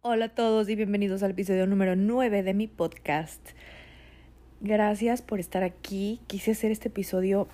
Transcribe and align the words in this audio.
Hola 0.00 0.24
a 0.24 0.28
todos 0.34 0.68
y 0.70 0.74
bienvenidos 0.74 1.22
al 1.22 1.32
episodio 1.32 1.66
número 1.66 1.96
9 1.96 2.42
de 2.42 2.54
mi 2.54 2.66
podcast. 2.66 3.50
Gracias 4.62 5.20
por 5.20 5.38
estar 5.38 5.62
aquí. 5.64 6.20
Quise 6.28 6.52
hacer 6.52 6.70
este 6.70 6.88
episodio 6.88 7.48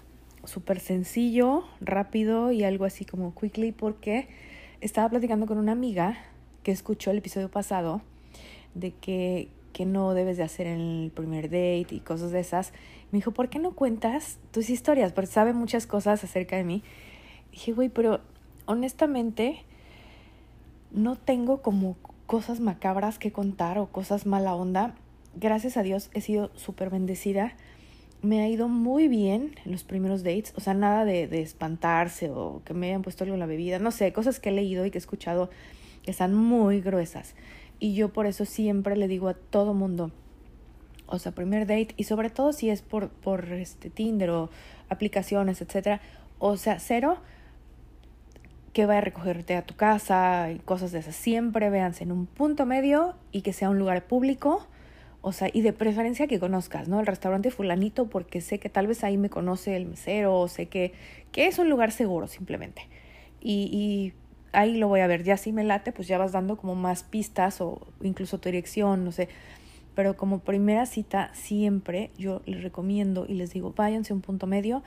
súper 0.45 0.79
sencillo, 0.79 1.65
rápido 1.81 2.53
y 2.53 2.63
algo 2.63 2.85
así 2.85 3.05
como 3.05 3.35
quickly 3.35 3.73
porque 3.73 4.29
estaba 4.81 5.09
platicando 5.09 5.47
con 5.47 5.59
una 5.59 5.73
amiga 5.73 6.17
que 6.63 6.71
escuchó 6.71 7.11
el 7.11 7.19
episodio 7.19 7.51
pasado 7.51 8.03
de 8.75 8.93
que, 8.93 9.49
que 9.75 9.85
no 9.85 10.15
debes 10.15 10.39
de 10.39 10.45
hacer 10.45 10.67
en 10.67 10.81
el 10.81 11.11
primer 11.11 11.51
date 11.51 11.89
y 11.91 12.01
cosas 12.01 12.31
de 12.31 12.41
esas. 12.41 12.73
Me 13.13 13.19
dijo, 13.19 13.33
¿por 13.33 13.51
qué 13.51 13.59
no 13.59 13.73
cuentas 13.73 14.39
tus 14.53 14.71
historias? 14.71 15.13
Porque 15.13 15.31
sabe 15.31 15.53
muchas 15.53 15.87
cosas 15.87 16.25
acerca 16.25 16.57
de 16.57 16.65
mí. 16.65 16.83
dije, 17.53 17.73
güey, 17.73 17.91
pero 17.91 18.21
honestamente 18.65 19.65
no 20.93 21.17
tengo 21.17 21.61
como 21.61 21.97
cosas 22.27 22.61
macabras 22.61 23.19
que 23.19 23.33
contar 23.33 23.79
o 23.79 23.89
cosas 23.89 24.25
mala 24.25 24.55
onda. 24.55 24.95
Gracias 25.35 25.77
a 25.77 25.83
Dios 25.83 26.09
he 26.15 26.23
sido 26.23 26.51
súper 26.55 26.89
bendecida. 26.89 27.55
Me 28.23 28.41
ha 28.41 28.49
ido 28.49 28.69
muy 28.69 29.09
bien 29.09 29.57
en 29.67 29.73
los 29.73 29.83
primeros 29.85 30.23
dates. 30.23 30.55
O 30.57 30.61
sea, 30.61 30.73
nada 30.73 31.05
de, 31.05 31.27
de, 31.27 31.43
espantarse 31.43 32.31
o 32.31 32.63
que 32.65 32.73
me 32.73 32.87
hayan 32.87 33.03
puesto 33.03 33.25
algo 33.25 33.35
en 33.35 33.41
la 33.41 33.47
bebida. 33.47 33.81
No 33.81 33.91
sé, 33.91 34.13
cosas 34.13 34.41
que 34.41 34.49
he 34.49 34.53
leído 34.53 34.87
y 34.87 34.91
que 34.93 34.99
he 34.99 35.01
escuchado 35.01 35.51
que 36.05 36.13
están 36.13 36.33
muy 36.33 36.81
gruesas. 36.81 37.35
Y 37.79 37.95
yo 37.95 38.13
por 38.13 38.27
eso 38.27 38.45
siempre 38.45 38.97
le 38.97 39.09
digo 39.09 39.29
a 39.29 39.35
todo 39.35 39.75
mundo, 39.75 40.11
o 41.07 41.19
sea, 41.19 41.33
primer 41.33 41.67
date, 41.67 41.95
y 41.97 42.05
sobre 42.05 42.31
todo 42.31 42.53
si 42.53 42.71
es 42.71 42.83
por, 42.83 43.11
por 43.11 43.53
este 43.53 43.91
Tinder 43.91 44.31
o 44.31 44.51
aplicaciones, 44.89 45.61
etcétera. 45.61 46.01
O 46.39 46.57
sea, 46.57 46.79
cero 46.79 47.19
que 48.73 48.87
vaya 48.87 48.99
a 48.99 49.03
recogerte 49.03 49.57
a 49.57 49.63
tu 49.63 49.77
casa 49.77 50.51
y 50.51 50.59
cosas 50.59 50.93
de 50.93 50.99
esas. 50.99 51.15
Siempre 51.15 51.71
véanse 51.71 52.05
en 52.05 52.13
un 52.13 52.27
punto 52.27 52.67
medio 52.67 53.15
y 53.33 53.43
que 53.43 53.53
sea 53.53 53.71
un 53.71 53.79
lugar 53.79 54.07
público. 54.07 54.67
O 55.23 55.33
sea, 55.33 55.49
y 55.51 55.63
de 55.63 55.73
preferencia 55.73 56.27
que 56.27 56.39
conozcas, 56.39 56.89
¿no? 56.89 57.01
El 57.01 57.07
restaurante 57.07 57.51
fulanito 57.51 58.11
porque 58.11 58.41
sé 58.41 58.59
que 58.59 58.69
tal 58.69 58.87
vez 58.87 59.05
ahí 59.05 59.17
me 59.17 59.31
conoce 59.31 59.77
el 59.77 59.87
mesero 59.87 60.39
o 60.39 60.49
sé 60.49 60.67
que, 60.67 60.93
que 61.33 61.47
es 61.47 61.59
un 61.59 61.71
lugar 61.71 61.93
seguro 61.93 62.27
simplemente. 62.27 62.83
Y, 63.41 63.71
y 63.73 64.13
ahí 64.55 64.77
lo 64.77 64.89
voy 64.89 65.01
a 65.01 65.07
ver. 65.07 65.23
Ya 65.23 65.37
si 65.37 65.53
me 65.53 65.65
late, 65.65 65.93
pues 65.93 66.09
ya 66.09 66.19
vas 66.19 66.33
dando 66.33 66.57
como 66.57 66.75
más 66.75 67.03
pistas 67.03 67.61
o 67.61 67.87
incluso 68.03 68.39
tu 68.39 68.49
dirección, 68.49 69.05
no 69.05 69.13
sé. 69.13 69.29
Pero 69.95 70.17
como 70.17 70.41
primera 70.41 70.87
cita, 70.87 71.31
siempre 71.35 72.11
yo 72.19 72.43
les 72.47 72.63
recomiendo 72.63 73.27
y 73.29 73.35
les 73.35 73.53
digo, 73.53 73.73
váyanse 73.77 74.13
a 74.13 74.17
un 74.17 74.23
punto 74.23 74.47
medio 74.47 74.83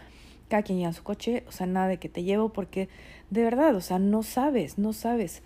cada 0.48 0.64
quien 0.64 0.80
lleva 0.80 0.94
su 0.94 1.04
coche, 1.04 1.44
o 1.48 1.52
sea, 1.52 1.68
nada 1.68 1.88
de 1.88 1.98
que 1.98 2.09
te 2.09 2.24
llevo 2.24 2.50
porque 2.50 2.90
de 3.30 3.44
verdad, 3.44 3.76
o 3.76 3.82
sea, 3.82 4.00
no 4.00 4.24
sabes, 4.24 4.78
no 4.78 4.94
sabes. 4.94 5.44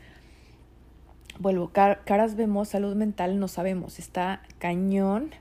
Vuelvo, 1.39 1.71
caras 1.71 2.35
vemos, 2.35 2.69
salud 2.69 2.95
mental 2.95 3.39
no 3.39 3.47
sabemos, 3.47 3.99
está 3.99 4.43
cañón. 4.59 5.31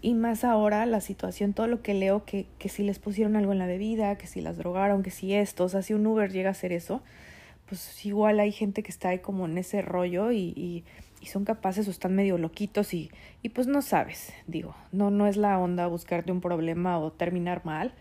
Y 0.00 0.14
más 0.14 0.44
ahora 0.44 0.84
la 0.86 1.00
situación, 1.00 1.54
todo 1.54 1.66
lo 1.66 1.82
que 1.82 1.94
leo, 1.94 2.24
que, 2.24 2.46
que 2.58 2.68
si 2.68 2.82
les 2.82 2.98
pusieron 2.98 3.36
algo 3.36 3.52
en 3.52 3.58
la 3.58 3.66
bebida, 3.66 4.18
que 4.18 4.26
si 4.26 4.40
las 4.42 4.58
drogaron, 4.58 5.02
que 5.02 5.10
si 5.10 5.32
esto, 5.34 5.64
o 5.64 5.68
sea, 5.68 5.82
si 5.82 5.94
un 5.94 6.06
Uber 6.06 6.30
llega 6.30 6.50
a 6.50 6.52
hacer 6.52 6.72
eso, 6.72 7.00
pues 7.66 8.04
igual 8.04 8.40
hay 8.40 8.52
gente 8.52 8.82
que 8.82 8.90
está 8.90 9.10
ahí 9.10 9.18
como 9.20 9.46
en 9.46 9.58
ese 9.58 9.82
rollo 9.82 10.32
y, 10.32 10.54
y, 10.56 10.84
son 11.26 11.46
capaces 11.46 11.88
o 11.88 11.90
están 11.90 12.14
medio 12.14 12.36
loquitos 12.36 12.92
y, 12.92 13.10
y 13.40 13.48
pues 13.48 13.66
no 13.66 13.80
sabes, 13.80 14.34
digo, 14.46 14.76
no, 14.92 15.10
no 15.10 15.26
es 15.26 15.38
la 15.38 15.58
onda 15.58 15.86
buscarte 15.86 16.30
un 16.30 16.42
problema 16.42 16.98
o 16.98 17.12
terminar 17.12 17.64
mal 17.64 17.94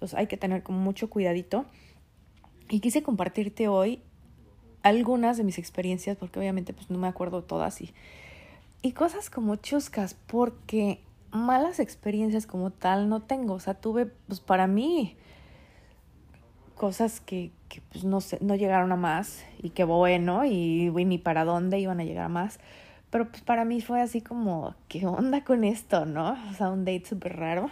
entonces 0.00 0.18
hay 0.18 0.28
que 0.28 0.38
tener 0.38 0.62
como 0.62 0.78
mucho 0.78 1.10
cuidadito. 1.10 1.66
Y 2.70 2.80
quise 2.80 3.02
compartirte 3.02 3.68
hoy 3.68 4.00
algunas 4.82 5.36
de 5.36 5.44
mis 5.44 5.58
experiencias, 5.58 6.16
porque 6.16 6.38
obviamente 6.38 6.72
pues 6.72 6.88
no 6.88 6.96
me 6.96 7.06
acuerdo 7.06 7.44
todas 7.44 7.82
y, 7.82 7.92
y 8.80 8.92
cosas 8.92 9.28
como 9.28 9.56
chuscas, 9.56 10.14
porque 10.14 11.02
malas 11.32 11.80
experiencias 11.80 12.46
como 12.46 12.70
tal 12.70 13.10
no 13.10 13.20
tengo. 13.20 13.52
O 13.52 13.60
sea, 13.60 13.74
tuve 13.74 14.06
pues 14.06 14.40
para 14.40 14.66
mí 14.66 15.18
cosas 16.76 17.20
que, 17.20 17.50
que 17.70 17.80
pues 17.80 18.04
no 18.04 18.20
sé, 18.20 18.36
no 18.42 18.56
llegaron 18.56 18.92
a 18.92 18.96
más 18.96 19.44
y 19.62 19.70
que 19.70 19.84
bueno 19.84 20.44
y, 20.44 20.88
y 20.94 21.04
ni 21.06 21.16
para 21.18 21.44
dónde 21.46 21.78
iban 21.78 22.00
a 22.00 22.04
llegar 22.04 22.26
a 22.26 22.28
más. 22.28 22.60
Pero 23.10 23.30
pues 23.30 23.42
para 23.42 23.64
mí 23.64 23.80
fue 23.80 24.02
así 24.02 24.20
como, 24.20 24.74
¿qué 24.88 25.06
onda 25.06 25.44
con 25.44 25.64
esto, 25.64 26.04
no? 26.04 26.36
O 26.50 26.54
sea, 26.54 26.70
un 26.70 26.84
date 26.84 27.06
súper 27.06 27.36
raro. 27.36 27.70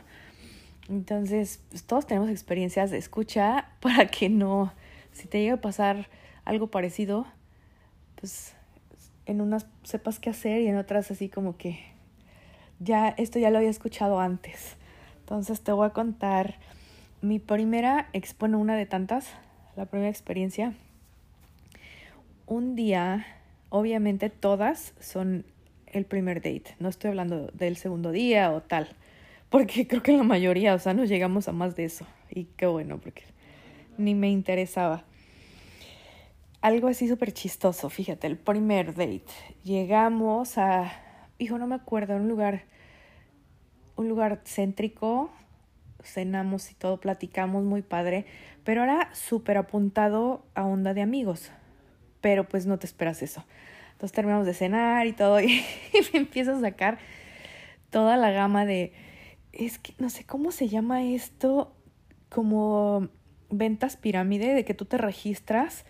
Entonces, 0.88 1.60
pues, 1.68 1.84
todos 1.84 2.06
tenemos 2.06 2.30
experiencias 2.30 2.90
de 2.90 2.98
escucha 2.98 3.68
para 3.80 4.06
que 4.06 4.28
no, 4.30 4.72
si 5.12 5.26
te 5.26 5.40
llega 5.40 5.54
a 5.54 5.60
pasar 5.60 6.08
algo 6.44 6.68
parecido, 6.68 7.26
pues 8.20 8.54
en 9.26 9.40
unas 9.40 9.66
sepas 9.82 10.20
qué 10.20 10.30
hacer 10.30 10.62
y 10.62 10.68
en 10.68 10.76
otras 10.76 11.10
así 11.10 11.28
como 11.28 11.58
que 11.58 11.78
ya 12.78 13.08
esto 13.10 13.38
ya 13.38 13.50
lo 13.50 13.58
había 13.58 13.70
escuchado 13.70 14.20
antes. 14.20 14.76
Entonces 15.20 15.60
te 15.60 15.72
voy 15.72 15.86
a 15.86 15.90
contar 15.90 16.54
mi 17.20 17.38
primera, 17.38 18.08
bueno, 18.38 18.58
una 18.58 18.76
de 18.76 18.86
tantas, 18.86 19.28
la 19.78 19.86
primera 19.86 20.10
experiencia. 20.10 20.74
Un 22.46 22.76
día, 22.76 23.26
obviamente 23.70 24.30
todas 24.30 24.94
son 25.00 25.44
el 25.86 26.04
primer 26.04 26.38
date, 26.38 26.76
no 26.78 26.88
estoy 26.88 27.08
hablando 27.08 27.46
del 27.54 27.76
segundo 27.76 28.12
día 28.12 28.52
o 28.52 28.60
tal 28.60 28.94
porque 29.50 29.86
creo 29.86 30.02
que 30.02 30.12
la 30.12 30.22
mayoría, 30.22 30.74
o 30.74 30.78
sea, 30.78 30.94
no 30.94 31.04
llegamos 31.04 31.48
a 31.48 31.52
más 31.52 31.76
de 31.76 31.84
eso. 31.84 32.06
Y 32.30 32.44
qué 32.56 32.66
bueno, 32.66 32.98
porque 32.98 33.22
ni 33.96 34.14
me 34.14 34.30
interesaba. 34.30 35.04
Algo 36.60 36.88
así 36.88 37.08
súper 37.08 37.32
chistoso, 37.32 37.88
fíjate, 37.88 38.26
el 38.26 38.36
primer 38.36 38.94
date. 38.94 39.22
Llegamos 39.64 40.58
a, 40.58 40.92
hijo, 41.38 41.56
no 41.58 41.66
me 41.66 41.76
acuerdo, 41.76 42.16
un 42.16 42.28
lugar, 42.28 42.64
un 43.96 44.08
lugar 44.08 44.42
céntrico, 44.44 45.30
cenamos 46.02 46.70
y 46.70 46.74
todo, 46.74 46.98
platicamos 46.98 47.64
muy 47.64 47.82
padre, 47.82 48.26
pero 48.68 48.82
era 48.82 49.08
súper 49.14 49.56
apuntado 49.56 50.44
a 50.54 50.66
onda 50.66 50.92
de 50.92 51.00
amigos. 51.00 51.52
Pero 52.20 52.46
pues 52.46 52.66
no 52.66 52.78
te 52.78 52.84
esperas 52.84 53.22
eso. 53.22 53.46
Entonces 53.92 54.12
terminamos 54.12 54.44
de 54.44 54.52
cenar 54.52 55.06
y 55.06 55.14
todo, 55.14 55.40
y, 55.40 55.64
me 56.12 56.18
empiezo 56.18 56.52
a 56.52 56.60
sacar 56.60 56.98
toda 57.88 58.18
la 58.18 58.30
gama 58.30 58.66
de 58.66 58.92
es 59.52 59.78
que 59.78 59.94
no 59.96 60.10
sé 60.10 60.24
cómo 60.24 60.52
se 60.52 60.68
llama 60.68 61.02
esto, 61.02 61.74
como 62.28 63.08
ventas 63.48 63.96
pirámide, 63.96 64.52
de 64.52 64.66
que 64.66 64.74
tú 64.74 64.84
te 64.84 64.98
registras 64.98 65.86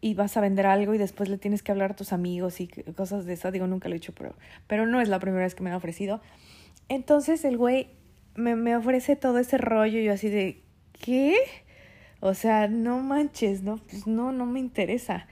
y 0.00 0.14
vas 0.14 0.36
a 0.36 0.40
vender 0.40 0.66
algo 0.66 0.94
y 0.94 0.98
después 0.98 1.28
le 1.28 1.36
tienes 1.36 1.64
que 1.64 1.72
hablar 1.72 1.90
a 1.90 1.96
tus 1.96 2.12
amigos 2.12 2.60
y 2.60 2.68
cosas 2.68 3.26
de 3.26 3.32
eso. 3.32 3.50
Digo, 3.50 3.66
nunca 3.66 3.88
lo 3.88 3.96
he 3.96 3.98
hecho, 3.98 4.14
pero, 4.14 4.36
pero 4.68 4.86
no 4.86 5.00
es 5.00 5.08
la 5.08 5.18
primera 5.18 5.42
vez 5.42 5.56
que 5.56 5.64
me 5.64 5.70
han 5.70 5.76
ofrecido. 5.76 6.20
Entonces 6.88 7.44
el 7.44 7.56
güey 7.56 7.88
me, 8.36 8.54
me 8.54 8.76
ofrece 8.76 9.16
todo 9.16 9.38
ese 9.40 9.58
rollo 9.58 9.98
y 9.98 10.04
yo 10.04 10.12
así 10.12 10.28
de, 10.28 10.62
¿qué? 10.92 11.36
O 12.20 12.34
sea, 12.34 12.68
no 12.68 12.98
manches, 12.98 13.62
no, 13.62 13.78
pues 13.78 14.06
no, 14.06 14.32
no 14.32 14.46
me 14.46 14.60
interesa. 14.60 15.26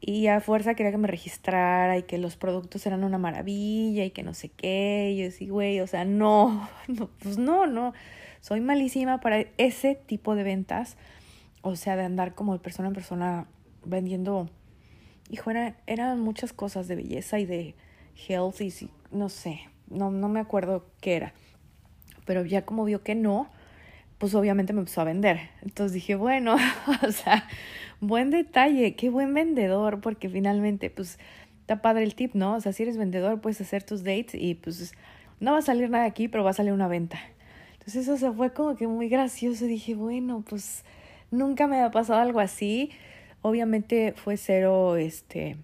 Y 0.00 0.28
a 0.28 0.40
fuerza 0.40 0.74
quería 0.74 0.90
que 0.90 0.98
me 0.98 1.08
registrara 1.08 1.98
y 1.98 2.04
que 2.04 2.18
los 2.18 2.36
productos 2.36 2.84
eran 2.86 3.04
una 3.04 3.18
maravilla 3.18 4.04
y 4.04 4.10
que 4.10 4.22
no 4.22 4.34
sé 4.34 4.48
qué. 4.48 5.10
Y 5.12 5.18
yo 5.18 5.24
decía, 5.24 5.48
güey, 5.50 5.80
o 5.80 5.86
sea, 5.86 6.04
no, 6.04 6.68
no, 6.88 7.08
pues 7.18 7.38
no, 7.38 7.66
no. 7.66 7.92
Soy 8.40 8.60
malísima 8.60 9.20
para 9.20 9.46
ese 9.58 9.94
tipo 9.94 10.34
de 10.34 10.42
ventas. 10.42 10.96
O 11.62 11.76
sea, 11.76 11.96
de 11.96 12.04
andar 12.04 12.34
como 12.34 12.52
de 12.52 12.58
persona 12.58 12.88
en 12.88 12.94
persona 12.94 13.46
vendiendo. 13.84 14.50
Hijo, 15.30 15.50
era, 15.50 15.76
eran 15.86 16.20
muchas 16.20 16.52
cosas 16.52 16.88
de 16.88 16.96
belleza 16.96 17.38
y 17.38 17.46
de 17.46 17.74
health 18.28 18.60
y 18.60 18.90
no 19.10 19.28
sé, 19.28 19.60
no, 19.88 20.10
no 20.10 20.28
me 20.28 20.40
acuerdo 20.40 20.86
qué 21.00 21.16
era. 21.16 21.34
Pero 22.24 22.44
ya 22.44 22.64
como 22.64 22.84
vio 22.84 23.02
que 23.02 23.14
no, 23.14 23.48
pues 24.22 24.36
obviamente 24.36 24.72
me 24.72 24.78
empezó 24.78 25.00
a 25.00 25.04
vender. 25.04 25.50
Entonces 25.62 25.94
dije, 25.94 26.14
bueno, 26.14 26.54
o 27.02 27.10
sea, 27.10 27.48
buen 27.98 28.30
detalle, 28.30 28.94
qué 28.94 29.10
buen 29.10 29.34
vendedor, 29.34 30.00
porque 30.00 30.28
finalmente, 30.28 30.90
pues, 30.90 31.18
está 31.62 31.82
padre 31.82 32.04
el 32.04 32.14
tip, 32.14 32.36
¿no? 32.36 32.54
O 32.54 32.60
sea, 32.60 32.72
si 32.72 32.84
eres 32.84 32.96
vendedor, 32.96 33.40
puedes 33.40 33.60
hacer 33.60 33.82
tus 33.82 34.04
dates 34.04 34.36
y 34.36 34.54
pues 34.54 34.94
no 35.40 35.50
va 35.50 35.58
a 35.58 35.62
salir 35.62 35.90
nada 35.90 36.04
aquí, 36.04 36.28
pero 36.28 36.44
va 36.44 36.50
a 36.50 36.52
salir 36.52 36.72
una 36.72 36.86
venta. 36.86 37.18
Entonces 37.72 37.96
eso 37.96 38.16
se 38.16 38.30
fue 38.30 38.52
como 38.52 38.76
que 38.76 38.86
muy 38.86 39.08
gracioso. 39.08 39.64
Dije, 39.64 39.96
bueno, 39.96 40.44
pues 40.48 40.84
nunca 41.32 41.66
me 41.66 41.80
ha 41.80 41.90
pasado 41.90 42.20
algo 42.20 42.38
así. 42.38 42.92
Obviamente 43.40 44.14
fue 44.14 44.36
cero, 44.36 44.94
este, 44.94 45.56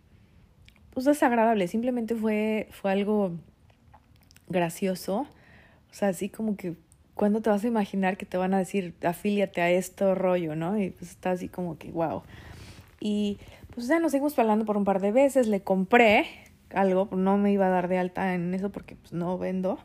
pues 0.91 1.07
desagradable. 1.07 1.69
Simplemente 1.69 2.17
fue, 2.17 2.67
fue 2.73 2.91
algo 2.91 3.37
gracioso. 4.49 5.29
O 5.93 5.95
sea, 5.95 6.09
así 6.09 6.29
como 6.29 6.57
que 6.57 6.75
¿cuándo 7.19 7.43
te 7.43 7.51
vas 7.51 7.65
a 7.65 7.67
imaginar 7.67 8.17
que 8.17 8.25
te 8.25 8.39
van 8.39 8.55
a 8.55 8.59
decir 8.59 8.95
afíliate 9.03 9.61
a 9.61 9.71
esto 9.71 10.15
rollo, 10.15 10.55
no? 10.55 10.81
Y 10.81 10.91
pues 10.91 11.11
está 11.11 11.33
así 11.33 11.49
como 11.49 11.77
que 11.77 11.91
wow. 11.91 12.23
Y 13.01 13.39
pues 13.75 13.89
ya 13.89 13.99
nos 13.99 14.13
seguimos 14.13 14.39
hablando 14.39 14.65
por 14.65 14.77
un 14.77 14.85
par 14.85 15.01
de 15.01 15.13
veces, 15.13 15.49
le 15.49 15.61
compré 15.61 16.27
algo, 16.71 17.09
no 17.13 17.37
me 17.37 17.53
iba 17.53 17.67
a 17.67 17.71
dar 17.71 17.89
de 17.89 17.99
alta 17.99 18.35
en 18.35 18.55
eso 18.55 18.71
porque 18.71 18.97
pues 18.97 19.13
no 19.13 19.37
vendo. 19.37 19.79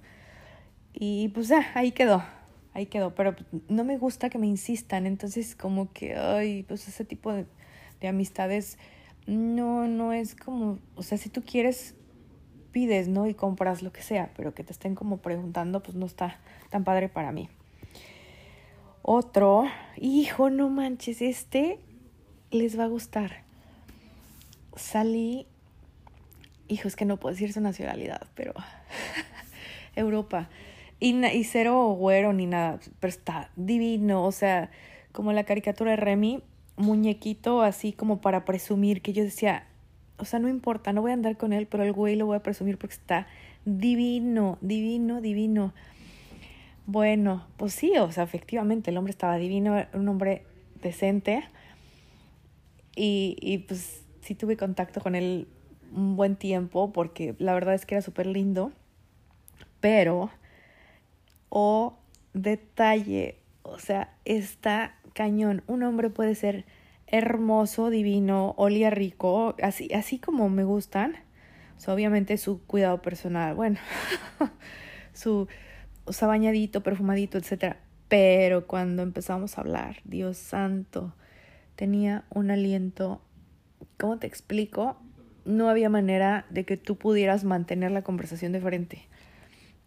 Y 0.93 1.29
pues 1.29 1.47
ya, 1.47 1.71
ahí 1.73 1.91
quedó. 1.91 2.23
ahí 2.73 2.85
quedó. 2.85 3.15
Pero 3.15 3.35
no 3.67 3.83
me 3.83 3.97
gusta 3.97 4.29
que 4.29 4.37
me 4.37 4.47
insistan, 4.47 5.07
entonces 5.07 5.55
como 5.55 5.91
que, 5.91 6.15
ay, 6.15 6.63
pues 6.63 6.87
ese 6.87 7.03
tipo 7.03 7.33
de, 7.33 7.47
de 7.99 8.07
amistades 8.07 8.77
no, 9.25 9.87
no 9.87 10.13
es 10.13 10.35
como, 10.35 10.77
o 10.95 11.01
sea, 11.01 11.17
si 11.17 11.29
tú 11.29 11.41
quieres, 11.41 11.95
pides, 12.73 13.07
¿no? 13.07 13.27
Y 13.27 13.33
compras 13.33 13.81
lo 13.81 13.93
que 13.93 14.01
sea, 14.01 14.31
pero 14.35 14.53
que 14.53 14.65
te 14.65 14.73
estén 14.73 14.95
como 14.95 15.17
preguntando, 15.17 15.81
pues 15.81 15.95
no 15.95 16.05
está 16.05 16.39
tan 16.69 16.83
padre 16.83 17.07
para 17.07 17.31
mí. 17.31 17.47
Otro, 19.01 19.65
hijo, 19.95 20.49
no 20.49 20.69
manches, 20.69 21.21
este 21.21 21.79
les 22.51 22.77
va 22.77 22.83
a 22.85 22.87
gustar. 22.87 23.43
Salí, 24.75 25.47
hijo, 26.67 26.87
es 26.87 26.95
que 26.95 27.05
no 27.05 27.17
puedo 27.17 27.33
decir 27.33 27.53
su 27.53 27.61
nacionalidad, 27.61 28.27
pero 28.35 28.53
Europa. 29.95 30.49
Y, 30.99 31.25
y 31.25 31.43
cero 31.43 31.93
güero 31.97 32.33
ni 32.33 32.45
nada, 32.45 32.79
pero 32.99 33.09
está 33.09 33.49
divino, 33.55 34.25
o 34.25 34.31
sea, 34.31 34.71
como 35.11 35.31
la 35.33 35.43
caricatura 35.43 35.91
de 35.91 35.97
Remy, 35.97 36.41
muñequito 36.75 37.61
así 37.61 37.93
como 37.93 38.21
para 38.21 38.45
presumir, 38.45 39.01
que 39.01 39.13
yo 39.13 39.23
decía, 39.23 39.67
o 40.23 40.25
sea, 40.25 40.39
no 40.39 40.47
importa, 40.47 40.93
no 40.93 41.01
voy 41.01 41.11
a 41.11 41.15
andar 41.15 41.35
con 41.35 41.51
él, 41.51 41.67
pero 41.67 41.83
el 41.83 41.91
güey 41.91 42.15
lo 42.15 42.25
voy 42.25 42.37
a 42.37 42.43
presumir 42.43 42.77
porque 42.77 42.95
está 42.95 43.27
divino, 43.65 44.57
divino, 44.61 45.19
divino. 45.19 45.73
Bueno, 46.85 47.45
pues 47.57 47.73
sí, 47.73 47.91
o 47.97 48.09
sea, 48.11 48.23
efectivamente 48.23 48.89
el 48.89 48.97
hombre 48.97 49.11
estaba 49.11 49.35
divino, 49.35 49.85
un 49.93 50.07
hombre 50.07 50.43
decente. 50.81 51.43
Y, 52.95 53.35
y 53.41 53.57
pues 53.57 54.05
sí 54.21 54.33
tuve 54.33 54.55
contacto 54.55 55.01
con 55.01 55.15
él 55.15 55.49
un 55.93 56.15
buen 56.15 56.37
tiempo 56.37 56.93
porque 56.93 57.35
la 57.37 57.53
verdad 57.53 57.73
es 57.73 57.85
que 57.85 57.95
era 57.95 58.01
súper 58.01 58.27
lindo. 58.27 58.71
Pero, 59.81 60.29
oh, 61.49 61.97
detalle, 62.33 63.39
o 63.63 63.77
sea, 63.77 64.13
está 64.23 64.95
cañón. 65.13 65.63
Un 65.67 65.83
hombre 65.83 66.09
puede 66.09 66.35
ser 66.35 66.63
hermoso, 67.13 67.91
divino, 67.91 68.55
olía 68.57 68.89
rico, 68.89 69.55
así, 69.61 69.87
así 69.93 70.17
como 70.17 70.49
me 70.49 70.63
gustan. 70.63 71.15
O 71.77 71.79
sea, 71.79 71.93
obviamente 71.93 72.37
su 72.37 72.63
cuidado 72.65 73.03
personal, 73.03 73.53
bueno, 73.53 73.77
su, 75.13 75.47
o 76.05 76.11
sea, 76.13 76.27
bañadito, 76.27 76.81
perfumadito, 76.81 77.37
etc. 77.37 77.75
Pero 78.07 78.65
cuando 78.65 79.03
empezamos 79.03 79.55
a 79.55 79.61
hablar, 79.61 79.97
Dios 80.05 80.37
santo, 80.37 81.13
tenía 81.75 82.25
un 82.31 82.49
aliento, 82.49 83.21
¿cómo 83.99 84.17
te 84.17 84.25
explico? 84.25 84.97
No 85.45 85.69
había 85.69 85.89
manera 85.89 86.47
de 86.49 86.65
que 86.65 86.77
tú 86.77 86.97
pudieras 86.97 87.43
mantener 87.43 87.91
la 87.91 88.01
conversación 88.01 88.53
de 88.53 88.61
frente. 88.61 89.07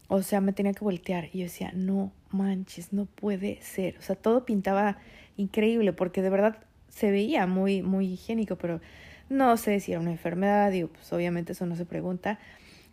O 0.06 0.23
sea, 0.23 0.40
me 0.40 0.52
tenía 0.52 0.75
que 0.75 0.84
voltear 0.84 1.25
y 1.32 1.38
yo 1.38 1.44
decía, 1.46 1.73
no 1.75 2.12
manches, 2.31 2.93
no 2.93 3.06
puede 3.06 3.61
ser. 3.62 3.99
O 3.99 4.02
sea, 4.02 4.14
todo 4.14 4.44
pintaba 4.44 4.99
increíble 5.37 5.93
porque 5.93 6.23
de 6.23 6.31
verdad 6.31 6.65
se 6.96 7.10
veía 7.10 7.46
muy, 7.46 7.82
muy 7.82 8.14
higiénico, 8.14 8.56
pero 8.56 8.81
no 9.28 9.58
sé 9.58 9.81
si 9.81 9.93
era 9.93 10.00
una 10.00 10.12
enfermedad, 10.12 10.72
pues 10.94 11.12
obviamente 11.12 11.52
eso 11.52 11.66
no 11.66 11.76
se 11.76 11.84
pregunta, 11.84 12.38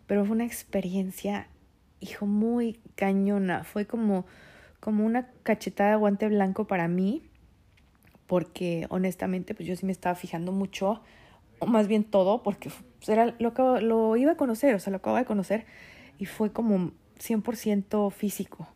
pero 0.06 0.26
fue 0.26 0.36
una 0.36 0.44
experiencia 0.44 1.48
hijo, 2.00 2.26
muy 2.26 2.80
cañona. 2.96 3.64
Fue 3.64 3.86
como, 3.86 4.26
como 4.78 5.06
una 5.06 5.30
cachetada 5.42 5.92
de 5.92 5.96
guante 5.96 6.28
blanco 6.28 6.66
para 6.66 6.86
mí, 6.86 7.22
porque 8.26 8.86
honestamente, 8.90 9.54
pues 9.54 9.66
yo 9.66 9.74
sí 9.74 9.86
me 9.86 9.92
estaba 9.92 10.14
fijando 10.14 10.52
mucho, 10.52 11.00
o 11.60 11.66
más 11.66 11.88
bien 11.88 12.04
todo, 12.04 12.42
porque 12.42 12.70
pues, 12.98 13.08
era 13.08 13.34
lo, 13.38 13.80
lo 13.80 14.16
iba 14.16 14.32
a 14.32 14.36
conocer, 14.36 14.74
o 14.74 14.78
sea, 14.78 14.90
lo 14.90 14.98
acababa 14.98 15.20
de 15.20 15.26
conocer, 15.26 15.64
y 16.18 16.26
fue 16.26 16.52
como 16.52 16.92
100% 17.18 18.12
físico. 18.12 18.68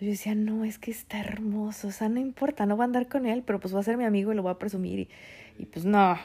Yo 0.00 0.06
decía, 0.06 0.34
no, 0.34 0.64
es 0.64 0.78
que 0.78 0.90
está 0.90 1.18
hermoso, 1.20 1.88
o 1.88 1.90
sea, 1.90 2.08
no 2.08 2.20
importa, 2.20 2.66
no 2.66 2.76
va 2.76 2.84
a 2.84 2.86
andar 2.86 3.08
con 3.08 3.26
él, 3.26 3.42
pero 3.44 3.58
pues 3.58 3.74
va 3.74 3.80
a 3.80 3.82
ser 3.82 3.96
mi 3.96 4.04
amigo 4.04 4.32
y 4.32 4.36
lo 4.36 4.42
voy 4.42 4.52
a 4.52 4.58
presumir. 4.58 5.00
Y, 5.00 5.08
y 5.58 5.66
pues 5.66 5.84
no, 5.84 6.16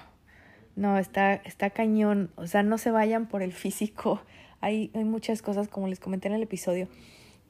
no, 0.75 0.97
está, 0.97 1.33
está 1.33 1.71
cañón, 1.71 2.31
o 2.35 2.45
sea, 2.45 2.61
no 2.61 2.77
se 2.77 2.91
vayan 2.91 3.27
por 3.27 3.41
el 3.41 3.51
físico 3.51 4.21
hay, 4.63 4.91
hay 4.93 5.03
muchas 5.03 5.41
cosas, 5.41 5.67
como 5.67 5.89
les 5.89 5.99
comenté 5.99 6.29
en 6.29 6.35
el 6.35 6.41
episodio, 6.41 6.87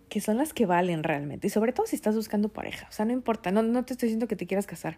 que 0.09 0.19
son 0.19 0.37
las 0.37 0.51
que 0.51 0.65
valen 0.65 1.03
realmente. 1.03 1.45
Y 1.45 1.49
sobre 1.51 1.71
todo 1.71 1.85
si 1.85 1.95
estás 1.95 2.15
buscando 2.15 2.49
pareja. 2.49 2.87
O 2.89 2.91
sea, 2.91 3.05
no 3.05 3.13
importa, 3.13 3.51
no, 3.51 3.61
no 3.61 3.85
te 3.85 3.93
estoy 3.93 4.07
diciendo 4.07 4.27
que 4.27 4.35
te 4.35 4.47
quieras 4.47 4.65
casar. 4.65 4.97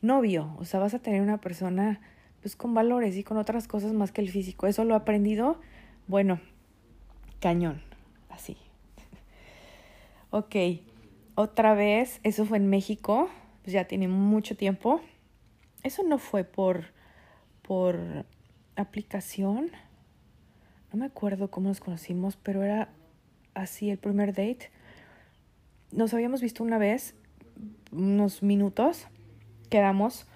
Novio, 0.00 0.54
o 0.58 0.64
sea, 0.64 0.78
vas 0.78 0.94
a 0.94 1.00
tener 1.00 1.20
una 1.22 1.40
persona 1.40 2.00
pues 2.40 2.54
con 2.54 2.72
valores 2.72 3.16
y 3.16 3.24
con 3.24 3.36
otras 3.36 3.66
cosas 3.66 3.92
más 3.94 4.12
que 4.12 4.20
el 4.20 4.30
físico. 4.30 4.68
Eso 4.68 4.84
lo 4.84 4.94
he 4.94 4.96
aprendido, 4.96 5.60
bueno, 6.06 6.40
cañón, 7.40 7.82
así. 8.28 8.56
Ok, 10.30 10.56
otra 11.34 11.74
vez, 11.74 12.20
eso 12.22 12.44
fue 12.44 12.58
en 12.58 12.68
México, 12.68 13.28
pues 13.62 13.72
ya 13.72 13.84
tiene 13.86 14.08
mucho 14.08 14.56
tiempo. 14.56 15.00
Eso 15.82 16.02
no 16.02 16.18
fue 16.18 16.44
por, 16.44 16.86
por 17.62 18.24
aplicación 18.76 19.70
no 20.92 21.00
me 21.00 21.06
acuerdo 21.06 21.50
cómo 21.50 21.68
nos 21.68 21.80
conocimos, 21.80 22.36
pero 22.36 22.62
era 22.62 22.88
así 23.54 23.90
el 23.90 23.98
primer 23.98 24.30
date. 24.30 24.70
Nos 25.92 26.14
habíamos 26.14 26.40
visto 26.40 26.62
una 26.62 26.78
vez, 26.78 27.14
unos 27.92 28.42
minutos, 28.42 29.06
quedamos, 29.68 30.26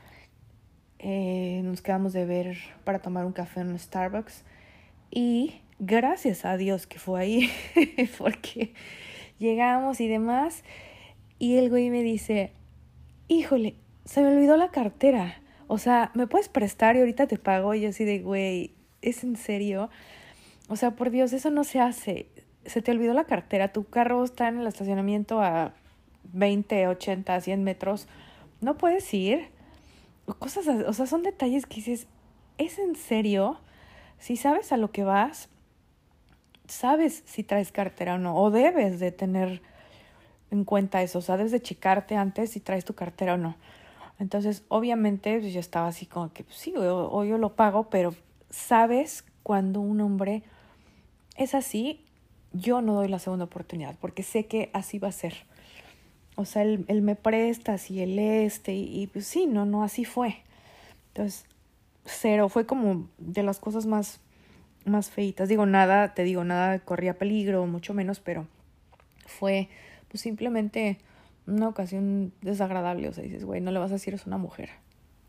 eh, 0.99 1.63
nos 1.65 1.83
quedamos 1.83 2.13
de 2.13 2.27
ver 2.27 2.59
para 2.85 2.99
tomar 2.99 3.25
un 3.25 3.33
café 3.33 3.61
en 3.61 3.79
Starbucks 3.79 4.45
y 5.11 5.61
gracias 5.79 6.45
a 6.45 6.57
Dios 6.57 6.87
que 6.87 6.99
fue 6.99 7.21
ahí, 7.21 7.51
porque 8.19 8.75
llegamos 9.41 10.01
y 10.01 10.07
demás, 10.07 10.63
y 11.41 11.57
el 11.57 11.69
güey 11.71 11.91
me 11.91 12.05
dice, 12.05 12.53
híjole, 13.27 13.75
se 14.05 14.23
me 14.23 14.29
olvidó 14.29 14.57
la 14.57 14.71
cartera, 14.71 15.43
o 15.67 15.79
sea, 15.79 16.13
¿me 16.15 16.27
puedes 16.27 16.49
prestar 16.49 16.97
y 16.97 17.01
ahorita 17.01 17.27
te 17.27 17.39
pago? 17.39 17.75
Y 17.75 17.81
yo 17.81 17.89
así 17.89 18.05
de, 18.05 18.21
güey, 18.21 18.75
¿es 19.03 19.25
en 19.25 19.37
serio? 19.37 19.91
O 20.69 20.77
sea, 20.77 20.93
por 20.93 21.11
Dios, 21.11 21.33
eso 21.33 21.51
no 21.51 21.65
se 21.65 21.81
hace. 21.81 22.29
Se 22.65 22.83
te 22.83 22.91
olvidó 22.91 23.15
la 23.15 23.25
cartera, 23.25 23.73
tu 23.73 23.85
carro 23.85 24.23
está 24.25 24.49
en 24.49 24.59
el 24.59 24.67
estacionamiento 24.67 25.41
a 25.41 25.75
20, 26.33 26.89
80, 26.89 27.41
100 27.41 27.65
metros. 27.65 28.09
No 28.61 28.77
puedes 28.79 29.13
ir. 29.15 29.49
Cosas, 30.39 30.67
o 30.69 30.93
sea, 30.93 31.07
son 31.07 31.23
detalles 31.23 31.67
que 31.67 31.77
dices, 31.77 32.09
¿es 32.59 32.79
en 32.79 32.97
serio? 32.97 33.61
Si 34.19 34.37
sabes 34.37 34.73
a 34.73 34.77
lo 34.77 34.91
que 34.91 35.05
vas, 35.05 35.50
sabes 36.71 37.23
si 37.27 37.45
traes 37.45 37.73
cartera 37.73 38.15
o 38.15 38.19
no, 38.19 38.37
o 38.37 38.51
debes 38.51 39.01
de 39.01 39.13
tener 39.13 39.63
en 40.51 40.65
cuenta 40.65 41.03
eso, 41.03 41.19
o 41.19 41.23
sea, 41.23 41.37
debes 41.37 41.53
de 41.53 41.61
checarte 41.61 42.17
antes 42.17 42.51
si 42.51 42.61
traes 42.61 42.85
tu 42.85 42.95
cartera 42.95 43.35
o 43.35 43.37
no. 43.37 43.57
Entonces, 44.19 44.65
obviamente, 44.69 45.39
pues 45.39 45.53
yo 45.53 45.61
estaba 45.61 45.89
así 45.89 46.07
como 46.07 46.33
que, 46.33 46.45
pues, 46.45 46.57
sí, 46.57 46.75
o 46.77 47.25
yo 47.25 47.39
lo 47.39 47.55
pago, 47.55 47.89
pero 47.91 48.15
sabes 48.51 49.25
cuando 49.43 49.81
un 49.81 50.01
hombre 50.01 50.43
es 51.37 51.55
así, 51.55 52.05
yo 52.53 52.83
no 52.83 52.95
doy 52.95 53.09
la 53.09 53.19
segunda 53.19 53.45
oportunidad 53.45 53.97
porque 54.01 54.23
sé 54.23 54.47
que 54.47 54.71
así 54.73 54.99
va 54.99 55.09
a 55.09 55.13
ser. 55.13 55.35
O 56.37 56.45
sea, 56.45 56.63
él, 56.63 56.85
él 56.89 57.03
me 57.03 57.17
presta, 57.17 57.75
así 57.75 58.01
él 58.01 58.19
este, 58.19 58.75
y, 58.75 59.07
pues 59.09 59.27
sí, 59.27 59.47
no, 59.47 59.67
no, 59.67 59.83
así 59.83 60.05
fue. 60.05 60.43
Entonces, 61.09 61.45
cero, 62.05 62.49
fue 62.49 62.67
como 62.67 63.09
de 63.19 63.43
las 63.43 63.59
cosas 63.59 63.87
más, 63.87 64.21
más 64.85 65.11
feitas. 65.11 65.49
Digo, 65.49 65.67
nada, 65.67 66.15
te 66.15 66.25
digo, 66.25 66.45
nada 66.45 66.79
corría 66.81 67.19
peligro, 67.19 67.67
mucho 67.67 67.95
menos, 67.95 68.21
pero 68.21 68.47
fue 69.27 69.69
pues 70.09 70.23
simplemente 70.23 70.99
una 71.47 71.69
ocasión 71.69 72.33
desagradable. 72.43 73.09
O 73.09 73.13
sea, 73.13 73.25
dices, 73.25 73.45
güey, 73.45 73.61
no 73.61 73.71
le 73.71 73.79
vas 73.79 73.91
a 73.91 73.95
decir 73.95 74.15
es 74.15 74.27
una 74.27 74.39
mujer. 74.39 74.71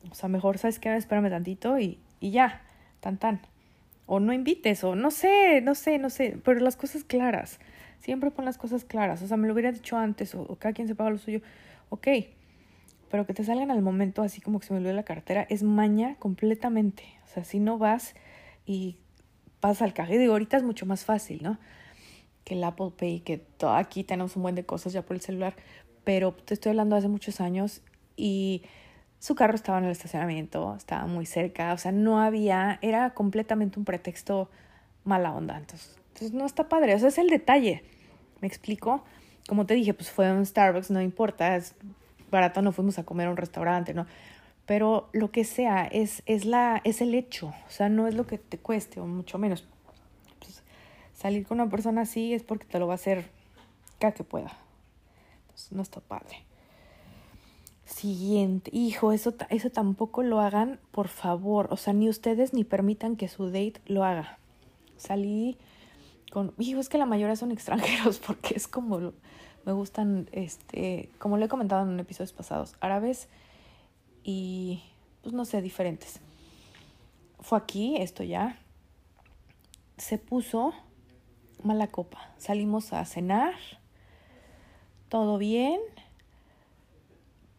O 0.10 0.16
sea, 0.16 0.30
mejor, 0.30 0.58
¿sabes 0.58 0.80
qué? 0.80 0.96
Espérame 0.96 1.30
tantito 1.30 1.80
y, 1.80 2.00
y 2.20 2.32
ya, 2.32 2.62
tan 3.00 3.18
tan 3.18 3.42
o 4.14 4.20
no 4.20 4.34
invites, 4.34 4.84
o 4.84 4.94
no 4.94 5.10
sé, 5.10 5.62
no 5.62 5.74
sé, 5.74 5.98
no 5.98 6.10
sé, 6.10 6.38
pero 6.44 6.60
las 6.60 6.76
cosas 6.76 7.06
claras. 7.06 7.60
Siempre 8.00 8.30
pon 8.30 8.44
las 8.44 8.58
cosas 8.58 8.84
claras. 8.84 9.22
O 9.22 9.28
sea, 9.28 9.38
me 9.38 9.48
lo 9.48 9.54
hubiera 9.54 9.72
dicho 9.72 9.96
antes, 9.96 10.36
o, 10.36 10.58
cada 10.58 10.74
quien 10.74 10.90
se 10.90 10.96
paga 10.96 11.12
lo 11.12 11.18
suyo. 11.18 11.40
Ok, 11.88 12.08
pero 13.10 13.26
que 13.26 13.34
te 13.34 13.46
salgan 13.46 13.72
al 13.72 13.82
momento 13.82 14.22
así 14.22 14.42
como 14.42 14.60
que 14.60 14.68
se 14.68 14.74
me 14.74 14.80
olvidó 14.80 14.94
la 14.94 15.04
cartera, 15.04 15.48
es 15.50 15.64
maña 15.64 16.16
completamente. 16.20 17.04
O 17.24 17.28
sea, 17.28 17.46
si 17.46 17.62
no 17.62 17.78
vas 17.78 18.14
y 18.66 18.98
pasas 19.62 19.84
al 19.84 19.94
cajero, 19.94 20.20
digo, 20.20 20.34
ahorita 20.34 20.58
es 20.58 20.64
mucho 20.64 20.86
más 20.86 21.06
fácil, 21.06 21.42
¿no? 21.42 21.58
Que 22.44 22.56
el 22.56 22.64
Apple 22.64 22.92
Pay, 22.98 23.22
que 23.22 23.38
todo, 23.38 23.74
aquí 23.76 24.04
tenemos 24.04 24.36
un 24.36 24.42
buen 24.42 24.56
de 24.56 24.66
cosas 24.66 24.92
ya 24.92 25.04
por 25.04 25.16
el 25.16 25.22
celular, 25.22 25.56
pero 26.04 26.34
te 26.34 26.56
estoy 26.56 26.72
hablando 26.72 26.98
hace 26.98 27.08
muchos 27.08 27.40
años 27.40 27.82
y 28.18 28.64
su 29.20 29.36
carro 29.36 29.56
estaba 29.56 29.78
en 29.78 29.86
el 29.86 29.92
estacionamiento, 29.92 30.76
estaba 30.76 31.06
muy 31.06 31.26
cerca, 31.26 31.72
o 31.74 31.78
sea, 31.78 31.92
no 31.92 32.20
había, 32.20 32.80
era 32.82 33.12
completamente 33.12 33.80
un 33.80 33.86
pretexto 33.86 34.50
mala 35.04 35.32
onda. 35.32 35.58
Entonces, 35.58 35.96
entonces 36.08 36.34
no 36.34 36.46
está 36.46 36.68
padre, 36.68 36.96
o 36.96 37.00
sea, 37.00 37.10
es 37.10 37.18
el 37.20 37.30
detalle. 37.30 37.84
¿Me 38.42 38.48
explico? 38.48 39.06
Como 39.48 39.66
te 39.66 39.76
dije, 39.76 39.94
pues 39.94 40.10
fue 40.10 40.32
un 40.32 40.46
Starbucks, 40.46 40.90
no 40.90 41.02
importa, 41.02 41.56
es 41.56 41.76
barato, 42.32 42.62
no 42.62 42.72
fuimos 42.72 42.98
a 42.98 43.04
comer 43.04 43.28
a 43.28 43.32
un 43.32 43.38
restaurante, 43.38 43.94
¿no? 43.94 44.08
Pero 44.72 45.10
lo 45.12 45.32
que 45.32 45.44
sea, 45.44 45.84
es, 45.84 46.24
es, 46.28 46.46
la, 46.46 46.80
es 46.86 47.02
el 47.02 47.14
hecho, 47.14 47.48
o 47.48 47.70
sea, 47.70 47.90
no 47.90 48.08
es 48.08 48.16
lo 48.16 48.26
que 48.26 48.38
te 48.38 48.58
cueste, 48.58 49.02
o 49.02 49.06
mucho 49.06 49.38
menos. 49.38 49.66
Pues, 50.40 50.64
salir 51.14 51.46
con 51.46 51.60
una 51.60 51.70
persona 51.70 52.04
así 52.04 52.34
es 52.34 52.44
porque 52.44 52.66
te 52.66 52.80
lo 52.80 52.88
va 52.88 52.94
a 52.94 52.96
hacer 52.96 53.26
cada 54.00 54.14
que 54.14 54.24
pueda. 54.24 54.58
no 55.72 55.82
está 55.82 56.00
padre. 56.00 56.46
Siguiente, 57.84 58.72
hijo, 58.74 59.12
eso, 59.12 59.34
eso 59.50 59.72
tampoco 59.72 60.24
lo 60.24 60.40
hagan, 60.40 60.80
por 60.92 61.10
favor. 61.10 61.68
O 61.70 61.76
sea, 61.76 61.92
ni 61.92 62.08
ustedes 62.08 62.54
ni 62.54 62.64
permitan 62.64 63.18
que 63.18 63.28
su 63.28 63.48
date 63.48 63.82
lo 63.88 64.06
haga. 64.06 64.38
Salí 64.96 65.58
con, 66.32 66.54
hijo, 66.58 66.80
es 66.80 66.88
que 66.88 66.98
la 66.98 67.06
mayoría 67.06 67.36
son 67.36 67.52
extranjeros 67.52 68.20
porque 68.20 68.56
es 68.56 68.70
como, 68.70 69.12
me 69.66 69.74
gustan, 69.74 70.30
este, 70.32 71.10
como 71.18 71.36
lo 71.36 71.44
he 71.44 71.50
comentado 71.50 71.92
en 71.92 72.00
episodios 72.00 72.32
pasados, 72.32 72.78
árabes 72.80 73.28
y, 74.24 74.84
pues 75.22 75.34
no 75.34 75.46
sé, 75.46 75.62
diferentes. 75.62 76.20
Fue 77.40 77.58
aquí, 77.58 77.98
esto 77.98 78.24
ya. 78.24 78.60
Se 79.98 80.18
puso 80.18 80.74
mala 81.64 81.88
copa. 81.88 82.34
Salimos 82.38 82.94
a 82.94 83.06
cenar, 83.06 83.56
todo 85.10 85.38
bien 85.38 85.80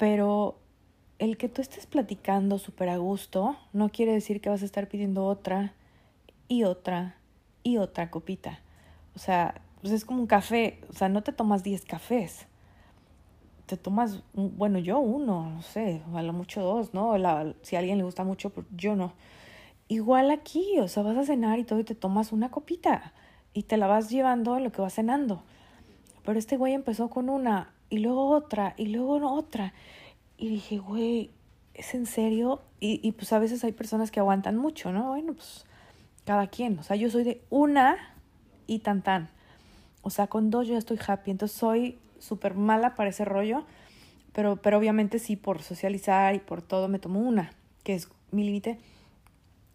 pero 0.02 0.59
el 1.21 1.37
que 1.37 1.49
tú 1.49 1.62
estés 1.62 1.87
platicando 1.87 2.59
súper 2.59 2.88
a 2.88 2.97
gusto 2.97 3.57
no 3.73 3.88
quiere 3.88 4.11
decir 4.11 4.40
que 4.40 4.49
vas 4.49 4.62
a 4.62 4.64
estar 4.64 4.88
pidiendo 4.88 5.26
otra 5.26 5.75
y 6.49 6.64
otra 6.64 7.14
y 7.62 7.76
otra 7.76 8.11
copita. 8.11 8.59
O 9.14 9.21
sea, 9.21 9.62
pues 9.81 9.92
es 9.92 10.04
como 10.04 10.19
un 10.19 10.26
café, 10.26 10.81
o 10.90 10.92
sea, 10.92 11.09
no 11.09 11.23
te 11.23 11.33
tomas 11.33 11.62
10 11.62 11.85
cafés. 11.85 12.49
Te 13.66 13.76
tomas, 13.76 14.23
bueno, 14.35 14.78
yo 14.78 14.99
uno, 14.99 15.50
no 15.50 15.62
sé, 15.62 16.02
a 16.14 16.23
lo 16.23 16.33
mucho 16.33 16.62
dos, 16.62 16.92
¿no? 16.95 17.14
si 17.62 17.76
a 17.76 17.78
alguien 17.78 17.99
le 17.99 18.04
gusta 18.04 18.25
mucho, 18.25 18.50
pues 18.50 18.66
yo 18.76 18.97
no. 18.97 19.12
Igual 19.88 20.31
aquí, 20.31 20.78
o 20.81 20.88
sea, 20.88 21.02
vas 21.02 21.16
a 21.16 21.25
cenar 21.25 21.59
y 21.59 21.64
todo 21.64 21.78
y 21.81 21.85
te 21.85 21.95
tomas 21.95 22.33
una 22.33 22.50
copita 22.50 23.12
y 23.54 23.64
te 23.64 23.76
la 23.76 23.87
vas 23.87 24.11
llevando 24.11 24.59
lo 24.59 24.73
que 24.73 24.83
vas 24.83 24.95
cenando. 24.95 25.42
Pero 26.25 26.38
este 26.38 26.57
güey 26.57 26.73
empezó 26.73 27.11
con 27.11 27.28
una 27.28 27.73
y 27.90 27.99
luego 27.99 28.31
otra, 28.31 28.75
y 28.76 28.87
luego 28.87 29.33
otra. 29.33 29.75
Y 30.38 30.49
dije, 30.49 30.78
güey, 30.78 31.31
¿es 31.75 31.95
en 31.95 32.07
serio? 32.07 32.62
Y, 32.81 33.00
y 33.07 33.12
pues 33.12 33.33
a 33.33 33.38
veces 33.38 33.64
hay 33.64 33.73
personas 33.73 34.11
que 34.11 34.21
aguantan 34.21 34.57
mucho, 34.57 34.92
¿no? 34.92 35.09
Bueno, 35.09 35.35
pues 35.35 35.66
cada 36.25 36.47
quien. 36.47 36.78
O 36.78 36.83
sea, 36.83 36.97
yo 36.97 37.11
soy 37.11 37.25
de 37.25 37.42
una 37.50 37.97
y 38.66 38.81
tan 38.81 39.02
tan. 39.02 39.28
O 40.02 40.11
sea, 40.11 40.26
con 40.26 40.50
dos 40.50 40.66
yo 40.66 40.76
estoy 40.76 40.99
happy. 41.07 41.31
Entonces 41.31 41.57
soy 41.57 41.99
súper 42.23 42.55
mala 42.55 42.95
para 42.95 43.11
ese 43.11 43.25
rollo. 43.25 43.64
Pero, 44.33 44.57
pero 44.57 44.79
obviamente 44.79 45.19
sí, 45.19 45.37
por 45.37 45.62
socializar 45.62 46.35
y 46.35 46.38
por 46.38 46.62
todo, 46.62 46.88
me 46.88 46.99
tomo 46.99 47.21
una, 47.21 47.52
que 47.83 47.95
es 47.95 48.09
mi 48.31 48.45
límite. 48.45 48.79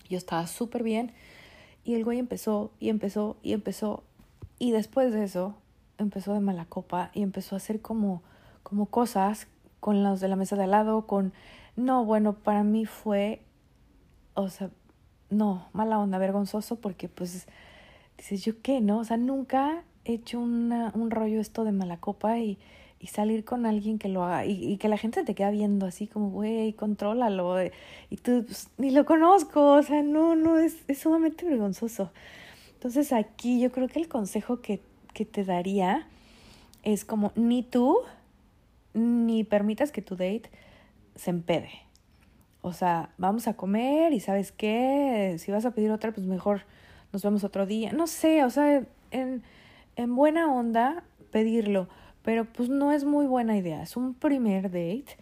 Yo 0.09 0.17
estaba 0.17 0.47
súper 0.47 0.83
bien. 0.83 1.11
Y 1.83 1.93
el 1.93 2.03
güey 2.03 2.17
empezó 2.19 2.71
y 2.79 2.89
empezó 2.89 3.37
y 3.43 3.53
empezó. 3.53 4.03
Y 4.57 4.71
después 4.71 5.13
de 5.13 5.23
eso, 5.23 5.55
empezó 5.97 6.33
de 6.33 6.39
mala 6.39 6.65
copa 6.65 7.11
y 7.13 7.21
empezó 7.21 7.55
a 7.55 7.57
hacer 7.57 7.81
como, 7.81 8.23
como 8.63 8.87
cosas 8.87 9.47
con 9.79 10.03
los 10.03 10.19
de 10.19 10.27
la 10.27 10.35
mesa 10.35 10.55
de 10.55 10.63
al 10.63 10.71
lado, 10.71 11.05
con... 11.05 11.33
No, 11.75 12.05
bueno, 12.05 12.33
para 12.33 12.63
mí 12.63 12.85
fue, 12.85 13.43
o 14.33 14.49
sea, 14.49 14.71
no, 15.29 15.67
mala 15.73 15.99
onda, 15.99 16.17
vergonzoso, 16.17 16.77
porque 16.77 17.07
pues 17.07 17.47
dices, 18.17 18.43
¿yo 18.43 18.61
qué, 18.63 18.81
no? 18.81 18.97
O 18.97 19.03
sea, 19.03 19.17
nunca 19.17 19.83
hecho 20.13 20.39
una, 20.39 20.91
un 20.95 21.11
rollo 21.11 21.39
esto 21.39 21.63
de 21.63 21.71
mala 21.71 21.97
copa 21.97 22.39
y, 22.39 22.57
y 22.99 23.07
salir 23.07 23.45
con 23.45 23.65
alguien 23.65 23.99
que 23.99 24.09
lo 24.09 24.23
haga 24.23 24.45
y, 24.45 24.73
y 24.73 24.77
que 24.77 24.89
la 24.89 24.97
gente 24.97 25.23
te 25.23 25.35
queda 25.35 25.51
viendo 25.51 25.85
así 25.85 26.07
como, 26.07 26.29
güey, 26.29 26.73
contrólalo. 26.73 27.55
Y 28.09 28.17
tú, 28.17 28.43
pues, 28.45 28.69
ni 28.77 28.91
lo 28.91 29.05
conozco, 29.05 29.73
o 29.73 29.83
sea, 29.83 30.03
no, 30.03 30.35
no, 30.35 30.57
es, 30.57 30.77
es 30.87 30.99
sumamente 30.99 31.45
vergonzoso. 31.45 32.11
Entonces 32.73 33.11
aquí 33.13 33.59
yo 33.59 33.71
creo 33.71 33.87
que 33.87 33.99
el 33.99 34.07
consejo 34.07 34.61
que 34.61 34.81
que 35.17 35.25
te 35.25 35.43
daría 35.43 36.07
es 36.83 37.03
como 37.03 37.31
ni 37.35 37.63
tú 37.63 37.97
ni 38.93 39.43
permitas 39.43 39.91
que 39.91 40.03
tu 40.03 40.15
date 40.15 40.43
se 41.15 41.31
empede. 41.31 41.71
O 42.61 42.71
sea, 42.71 43.09
vamos 43.17 43.47
a 43.47 43.55
comer 43.55 44.13
y 44.13 44.19
sabes 44.19 44.51
qué, 44.51 45.37
si 45.39 45.51
vas 45.51 45.65
a 45.65 45.71
pedir 45.71 45.89
otra, 45.89 46.11
pues 46.11 46.27
mejor 46.27 46.61
nos 47.11 47.23
vemos 47.23 47.43
otro 47.43 47.65
día. 47.65 47.93
No 47.93 48.05
sé, 48.05 48.43
o 48.43 48.51
sea, 48.51 48.83
en, 49.09 49.41
en 49.97 50.15
buena 50.15 50.49
onda 50.53 51.03
pedirlo, 51.31 51.89
pero 52.21 52.45
pues 52.45 52.69
no 52.69 52.91
es 52.91 53.03
muy 53.03 53.25
buena 53.25 53.57
idea. 53.57 53.81
Es 53.81 53.97
un 53.97 54.13
primer 54.13 54.63
date 54.65 55.17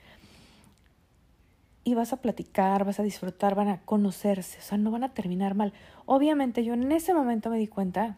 y 1.83 1.95
vas 1.95 2.13
a 2.13 2.17
platicar, 2.17 2.83
vas 2.83 2.99
a 2.99 3.03
disfrutar, 3.03 3.55
van 3.55 3.69
a 3.69 3.81
conocerse, 3.81 4.59
o 4.59 4.61
sea, 4.61 4.77
no 4.77 4.91
van 4.91 5.03
a 5.03 5.13
terminar 5.13 5.55
mal. 5.55 5.73
Obviamente 6.05 6.63
yo 6.63 6.73
en 6.73 6.91
ese 6.91 7.13
momento 7.13 7.49
me 7.49 7.57
di 7.57 7.67
cuenta 7.67 8.17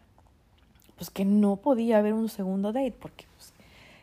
pues 0.96 1.10
que 1.10 1.24
no 1.24 1.56
podía 1.56 1.98
haber 1.98 2.12
un 2.12 2.28
segundo 2.28 2.72
date, 2.72 2.96
porque 2.98 3.24
pues, 3.36 3.52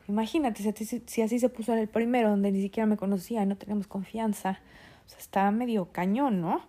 imagínate 0.08 0.64
si, 0.64 1.22
así 1.22 1.40
se 1.40 1.50
puso 1.50 1.74
el 1.74 1.90
primero, 1.90 2.30
donde 2.30 2.54
ni 2.54 2.62
siquiera 2.62 2.88
me 2.88 2.96
conocía 2.96 3.44
y 3.44 3.46
no 3.46 3.58
teníamos 3.58 3.88
confianza, 3.88 4.62
o 5.06 5.10
sea, 5.10 5.20
estaba 5.20 5.52
medio 5.52 5.92
cañón, 5.92 6.40
¿no? 6.40 6.62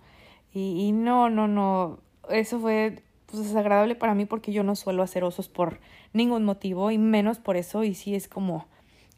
Y 0.52 0.90
no, 0.92 1.28
no, 1.28 1.48
no, 1.48 2.00
eso 2.30 2.58
fue 2.58 3.02
pues, 3.26 3.44
desagradable 3.44 3.94
para 3.94 4.14
mí 4.14 4.24
porque 4.24 4.52
yo 4.52 4.62
no 4.62 4.76
suelo 4.76 5.02
hacer 5.02 5.24
osos 5.24 5.48
por 5.48 5.80
ningún 6.12 6.44
motivo 6.44 6.90
y 6.90 6.98
menos 6.98 7.38
por 7.38 7.56
eso 7.56 7.84
y 7.84 7.94
sí 7.94 8.14
es 8.14 8.28
como, 8.28 8.66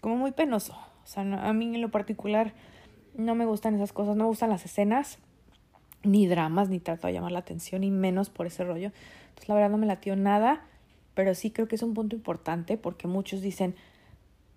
como 0.01 0.17
muy 0.17 0.33
penoso. 0.33 0.75
O 1.05 1.07
sea, 1.07 1.23
a 1.23 1.53
mí 1.53 1.75
en 1.75 1.81
lo 1.81 1.91
particular 1.91 2.53
no 3.15 3.35
me 3.35 3.47
gustan 3.47 3.75
esas 3.75 3.93
cosas, 3.93 4.17
no 4.17 4.25
me 4.25 4.29
gustan 4.29 4.51
las 4.51 4.65
escenas, 4.65 5.19
ni 6.03 6.27
dramas, 6.27 6.69
ni 6.69 6.79
trato 6.81 7.07
de 7.07 7.15
llamar 7.15 7.33
la 7.33 7.41
atención, 7.41 7.83
y 7.83 7.91
menos 7.91 8.31
por 8.31 8.47
ese 8.47 8.65
rollo. 8.65 8.93
Entonces 9.31 9.49
la 9.49 9.55
verdad 9.55 9.71
no 9.71 9.79
me 9.79 9.87
latió 9.87 10.15
nada 10.17 10.65
pero 11.19 11.35
sí 11.35 11.51
creo 11.51 11.67
que 11.67 11.75
es 11.75 11.83
un 11.83 11.95
punto 11.95 12.15
importante 12.15 12.77
porque 12.77 13.09
muchos 13.09 13.41
dicen, 13.41 13.75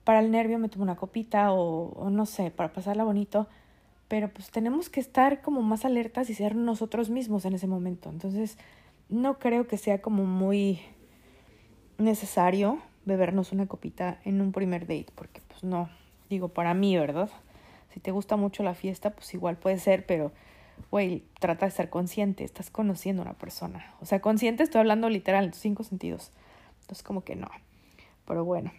para 0.03 0.19
el 0.19 0.29
nervio 0.29 0.59
me 0.59 0.69
tomo 0.69 0.83
una 0.83 0.95
copita 0.95 1.51
o, 1.53 2.07
no 2.11 2.27
sé, 2.27 2.51
para 2.51 2.71
pasarla 2.71 3.03
bonito, 3.03 3.47
pero 4.07 4.29
pues 4.31 4.51
tenemos 4.51 4.87
que 4.87 4.99
estar 4.99 5.41
como 5.41 5.63
más 5.63 5.85
alertas 5.85 6.29
y 6.29 6.35
ser 6.35 6.55
nosotros 6.55 7.09
mismos 7.09 7.45
en 7.45 7.55
ese 7.55 7.65
momento. 7.65 8.11
Entonces, 8.11 8.59
no 9.11 9.37
creo 9.37 9.67
que 9.67 9.77
sea 9.77 10.01
como 10.01 10.23
muy 10.25 10.81
necesario 11.97 12.79
bebernos 13.05 13.51
una 13.51 13.67
copita 13.67 14.19
en 14.25 14.41
un 14.41 14.51
primer 14.51 14.81
date, 14.81 15.07
porque 15.15 15.41
pues 15.47 15.63
no, 15.63 15.89
digo, 16.29 16.47
para 16.47 16.73
mí, 16.73 16.97
¿verdad? 16.97 17.29
Si 17.93 17.99
te 17.99 18.11
gusta 18.11 18.37
mucho 18.37 18.63
la 18.63 18.73
fiesta, 18.73 19.11
pues 19.11 19.33
igual 19.33 19.57
puede 19.57 19.77
ser, 19.77 20.05
pero, 20.05 20.31
güey, 20.89 21.23
trata 21.39 21.65
de 21.65 21.71
ser 21.71 21.89
consciente, 21.89 22.43
estás 22.43 22.69
conociendo 22.71 23.21
a 23.21 23.25
una 23.25 23.37
persona. 23.37 23.93
O 23.99 24.05
sea, 24.05 24.21
consciente 24.21 24.63
estoy 24.63 24.79
hablando 24.79 25.09
literal 25.09 25.45
en 25.45 25.53
cinco 25.53 25.83
sentidos. 25.83 26.31
Entonces 26.81 27.03
como 27.03 27.23
que 27.23 27.35
no. 27.35 27.49
Pero 28.25 28.45
bueno. 28.45 28.71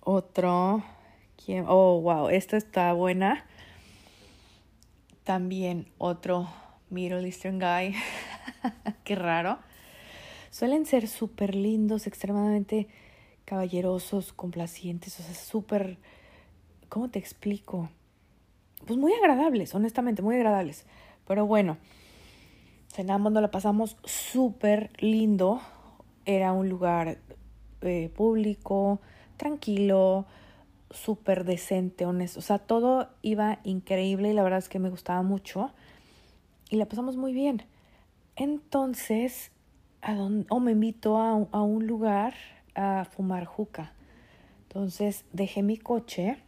Otro. 0.00 0.82
¿Quién? 1.42 1.64
Oh, 1.68 2.00
wow. 2.00 2.28
Esta 2.28 2.56
está 2.56 2.92
buena. 2.92 3.46
También 5.24 5.86
otro 5.98 6.48
Middle 6.90 7.24
Eastern 7.24 7.58
guy. 7.58 7.94
Qué 9.04 9.14
raro. 9.14 9.58
Suelen 10.50 10.86
ser 10.86 11.08
súper 11.08 11.54
lindos, 11.54 12.06
extremadamente 12.06 12.88
caballerosos, 13.44 14.32
complacientes, 14.32 15.18
o 15.20 15.22
sea, 15.22 15.34
súper... 15.34 15.98
¿Cómo 16.88 17.08
te 17.08 17.18
explico? 17.18 17.88
Pues 18.86 18.98
muy 18.98 19.12
agradables, 19.14 19.74
honestamente, 19.74 20.22
muy 20.22 20.36
agradables. 20.36 20.84
Pero 21.26 21.46
bueno, 21.46 21.78
cenamos, 22.92 23.32
nos 23.32 23.42
la 23.42 23.50
pasamos 23.50 23.96
súper 24.04 24.90
lindo 24.98 25.60
era 26.24 26.52
un 26.52 26.68
lugar 26.68 27.18
eh, 27.80 28.10
público, 28.14 29.00
tranquilo, 29.36 30.26
súper 30.90 31.44
decente, 31.44 32.06
honesto. 32.06 32.38
O 32.38 32.42
sea, 32.42 32.58
todo 32.58 33.08
iba 33.22 33.58
increíble 33.64 34.30
y 34.30 34.34
la 34.34 34.42
verdad 34.42 34.58
es 34.58 34.68
que 34.68 34.78
me 34.78 34.90
gustaba 34.90 35.22
mucho. 35.22 35.72
Y 36.70 36.76
la 36.76 36.86
pasamos 36.86 37.16
muy 37.16 37.32
bien. 37.32 37.64
Entonces, 38.36 39.50
a 40.00 40.12
o 40.48 40.60
me 40.60 40.72
invitó 40.72 41.18
a, 41.18 41.46
a 41.50 41.62
un 41.62 41.86
lugar 41.86 42.34
a 42.74 43.04
fumar 43.04 43.44
juca. 43.44 43.92
Entonces 44.68 45.24
dejé 45.32 45.62
mi 45.62 45.76
coche 45.76 46.38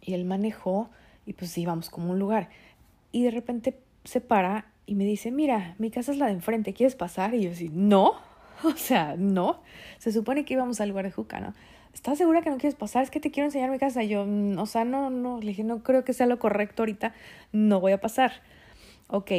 y 0.00 0.14
él 0.14 0.24
manejó 0.24 0.90
y 1.26 1.32
pues 1.32 1.56
íbamos 1.56 1.90
como 1.90 2.10
un 2.10 2.18
lugar. 2.18 2.48
Y 3.12 3.22
de 3.22 3.30
repente 3.30 3.78
se 4.04 4.20
para 4.20 4.66
y 4.86 4.94
me 4.94 5.04
dice, 5.04 5.30
mira, 5.30 5.76
mi 5.78 5.90
casa 5.90 6.10
es 6.12 6.18
la 6.18 6.26
de 6.26 6.32
enfrente, 6.32 6.72
¿quieres 6.72 6.96
pasar? 6.96 7.34
Y 7.34 7.42
yo 7.42 7.52
así, 7.52 7.70
no, 7.72 8.14
O 8.64 8.76
sea, 8.76 9.16
no. 9.16 9.62
Se 9.98 10.12
supone 10.12 10.44
que 10.44 10.54
íbamos 10.54 10.80
al 10.80 10.88
lugar 10.88 11.04
de 11.04 11.12
Juca, 11.12 11.40
¿no? 11.40 11.54
¿Estás 11.92 12.18
segura 12.18 12.42
que 12.42 12.50
no 12.50 12.58
quieres 12.58 12.76
pasar? 12.76 13.02
Es 13.02 13.10
que 13.10 13.20
te 13.20 13.30
quiero 13.30 13.46
enseñar 13.46 13.70
mi 13.70 13.78
casa. 13.78 14.02
Yo, 14.04 14.24
mm, 14.26 14.58
o 14.58 14.66
sea, 14.66 14.84
no, 14.84 15.10
no. 15.10 15.40
Le 15.40 15.48
dije, 15.48 15.64
no 15.64 15.82
creo 15.82 16.04
que 16.04 16.12
sea 16.12 16.26
lo 16.26 16.38
correcto 16.38 16.82
ahorita. 16.82 17.14
No 17.52 17.80
voy 17.80 17.92
a 17.92 18.00
pasar. 18.00 18.32
Ok, 19.08 19.32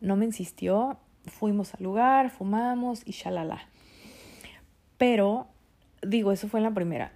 no 0.00 0.16
me 0.16 0.24
insistió. 0.24 0.98
Fuimos 1.26 1.74
al 1.74 1.82
lugar, 1.82 2.30
fumamos 2.30 3.02
y 3.04 3.12
shalala. 3.12 3.68
Pero, 4.96 5.46
digo, 6.02 6.32
eso 6.32 6.48
fue 6.48 6.60
en 6.60 6.64
la 6.64 6.74
primera. 6.74 7.12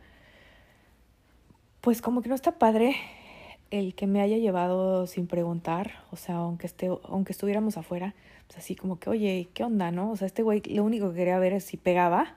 Pues 1.80 2.00
como 2.00 2.22
que 2.22 2.28
no 2.28 2.34
está 2.34 2.52
padre 2.52 2.96
el 3.72 3.94
que 3.94 4.06
me 4.06 4.20
haya 4.20 4.36
llevado 4.36 5.06
sin 5.06 5.26
preguntar, 5.26 6.04
o 6.10 6.16
sea, 6.16 6.36
aunque, 6.36 6.66
esté, 6.66 6.90
aunque 7.04 7.32
estuviéramos 7.32 7.78
afuera, 7.78 8.14
pues 8.46 8.58
así 8.58 8.76
como 8.76 9.00
que, 9.00 9.08
oye, 9.08 9.48
¿qué 9.54 9.64
onda, 9.64 9.90
no? 9.90 10.10
O 10.10 10.16
sea, 10.16 10.26
este 10.26 10.42
güey 10.42 10.60
lo 10.60 10.84
único 10.84 11.08
que 11.10 11.16
quería 11.16 11.38
ver 11.38 11.54
es 11.54 11.64
si 11.64 11.78
pegaba 11.78 12.36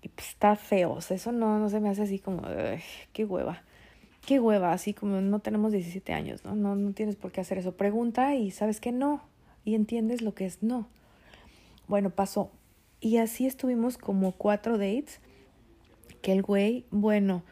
y 0.00 0.08
pues 0.08 0.28
está 0.28 0.54
feo, 0.54 0.92
o 0.92 1.00
sea, 1.00 1.16
eso 1.16 1.32
no, 1.32 1.58
no 1.58 1.68
se 1.70 1.80
me 1.80 1.88
hace 1.88 2.02
así 2.02 2.20
como, 2.20 2.42
qué 3.12 3.24
hueva, 3.24 3.64
qué 4.24 4.38
hueva, 4.38 4.72
así 4.72 4.94
como 4.94 5.20
no 5.20 5.40
tenemos 5.40 5.72
17 5.72 6.12
años, 6.12 6.44
¿no? 6.44 6.54
¿no? 6.54 6.76
No 6.76 6.92
tienes 6.92 7.16
por 7.16 7.32
qué 7.32 7.40
hacer 7.40 7.58
eso. 7.58 7.72
Pregunta 7.72 8.36
y 8.36 8.52
sabes 8.52 8.80
que 8.80 8.92
no, 8.92 9.22
y 9.64 9.74
entiendes 9.74 10.22
lo 10.22 10.34
que 10.34 10.46
es 10.46 10.62
no. 10.62 10.88
Bueno, 11.86 12.10
pasó. 12.10 12.50
Y 13.00 13.18
así 13.18 13.46
estuvimos 13.46 13.98
como 13.98 14.32
cuatro 14.32 14.78
dates, 14.78 15.20
que 16.22 16.32
el 16.32 16.42
güey, 16.42 16.84
bueno, 16.90 17.42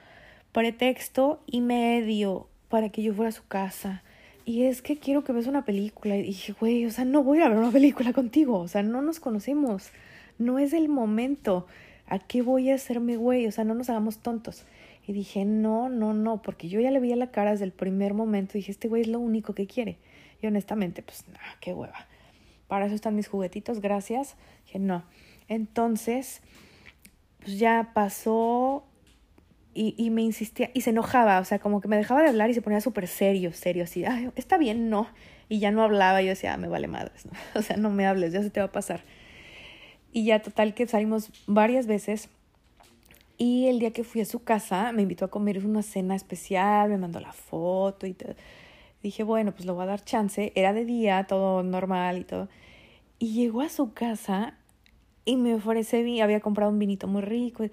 pretexto 0.52 1.42
y 1.46 1.60
medio 1.60 2.48
para 2.68 2.88
que 2.88 3.02
yo 3.02 3.12
fuera 3.14 3.28
a 3.28 3.32
su 3.32 3.46
casa. 3.46 4.02
Y 4.44 4.64
es 4.64 4.82
que 4.82 4.96
quiero 4.98 5.24
que 5.24 5.32
veas 5.32 5.46
una 5.46 5.64
película. 5.64 6.16
Y 6.16 6.22
dije, 6.22 6.52
güey, 6.58 6.86
o 6.86 6.90
sea, 6.90 7.04
no 7.04 7.22
voy 7.22 7.40
a 7.40 7.48
ver 7.48 7.58
una 7.58 7.70
película 7.70 8.12
contigo. 8.12 8.58
O 8.58 8.68
sea, 8.68 8.82
no 8.82 9.02
nos 9.02 9.20
conocemos. 9.20 9.90
No 10.38 10.58
es 10.58 10.72
el 10.72 10.88
momento. 10.88 11.66
¿A 12.06 12.18
qué 12.18 12.42
voy 12.42 12.70
a 12.70 12.74
hacerme, 12.74 13.16
güey? 13.16 13.46
O 13.46 13.52
sea, 13.52 13.64
no 13.64 13.74
nos 13.74 13.90
hagamos 13.90 14.18
tontos. 14.18 14.64
Y 15.06 15.12
dije, 15.12 15.44
no, 15.44 15.88
no, 15.88 16.14
no, 16.14 16.42
porque 16.42 16.68
yo 16.68 16.80
ya 16.80 16.90
le 16.90 17.00
vi 17.00 17.12
a 17.12 17.16
la 17.16 17.30
cara 17.30 17.52
desde 17.52 17.64
el 17.64 17.72
primer 17.72 18.14
momento. 18.14 18.54
Dije, 18.54 18.72
este 18.72 18.88
güey 18.88 19.02
es 19.02 19.08
lo 19.08 19.18
único 19.18 19.54
que 19.54 19.66
quiere. 19.66 19.98
Y 20.42 20.46
honestamente, 20.48 21.02
pues, 21.02 21.24
no, 21.28 21.38
qué 21.60 21.72
hueva. 21.72 22.06
Para 22.68 22.86
eso 22.86 22.94
están 22.94 23.14
mis 23.14 23.28
juguetitos, 23.28 23.80
gracias. 23.80 24.36
Dije, 24.66 24.78
no. 24.78 25.04
Entonces, 25.48 26.42
pues 27.38 27.58
ya 27.58 27.92
pasó 27.94 28.84
y, 29.74 29.94
y, 29.96 30.10
me 30.10 30.22
insistía 30.22 30.70
y 30.74 30.82
se 30.82 30.90
enojaba, 30.90 31.40
o 31.40 31.44
sea, 31.44 31.58
como 31.58 31.80
que 31.80 31.88
me 31.88 31.96
dejaba 31.96 32.22
de 32.22 32.28
hablar 32.28 32.50
y 32.50 32.54
se 32.54 32.62
ponía 32.62 32.80
súper 32.80 33.08
serio, 33.08 33.52
serio, 33.52 33.84
así, 33.84 34.04
está 34.36 34.58
bien, 34.58 34.90
no. 34.90 35.08
Y 35.48 35.58
ya 35.58 35.70
no 35.70 35.82
hablaba, 35.82 36.22
yo 36.22 36.28
decía, 36.28 36.54
ah, 36.54 36.56
me 36.56 36.68
vale 36.68 36.88
madres, 36.88 37.26
¿no? 37.26 37.32
o 37.58 37.62
sea, 37.62 37.76
no 37.76 37.90
me 37.90 38.06
hables, 38.06 38.32
ya 38.32 38.42
se 38.42 38.50
te 38.50 38.60
va 38.60 38.66
a 38.66 38.72
pasar. 38.72 39.02
Y 40.12 40.24
ya 40.24 40.42
total 40.42 40.74
que 40.74 40.86
salimos 40.86 41.30
varias 41.46 41.86
veces. 41.86 42.28
Y 43.38 43.66
el 43.66 43.78
día 43.78 43.92
que 43.92 44.04
fui 44.04 44.20
a 44.20 44.24
su 44.24 44.44
casa, 44.44 44.92
me 44.92 45.02
invitó 45.02 45.24
a 45.24 45.28
comer 45.28 45.64
una 45.64 45.82
cena 45.82 46.14
especial, 46.14 46.90
me 46.90 46.98
mandó 46.98 47.18
la 47.18 47.32
foto 47.32 48.06
y 48.06 48.12
todo. 48.12 48.34
Dije, 49.02 49.22
bueno, 49.22 49.52
pues 49.52 49.66
le 49.66 49.72
voy 49.72 49.82
a 49.82 49.86
dar 49.86 50.04
chance. 50.04 50.52
Era 50.54 50.72
de 50.72 50.84
día, 50.84 51.24
todo 51.28 51.62
normal 51.62 52.18
y 52.18 52.24
todo. 52.24 52.48
Y 53.18 53.34
llegó 53.34 53.62
a 53.62 53.68
su 53.68 53.92
casa 53.92 54.54
y 55.24 55.36
me 55.36 55.54
ofrece, 55.54 56.22
había 56.22 56.40
comprado 56.40 56.70
un 56.70 56.78
vinito 56.78 57.06
muy 57.06 57.22
rico 57.22 57.64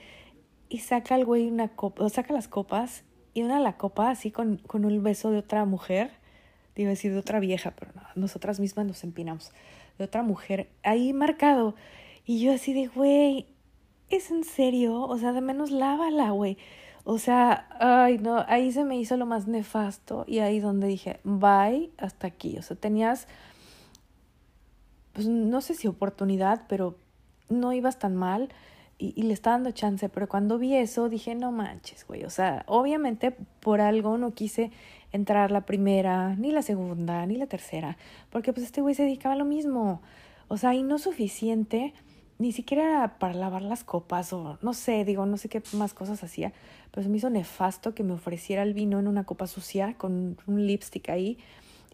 y 0.70 0.78
saca 0.80 1.16
el 1.16 1.26
güey 1.26 1.48
una 1.48 1.70
copa, 1.70 2.04
o 2.04 2.10
saca 2.10 2.34
las 2.34 2.48
copas 2.48 3.04
y 3.34 3.42
una 3.42 3.60
la 3.60 3.78
copa 3.78 4.12
así 4.12 4.32
con, 4.32 4.58
con 4.58 4.86
un 4.86 5.04
beso 5.04 5.32
de 5.32 5.40
otra 5.40 5.66
mujer, 5.66 6.12
digo 6.76 6.90
decir 6.90 7.12
de 7.12 7.20
otra 7.20 7.40
vieja, 7.40 7.72
pero 7.72 7.92
no, 7.96 8.04
nosotras 8.16 8.60
mismas 8.60 8.86
nos 8.86 9.04
empinamos, 9.04 9.52
de 9.98 10.06
otra 10.06 10.24
mujer, 10.24 10.70
ahí 10.84 11.12
marcado. 11.14 11.76
Y 12.26 12.42
yo 12.42 12.54
así 12.54 12.74
de, 12.74 12.88
güey, 12.88 13.48
¿es 14.10 14.30
en 14.30 14.44
serio? 14.44 15.02
O 15.02 15.18
sea, 15.18 15.34
de 15.34 15.42
menos 15.42 15.72
lávala, 15.72 16.30
güey. 16.30 16.58
O 17.12 17.18
sea, 17.18 17.68
ay, 17.80 18.20
no, 18.20 18.46
ahí 18.48 18.72
se 18.72 18.84
me 18.84 18.96
hizo 18.96 19.18
lo 19.18 19.26
más 19.26 19.48
nefasto 19.48 20.26
y 20.28 20.40
ahí 20.40 20.60
donde 20.60 20.86
dije, 20.86 21.20
bye, 21.24 21.90
hasta 21.98 22.28
aquí. 22.28 22.56
O 22.60 22.62
sea, 22.62 22.78
tenías, 22.78 23.28
pues 25.14 25.28
no 25.28 25.60
sé 25.62 25.74
si 25.74 25.88
oportunidad, 25.88 26.66
pero 26.68 26.98
no 27.50 27.74
ibas 27.74 27.98
tan 27.98 28.16
mal 28.16 28.50
y, 29.00 29.24
le 29.24 29.34
está 29.34 29.50
dando 29.50 29.72
chance, 29.72 30.08
pero 30.08 30.30
cuando 30.30 30.60
vi 30.60 30.76
eso 30.76 31.10
dije, 31.10 31.34
no 31.34 31.52
manches, 31.52 32.06
güey, 32.06 32.26
o 32.26 32.30
sea, 32.30 32.64
obviamente 32.68 33.32
por 33.60 33.82
algo 33.82 34.20
no 34.20 34.36
quise 34.36 34.70
entrar 35.12 35.50
la 35.50 35.62
primera, 35.62 36.36
ni 36.36 36.52
la 36.52 36.62
segunda, 36.62 37.26
ni 37.26 37.38
la 37.38 37.48
tercera, 37.48 37.98
porque 38.30 38.54
pues 38.54 38.68
este 38.68 38.82
güey 38.82 38.94
se 38.94 39.02
dedicaba 39.02 39.34
a 39.34 39.38
lo 39.40 39.46
mismo, 39.46 40.04
o 40.48 40.58
sea, 40.58 40.76
y 40.76 40.84
no 40.84 41.00
suficiente, 41.00 41.92
ni 42.40 42.54
siquiera 42.54 43.18
para 43.20 43.34
lavar 43.34 43.62
las 43.62 43.84
copas 43.84 44.34
o 44.34 44.58
no 44.62 44.74
sé, 44.74 45.04
digo, 45.06 45.26
no 45.26 45.38
sé 45.38 45.50
qué 45.50 45.62
más 45.74 45.94
cosas 45.94 46.24
hacía, 46.24 46.54
pero 46.90 47.04
se 47.04 47.10
me 47.10 47.18
hizo 47.18 47.30
nefasto 47.30 47.94
que 47.94 48.04
me 48.04 48.14
ofreciera 48.14 48.64
el 48.64 48.74
vino 48.74 48.98
en 48.98 49.08
una 49.08 49.26
copa 49.26 49.46
sucia 49.46 49.96
con 49.98 50.38
un 50.48 50.66
lipstick 50.66 51.10
ahí. 51.10 51.38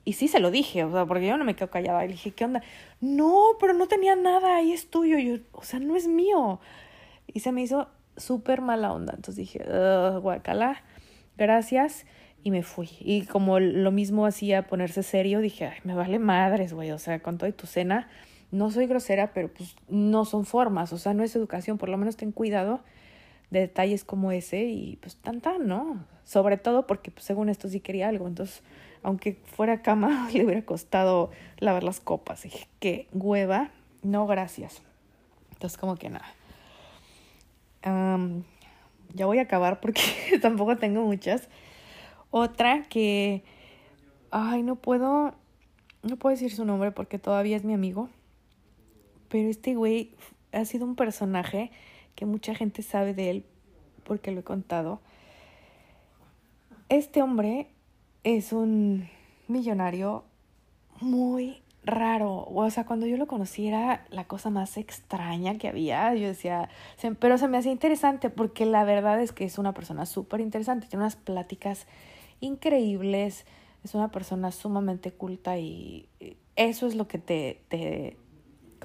Y 0.07 0.13
sí 0.13 0.27
se 0.27 0.39
lo 0.39 0.51
dije, 0.51 0.83
o 0.83 0.91
sea, 0.91 1.07
porque 1.07 1.25
yo 1.25 1.35
no 1.35 1.45
me 1.45 1.55
quedo 1.55 1.71
callada. 1.71 2.03
Le 2.03 2.09
dije, 2.09 2.29
¿qué 2.29 2.45
onda? 2.45 2.61
No, 3.01 3.53
pero 3.59 3.73
no 3.73 3.87
tenía 3.87 4.15
nada, 4.15 4.57
ahí 4.57 4.71
es 4.71 4.91
tuyo. 4.91 5.17
Yo, 5.17 5.37
o 5.51 5.63
sea, 5.63 5.79
no 5.79 5.95
es 5.95 6.07
mío. 6.07 6.59
Y 7.25 7.39
se 7.39 7.51
me 7.51 7.63
hizo 7.63 7.89
súper 8.15 8.61
mala 8.61 8.93
onda. 8.93 9.13
Entonces 9.15 9.37
dije, 9.37 9.65
guacala, 10.21 10.83
gracias. 11.37 12.05
Y 12.43 12.51
me 12.51 12.61
fui. 12.61 12.87
Y 12.99 13.25
como 13.25 13.59
lo 13.59 13.91
mismo 13.91 14.27
hacía 14.27 14.67
ponerse 14.67 15.01
serio, 15.01 15.39
dije, 15.39 15.71
me 15.83 15.95
vale 15.95 16.19
madres, 16.19 16.73
güey. 16.73 16.91
O 16.91 16.99
sea, 16.99 17.19
con 17.23 17.39
toda 17.39 17.51
tu 17.51 17.65
cena, 17.65 18.07
no 18.51 18.71
soy 18.71 18.87
grosera, 18.87 19.33
pero 19.33 19.53
pues 19.53 19.75
no 19.87 20.25
son 20.25 20.45
formas. 20.45 20.93
O 20.93 20.97
sea, 20.97 21.13
no 21.13 21.23
es 21.23 21.35
educación. 21.35 21.77
Por 21.77 21.89
lo 21.89 21.97
menos 21.97 22.15
ten 22.17 22.31
cuidado 22.31 22.81
de 23.49 23.61
detalles 23.61 24.03
como 24.03 24.31
ese 24.31 24.63
y 24.65 24.97
pues 24.97 25.17
tan 25.17 25.41
tan, 25.41 25.67
¿no? 25.67 26.05
Sobre 26.23 26.57
todo 26.57 26.87
porque 26.87 27.11
pues, 27.11 27.25
según 27.25 27.49
esto 27.49 27.67
sí 27.67 27.79
quería 27.79 28.09
algo. 28.09 28.27
Entonces, 28.27 28.63
aunque 29.03 29.39
fuera 29.45 29.81
cama, 29.81 30.29
le 30.33 30.45
hubiera 30.45 30.63
costado 30.63 31.31
lavar 31.59 31.83
las 31.83 31.99
copas. 31.99 32.43
dije, 32.43 32.67
qué 32.79 33.07
hueva. 33.13 33.71
No, 34.03 34.27
gracias. 34.27 34.81
Entonces, 35.53 35.77
como 35.77 35.95
que 35.95 36.09
nada 36.09 36.33
ya 39.13 39.25
voy 39.25 39.39
a 39.39 39.43
acabar 39.43 39.79
porque 39.79 40.01
tampoco 40.41 40.77
tengo 40.77 41.03
muchas. 41.03 41.49
Otra 42.31 42.83
que, 42.83 43.43
ay, 44.31 44.63
no 44.63 44.75
puedo, 44.75 45.33
no 46.03 46.17
puedo 46.17 46.35
decir 46.35 46.53
su 46.53 46.65
nombre 46.65 46.91
porque 46.91 47.19
todavía 47.19 47.55
es 47.55 47.63
mi 47.63 47.73
amigo. 47.73 48.09
Pero 49.35 49.49
este 49.49 49.75
güey 49.75 50.15
ha 50.53 50.63
sido 50.63 50.85
un 50.85 50.95
personaje 50.95 51.69
que 52.15 52.25
mucha 52.25 52.55
gente 52.55 52.81
sabe 52.83 53.13
de 53.13 53.31
él 53.31 53.45
porque 54.05 54.31
lo 54.31 54.39
he 54.39 54.43
contado. 54.43 55.01
Este 56.87 57.21
hombre 57.21 57.67
es 58.23 58.53
un 58.53 59.09
millonario 59.49 60.23
muy 61.01 61.61
raro. 61.83 62.45
O 62.47 62.69
sea, 62.69 62.85
cuando 62.85 63.07
yo 63.07 63.17
lo 63.17 63.27
conocí 63.27 63.67
era 63.67 64.05
la 64.09 64.23
cosa 64.23 64.49
más 64.49 64.77
extraña 64.77 65.57
que 65.57 65.67
había. 65.67 66.15
Yo 66.15 66.27
decía, 66.27 66.69
pero 67.19 67.37
se 67.37 67.49
me 67.49 67.57
hacía 67.57 67.73
interesante 67.73 68.29
porque 68.29 68.65
la 68.65 68.85
verdad 68.85 69.19
es 69.19 69.33
que 69.33 69.43
es 69.43 69.57
una 69.57 69.73
persona 69.73 70.05
súper 70.05 70.39
interesante. 70.39 70.87
Tiene 70.87 71.03
unas 71.03 71.17
pláticas 71.17 71.87
increíbles. 72.39 73.45
Es 73.83 73.95
una 73.95 74.11
persona 74.11 74.53
sumamente 74.53 75.11
culta 75.11 75.57
y 75.57 76.07
eso 76.55 76.87
es 76.87 76.95
lo 76.95 77.09
que 77.09 77.17
te, 77.17 77.59
te 77.67 78.15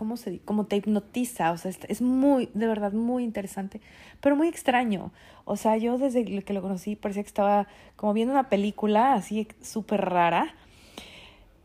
¿cómo 0.00 0.16
se? 0.16 0.38
Como 0.38 0.64
te 0.64 0.76
hipnotiza. 0.76 1.52
O 1.52 1.58
sea, 1.58 1.70
es 1.86 2.00
muy, 2.00 2.48
de 2.54 2.66
verdad, 2.66 2.92
muy 2.94 3.22
interesante, 3.22 3.82
pero 4.22 4.34
muy 4.34 4.48
extraño. 4.48 5.12
O 5.44 5.56
sea, 5.56 5.76
yo 5.76 5.98
desde 5.98 6.24
que 6.24 6.54
lo 6.54 6.62
conocí 6.62 6.96
parecía 6.96 7.22
que 7.22 7.28
estaba 7.28 7.68
como 7.96 8.14
viendo 8.14 8.32
una 8.32 8.48
película 8.48 9.12
así 9.12 9.46
súper 9.60 10.00
rara 10.00 10.54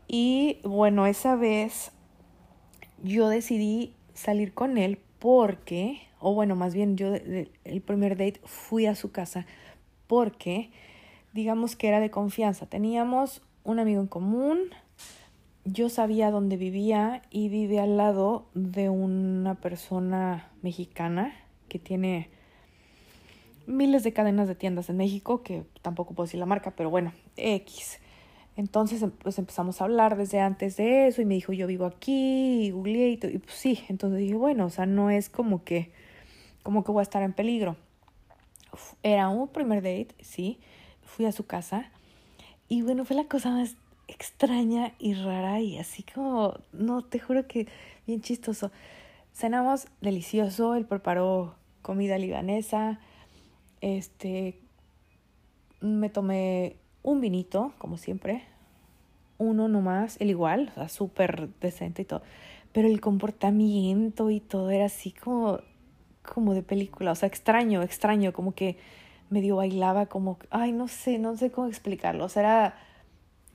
y 0.06 0.58
bueno, 0.64 1.06
esa 1.06 1.34
vez 1.34 1.92
yo 3.02 3.30
decidí 3.30 3.94
salir 4.12 4.52
con 4.52 4.76
él 4.76 4.98
porque, 5.18 6.02
o 6.20 6.34
bueno, 6.34 6.56
más 6.56 6.74
bien 6.74 6.98
yo 6.98 7.14
el 7.14 7.80
primer 7.80 8.18
date 8.18 8.42
fui 8.44 8.84
a 8.84 8.94
su 8.94 9.12
casa 9.12 9.46
porque 10.08 10.70
digamos 11.32 11.74
que 11.74 11.88
era 11.88 12.00
de 12.00 12.10
confianza. 12.10 12.66
Teníamos 12.66 13.40
un 13.64 13.78
amigo 13.78 14.02
en 14.02 14.08
común, 14.08 14.58
yo 15.66 15.88
sabía 15.88 16.30
dónde 16.30 16.56
vivía 16.56 17.22
y 17.28 17.48
vive 17.48 17.80
al 17.80 17.96
lado 17.96 18.46
de 18.54 18.88
una 18.88 19.56
persona 19.56 20.48
mexicana 20.62 21.34
que 21.68 21.80
tiene 21.80 22.30
miles 23.66 24.04
de 24.04 24.12
cadenas 24.12 24.46
de 24.46 24.54
tiendas 24.54 24.88
en 24.90 24.96
México, 24.96 25.42
que 25.42 25.64
tampoco 25.82 26.14
puedo 26.14 26.26
decir 26.26 26.38
la 26.38 26.46
marca, 26.46 26.70
pero 26.76 26.88
bueno, 26.88 27.12
X. 27.36 27.98
Entonces 28.56 29.02
em, 29.02 29.10
pues 29.10 29.38
empezamos 29.40 29.80
a 29.80 29.84
hablar 29.84 30.16
desde 30.16 30.38
antes 30.38 30.76
de 30.76 31.08
eso 31.08 31.20
y 31.20 31.24
me 31.24 31.34
dijo 31.34 31.52
yo 31.52 31.66
vivo 31.66 31.84
aquí 31.84 32.66
y 32.66 32.70
googleé 32.70 33.08
y, 33.08 33.26
y 33.26 33.38
pues 33.38 33.54
sí, 33.54 33.80
entonces 33.88 34.20
dije 34.20 34.34
bueno, 34.34 34.66
o 34.66 34.70
sea, 34.70 34.86
no 34.86 35.10
es 35.10 35.28
como 35.28 35.64
que, 35.64 35.90
como 36.62 36.84
que 36.84 36.92
voy 36.92 37.00
a 37.00 37.02
estar 37.02 37.24
en 37.24 37.32
peligro. 37.32 37.76
Era 39.02 39.28
un 39.30 39.48
primer 39.48 39.82
date, 39.82 40.14
sí, 40.20 40.60
fui 41.02 41.26
a 41.26 41.32
su 41.32 41.44
casa 41.44 41.90
y 42.68 42.82
bueno, 42.82 43.04
fue 43.04 43.16
la 43.16 43.24
cosa 43.24 43.50
más 43.50 43.74
extraña 44.08 44.92
y 44.98 45.14
rara 45.14 45.60
y 45.60 45.78
así 45.78 46.02
como, 46.02 46.54
no, 46.72 47.02
te 47.02 47.18
juro 47.18 47.46
que 47.46 47.66
bien 48.06 48.20
chistoso. 48.20 48.70
Cenamos 49.32 49.88
delicioso, 50.00 50.74
él 50.74 50.86
preparó 50.86 51.54
comida 51.82 52.18
libanesa, 52.18 52.98
este, 53.80 54.58
me 55.80 56.08
tomé 56.08 56.76
un 57.02 57.20
vinito, 57.20 57.72
como 57.78 57.98
siempre, 57.98 58.44
uno 59.38 59.68
nomás, 59.68 60.16
el 60.20 60.30
igual, 60.30 60.70
o 60.72 60.74
sea, 60.74 60.88
súper 60.88 61.50
decente 61.60 62.02
y 62.02 62.04
todo, 62.04 62.22
pero 62.72 62.88
el 62.88 63.00
comportamiento 63.00 64.30
y 64.30 64.40
todo 64.40 64.70
era 64.70 64.86
así 64.86 65.12
como, 65.12 65.60
como 66.22 66.54
de 66.54 66.62
película, 66.62 67.12
o 67.12 67.14
sea, 67.14 67.28
extraño, 67.28 67.82
extraño, 67.82 68.32
como 68.32 68.54
que 68.54 68.78
medio 69.30 69.56
bailaba, 69.56 70.06
como, 70.06 70.38
ay, 70.50 70.72
no 70.72 70.88
sé, 70.88 71.18
no 71.18 71.36
sé 71.36 71.50
cómo 71.50 71.68
explicarlo, 71.68 72.24
o 72.24 72.28
sea, 72.28 72.42
era 72.42 72.78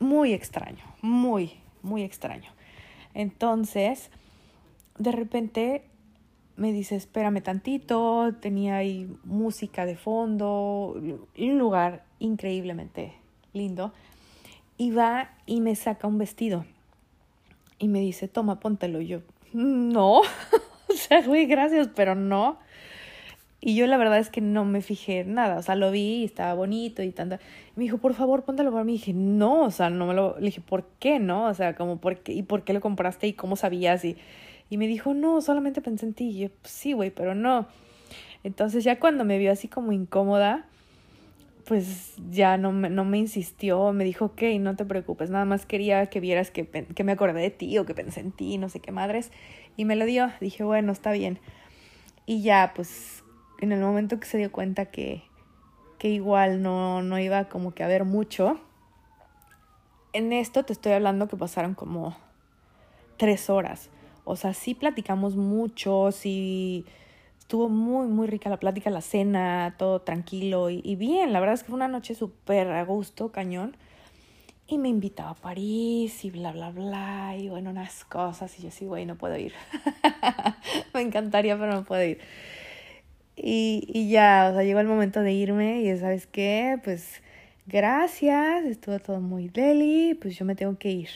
muy 0.01 0.33
extraño, 0.33 0.83
muy, 1.01 1.53
muy 1.83 2.01
extraño. 2.01 2.51
Entonces, 3.13 4.09
de 4.97 5.11
repente 5.11 5.83
me 6.57 6.73
dice, 6.73 6.95
espérame 6.95 7.41
tantito, 7.41 8.33
tenía 8.41 8.77
ahí 8.77 9.09
música 9.23 9.85
de 9.85 9.95
fondo, 9.95 10.95
un 10.95 11.57
lugar 11.57 12.03
increíblemente 12.19 13.13
lindo. 13.53 13.93
Y 14.77 14.91
va 14.91 15.31
y 15.45 15.61
me 15.61 15.75
saca 15.75 16.07
un 16.07 16.17
vestido. 16.17 16.65
Y 17.77 17.87
me 17.87 17.99
dice, 17.99 18.27
toma, 18.27 18.59
póntelo. 18.59 19.01
Yo, 19.01 19.21
no, 19.53 20.19
o 20.89 20.93
sea, 20.93 21.21
gracias, 21.21 21.89
pero 21.95 22.15
no. 22.15 22.57
Y 23.61 23.75
yo 23.75 23.85
la 23.85 23.97
verdad 23.97 24.17
es 24.17 24.29
que 24.29 24.41
no 24.41 24.65
me 24.65 24.81
fijé 24.81 25.23
nada, 25.23 25.59
o 25.59 25.61
sea, 25.61 25.75
lo 25.75 25.91
vi 25.91 26.21
y 26.21 26.25
estaba 26.25 26.55
bonito 26.55 27.03
y 27.03 27.11
tanto. 27.11 27.37
me 27.75 27.83
dijo, 27.83 27.99
por 27.99 28.15
favor, 28.15 28.43
póntelo 28.43 28.71
para 28.71 28.83
mí. 28.83 28.93
Y 28.93 28.97
dije, 28.97 29.13
no, 29.13 29.63
o 29.65 29.71
sea, 29.71 29.89
no 29.91 30.07
me 30.07 30.15
lo... 30.15 30.35
Le 30.39 30.47
dije, 30.47 30.61
¿por 30.61 30.85
qué 30.99 31.19
no? 31.19 31.45
O 31.45 31.53
sea, 31.53 31.75
como, 31.75 31.97
¿por 31.97 32.17
qué? 32.17 32.33
¿Y 32.33 32.41
por 32.43 32.63
qué 32.63 32.73
lo 32.73 32.81
compraste? 32.81 33.27
¿Y 33.27 33.33
cómo 33.33 33.55
sabías? 33.55 34.03
Y 34.03 34.17
y 34.71 34.77
me 34.77 34.87
dijo, 34.87 35.13
no, 35.13 35.41
solamente 35.41 35.81
pensé 35.81 36.05
en 36.05 36.13
ti. 36.13 36.29
Y 36.29 36.39
yo, 36.39 36.49
pues 36.61 36.71
sí, 36.71 36.93
güey, 36.93 37.11
pero 37.11 37.35
no. 37.35 37.67
Entonces 38.45 38.85
ya 38.85 38.99
cuando 38.99 39.25
me 39.25 39.37
vio 39.37 39.51
así 39.51 39.67
como 39.67 39.91
incómoda, 39.91 40.65
pues 41.65 42.13
ya 42.31 42.57
no 42.57 42.71
me, 42.71 42.89
no 42.89 43.03
me 43.03 43.17
insistió, 43.17 43.91
me 43.91 44.05
dijo, 44.05 44.25
ok, 44.25 44.43
no 44.61 44.77
te 44.77 44.85
preocupes, 44.85 45.29
nada 45.29 45.43
más 45.43 45.65
quería 45.65 46.05
que 46.05 46.21
vieras 46.21 46.51
que, 46.51 46.65
que 46.65 47.03
me 47.03 47.11
acordé 47.11 47.41
de 47.41 47.51
ti 47.51 47.77
o 47.77 47.85
que 47.85 47.93
pensé 47.93 48.21
en 48.21 48.31
ti, 48.31 48.57
no 48.57 48.69
sé 48.69 48.79
qué 48.79 48.93
madres. 48.93 49.31
Y 49.75 49.83
me 49.83 49.97
lo 49.97 50.05
dio, 50.05 50.31
dije, 50.39 50.63
bueno, 50.63 50.93
está 50.93 51.11
bien. 51.11 51.39
Y 52.25 52.41
ya, 52.41 52.71
pues 52.73 53.25
en 53.61 53.71
el 53.71 53.79
momento 53.79 54.19
que 54.19 54.25
se 54.25 54.37
dio 54.37 54.51
cuenta 54.51 54.87
que, 54.87 55.23
que 55.97 56.09
igual 56.09 56.61
no, 56.61 57.01
no 57.01 57.17
iba 57.19 57.45
como 57.45 57.73
que 57.73 57.83
a 57.83 57.87
ver 57.87 58.03
mucho, 58.03 58.59
en 60.13 60.33
esto 60.33 60.63
te 60.63 60.73
estoy 60.73 60.93
hablando 60.93 61.27
que 61.27 61.37
pasaron 61.37 61.73
como 61.75 62.17
tres 63.17 63.49
horas. 63.49 63.89
O 64.23 64.35
sea, 64.35 64.53
sí 64.53 64.73
platicamos 64.73 65.35
mucho, 65.35 66.11
sí 66.11 66.85
estuvo 67.39 67.69
muy, 67.69 68.07
muy 68.07 68.27
rica 68.27 68.49
la 68.49 68.59
plática, 68.59 68.89
la 68.89 69.01
cena, 69.01 69.75
todo 69.77 70.01
tranquilo 70.01 70.69
y, 70.69 70.95
bien. 70.95 71.33
La 71.33 71.39
verdad 71.39 71.55
es 71.55 71.63
que 71.63 71.67
fue 71.67 71.75
una 71.75 71.87
noche 71.87 72.15
súper 72.15 72.71
a 72.71 72.83
gusto, 72.83 73.31
cañón. 73.31 73.75
Y 74.67 74.77
me 74.77 74.87
invitaba 74.87 75.31
a 75.31 75.35
París 75.35 76.23
y 76.23 76.31
bla, 76.31 76.53
bla, 76.53 76.71
bla. 76.71 77.35
Y 77.37 77.49
bueno, 77.49 77.71
unas 77.71 78.05
cosas. 78.05 78.57
Y 78.57 78.63
yo 78.63 78.71
sí, 78.71 78.85
güey, 78.85 79.05
no 79.05 79.17
puedo 79.17 79.35
ir. 79.35 79.53
me 80.93 81.01
encantaría, 81.01 81.57
pero 81.57 81.73
no 81.73 81.83
puedo 81.83 82.03
ir. 82.05 82.19
Y, 83.43 83.87
y 83.87 84.09
ya, 84.09 84.49
o 84.51 84.53
sea, 84.53 84.63
llegó 84.63 84.81
el 84.81 84.87
momento 84.87 85.21
de 85.21 85.33
irme 85.33 85.81
y 85.81 85.97
¿sabes 85.97 86.27
qué? 86.27 86.79
Pues 86.83 87.23
gracias, 87.65 88.65
estuvo 88.65 88.99
todo 88.99 89.19
muy 89.19 89.49
deli, 89.49 90.13
pues 90.13 90.37
yo 90.37 90.45
me 90.45 90.53
tengo 90.53 90.77
que 90.77 90.91
ir. 90.91 91.09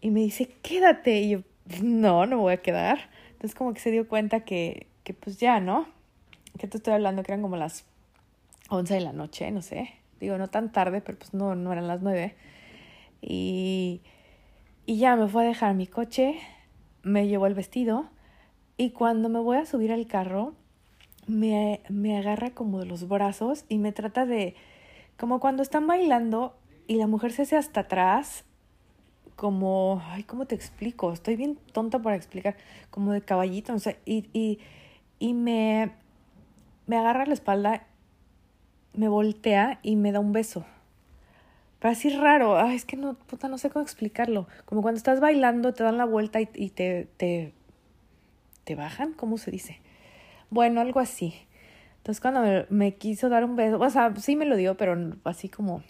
Y 0.00 0.10
me 0.10 0.20
dice, 0.20 0.48
quédate. 0.62 1.18
Y 1.22 1.30
yo, 1.30 1.40
no, 1.82 2.26
no 2.26 2.38
voy 2.38 2.52
a 2.54 2.62
quedar. 2.62 3.10
Entonces 3.32 3.56
como 3.56 3.74
que 3.74 3.80
se 3.80 3.90
dio 3.90 4.06
cuenta 4.06 4.44
que, 4.44 4.86
que 5.02 5.14
pues 5.14 5.38
ya, 5.38 5.58
¿no? 5.58 5.88
Que 6.60 6.68
te 6.68 6.76
estoy 6.76 6.94
hablando 6.94 7.24
que 7.24 7.32
eran 7.32 7.42
como 7.42 7.56
las 7.56 7.84
11 8.68 8.94
de 8.94 9.00
la 9.00 9.12
noche, 9.12 9.50
no 9.50 9.62
sé. 9.62 9.94
Digo, 10.20 10.38
no 10.38 10.46
tan 10.46 10.70
tarde, 10.70 11.00
pero 11.00 11.18
pues 11.18 11.34
no, 11.34 11.56
no 11.56 11.72
eran 11.72 11.88
las 11.88 12.02
9. 12.02 12.36
Y, 13.20 14.00
y 14.86 14.98
ya 14.98 15.16
me 15.16 15.26
fue 15.26 15.44
a 15.44 15.48
dejar 15.48 15.74
mi 15.74 15.88
coche, 15.88 16.38
me 17.02 17.26
llevó 17.26 17.48
el 17.48 17.54
vestido 17.54 18.08
y 18.76 18.90
cuando 18.90 19.28
me 19.28 19.40
voy 19.40 19.56
a 19.56 19.66
subir 19.66 19.90
al 19.90 20.06
carro, 20.06 20.54
me, 21.26 21.80
me 21.88 22.16
agarra 22.16 22.50
como 22.50 22.80
de 22.80 22.86
los 22.86 23.08
brazos 23.08 23.64
y 23.68 23.78
me 23.78 23.92
trata 23.92 24.26
de, 24.26 24.54
como 25.16 25.40
cuando 25.40 25.62
están 25.62 25.86
bailando 25.86 26.56
y 26.86 26.96
la 26.96 27.06
mujer 27.06 27.32
se 27.32 27.42
hace 27.42 27.56
hasta 27.56 27.80
atrás 27.80 28.44
como, 29.34 30.02
ay, 30.06 30.22
¿cómo 30.24 30.46
te 30.46 30.54
explico? 30.54 31.12
Estoy 31.12 31.36
bien 31.36 31.58
tonta 31.72 32.00
para 32.00 32.16
explicar, 32.16 32.56
como 32.90 33.12
de 33.12 33.20
caballito, 33.20 33.74
o 33.74 33.78
sea, 33.78 33.96
y, 34.06 34.28
y, 34.32 34.58
y 35.18 35.34
me, 35.34 35.92
me 36.86 36.96
agarra 36.96 37.26
la 37.26 37.34
espalda, 37.34 37.86
me 38.94 39.08
voltea 39.08 39.78
y 39.82 39.96
me 39.96 40.12
da 40.12 40.20
un 40.20 40.32
beso. 40.32 40.64
Pero 41.80 41.92
así 41.92 42.08
raro, 42.08 42.58
ay, 42.58 42.76
es 42.76 42.86
que 42.86 42.96
no, 42.96 43.14
puta, 43.14 43.48
no 43.48 43.58
sé 43.58 43.68
cómo 43.68 43.82
explicarlo. 43.82 44.46
Como 44.64 44.80
cuando 44.80 44.96
estás 44.96 45.20
bailando, 45.20 45.74
te 45.74 45.84
dan 45.84 45.98
la 45.98 46.06
vuelta 46.06 46.40
y, 46.40 46.48
y 46.54 46.70
te, 46.70 47.06
te, 47.18 47.52
te 48.64 48.74
bajan, 48.74 49.12
¿cómo 49.12 49.36
se 49.36 49.50
dice? 49.50 49.80
Bueno, 50.50 50.80
algo 50.80 51.00
así. 51.00 51.34
Entonces 51.98 52.20
cuando 52.20 52.66
me, 52.70 52.94
quiso 52.94 53.28
dar 53.28 53.44
un 53.44 53.56
beso, 53.56 53.80
o 53.80 53.90
sea, 53.90 54.14
sí 54.16 54.36
me 54.36 54.46
lo 54.46 54.56
dio, 54.56 54.76
pero 54.76 54.96
así 55.24 55.48
como 55.48 55.82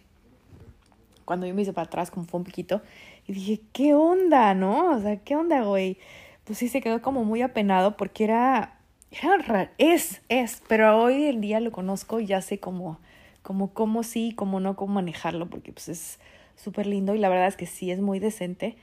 cuando 1.26 1.46
yo 1.46 1.54
me 1.54 1.62
hice 1.62 1.74
para 1.74 1.86
atrás, 1.86 2.10
como 2.10 2.24
fue 2.24 2.38
un 2.38 2.44
poquito, 2.44 2.80
y 3.26 3.32
dije, 3.34 3.60
¿qué 3.72 3.94
onda, 3.94 4.54
no? 4.54 4.96
O 4.96 5.00
sea, 5.00 5.18
¿qué 5.18 5.36
onda, 5.36 5.62
güey? 5.62 5.98
Pues 6.44 6.58
sí, 6.58 6.68
se 6.68 6.80
quedó 6.80 7.02
como 7.02 7.24
muy 7.24 7.42
apenado 7.42 7.96
porque 7.98 8.24
era, 8.24 8.78
era 9.10 9.72
es, 9.76 10.22
es, 10.30 10.62
pero 10.68 11.02
hoy 11.02 11.24
en 11.24 11.40
día 11.40 11.60
lo 11.60 11.72
conozco 11.72 12.20
y 12.20 12.26
ya 12.26 12.40
sé 12.40 12.60
cómo, 12.60 12.98
cómo, 13.42 13.74
cómo 13.74 14.02
sí, 14.02 14.32
cómo 14.34 14.60
no, 14.60 14.76
cómo 14.76 14.94
manejarlo, 14.94 15.50
porque 15.50 15.72
pues 15.72 15.88
es 15.88 16.18
súper 16.54 16.86
lindo 16.86 17.14
y 17.14 17.18
la 17.18 17.28
verdad 17.28 17.48
es 17.48 17.56
que 17.56 17.66
sí 17.66 17.90
es 17.90 18.00
muy 18.00 18.20
decente, 18.20 18.76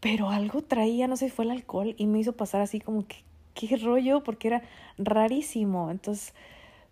pero 0.00 0.28
algo 0.28 0.62
traía, 0.62 1.08
no 1.08 1.16
sé 1.16 1.26
si 1.26 1.30
fue 1.30 1.44
el 1.46 1.52
alcohol 1.52 1.94
y 1.96 2.06
me 2.06 2.18
hizo 2.18 2.32
pasar 2.34 2.60
así 2.60 2.80
como 2.80 3.06
que, 3.06 3.16
qué 3.54 3.76
rollo, 3.76 4.22
porque 4.22 4.48
era 4.48 4.62
rarísimo, 4.98 5.90
entonces 5.90 6.34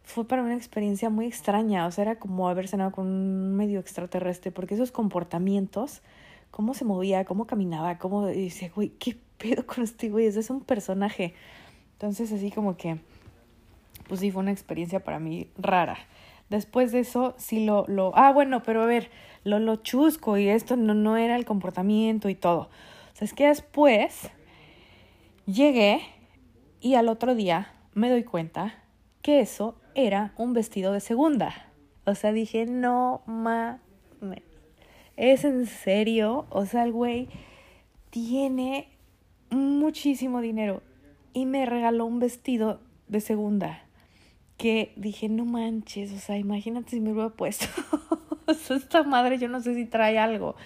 fue 0.02 0.26
para 0.26 0.42
una 0.42 0.54
experiencia 0.54 1.10
muy 1.10 1.26
extraña, 1.26 1.86
o 1.86 1.90
sea, 1.90 2.02
era 2.02 2.18
como 2.18 2.48
haber 2.48 2.68
cenado 2.68 2.90
con 2.90 3.06
un 3.06 3.56
medio 3.56 3.80
extraterrestre, 3.80 4.50
porque 4.50 4.74
esos 4.74 4.90
comportamientos, 4.90 6.02
cómo 6.50 6.74
se 6.74 6.84
movía, 6.84 7.24
cómo 7.24 7.46
caminaba, 7.46 7.98
cómo 7.98 8.26
decía, 8.26 8.70
güey, 8.74 8.90
¿qué 8.90 9.16
pedo 9.38 9.66
con 9.66 9.84
este 9.84 10.08
güey? 10.08 10.26
Es 10.26 10.50
un 10.50 10.62
personaje. 10.62 11.34
Entonces, 11.92 12.32
así 12.32 12.50
como 12.50 12.76
que, 12.76 12.98
pues 14.08 14.20
sí, 14.20 14.30
fue 14.30 14.42
una 14.42 14.52
experiencia 14.52 15.04
para 15.04 15.18
mí 15.18 15.48
rara. 15.56 15.96
Después 16.48 16.90
de 16.90 17.00
eso, 17.00 17.34
sí 17.38 17.64
lo, 17.64 17.84
lo, 17.86 18.12
ah, 18.16 18.32
bueno, 18.32 18.62
pero 18.64 18.82
a 18.82 18.86
ver, 18.86 19.10
lo, 19.44 19.60
lo 19.60 19.76
chusco 19.76 20.36
y 20.36 20.48
esto 20.48 20.76
no, 20.76 20.94
no 20.94 21.16
era 21.16 21.36
el 21.36 21.44
comportamiento 21.44 22.28
y 22.28 22.34
todo. 22.34 22.62
O 23.12 23.16
sea, 23.16 23.26
es 23.26 23.34
que 23.34 23.46
después 23.46 24.30
llegué 25.46 26.00
y 26.80 26.94
al 26.94 27.08
otro 27.08 27.34
día 27.34 27.72
me 27.94 28.10
doy 28.10 28.24
cuenta 28.24 28.74
que 29.22 29.40
eso 29.40 29.76
era 29.94 30.32
un 30.36 30.52
vestido 30.52 30.92
de 30.92 31.00
segunda. 31.00 31.70
O 32.04 32.14
sea, 32.14 32.32
dije, 32.32 32.66
no 32.66 33.22
mames. 33.26 34.42
¿Es 35.16 35.44
en 35.44 35.66
serio? 35.66 36.46
O 36.50 36.64
sea, 36.64 36.84
el 36.84 36.92
güey 36.92 37.28
tiene 38.10 38.88
muchísimo 39.50 40.40
dinero 40.40 40.82
y 41.32 41.46
me 41.46 41.66
regaló 41.66 42.06
un 42.06 42.18
vestido 42.18 42.80
de 43.08 43.20
segunda 43.20 43.84
que 44.56 44.92
dije, 44.96 45.28
no 45.28 45.44
manches, 45.44 46.12
o 46.12 46.18
sea, 46.18 46.36
imagínate 46.36 46.90
si 46.90 47.00
me 47.00 47.12
hubiera 47.12 47.30
puesto. 47.30 47.66
esta 48.74 49.02
madre 49.02 49.38
yo 49.38 49.48
no 49.48 49.60
sé 49.60 49.74
si 49.74 49.86
trae 49.86 50.18
algo. 50.18 50.56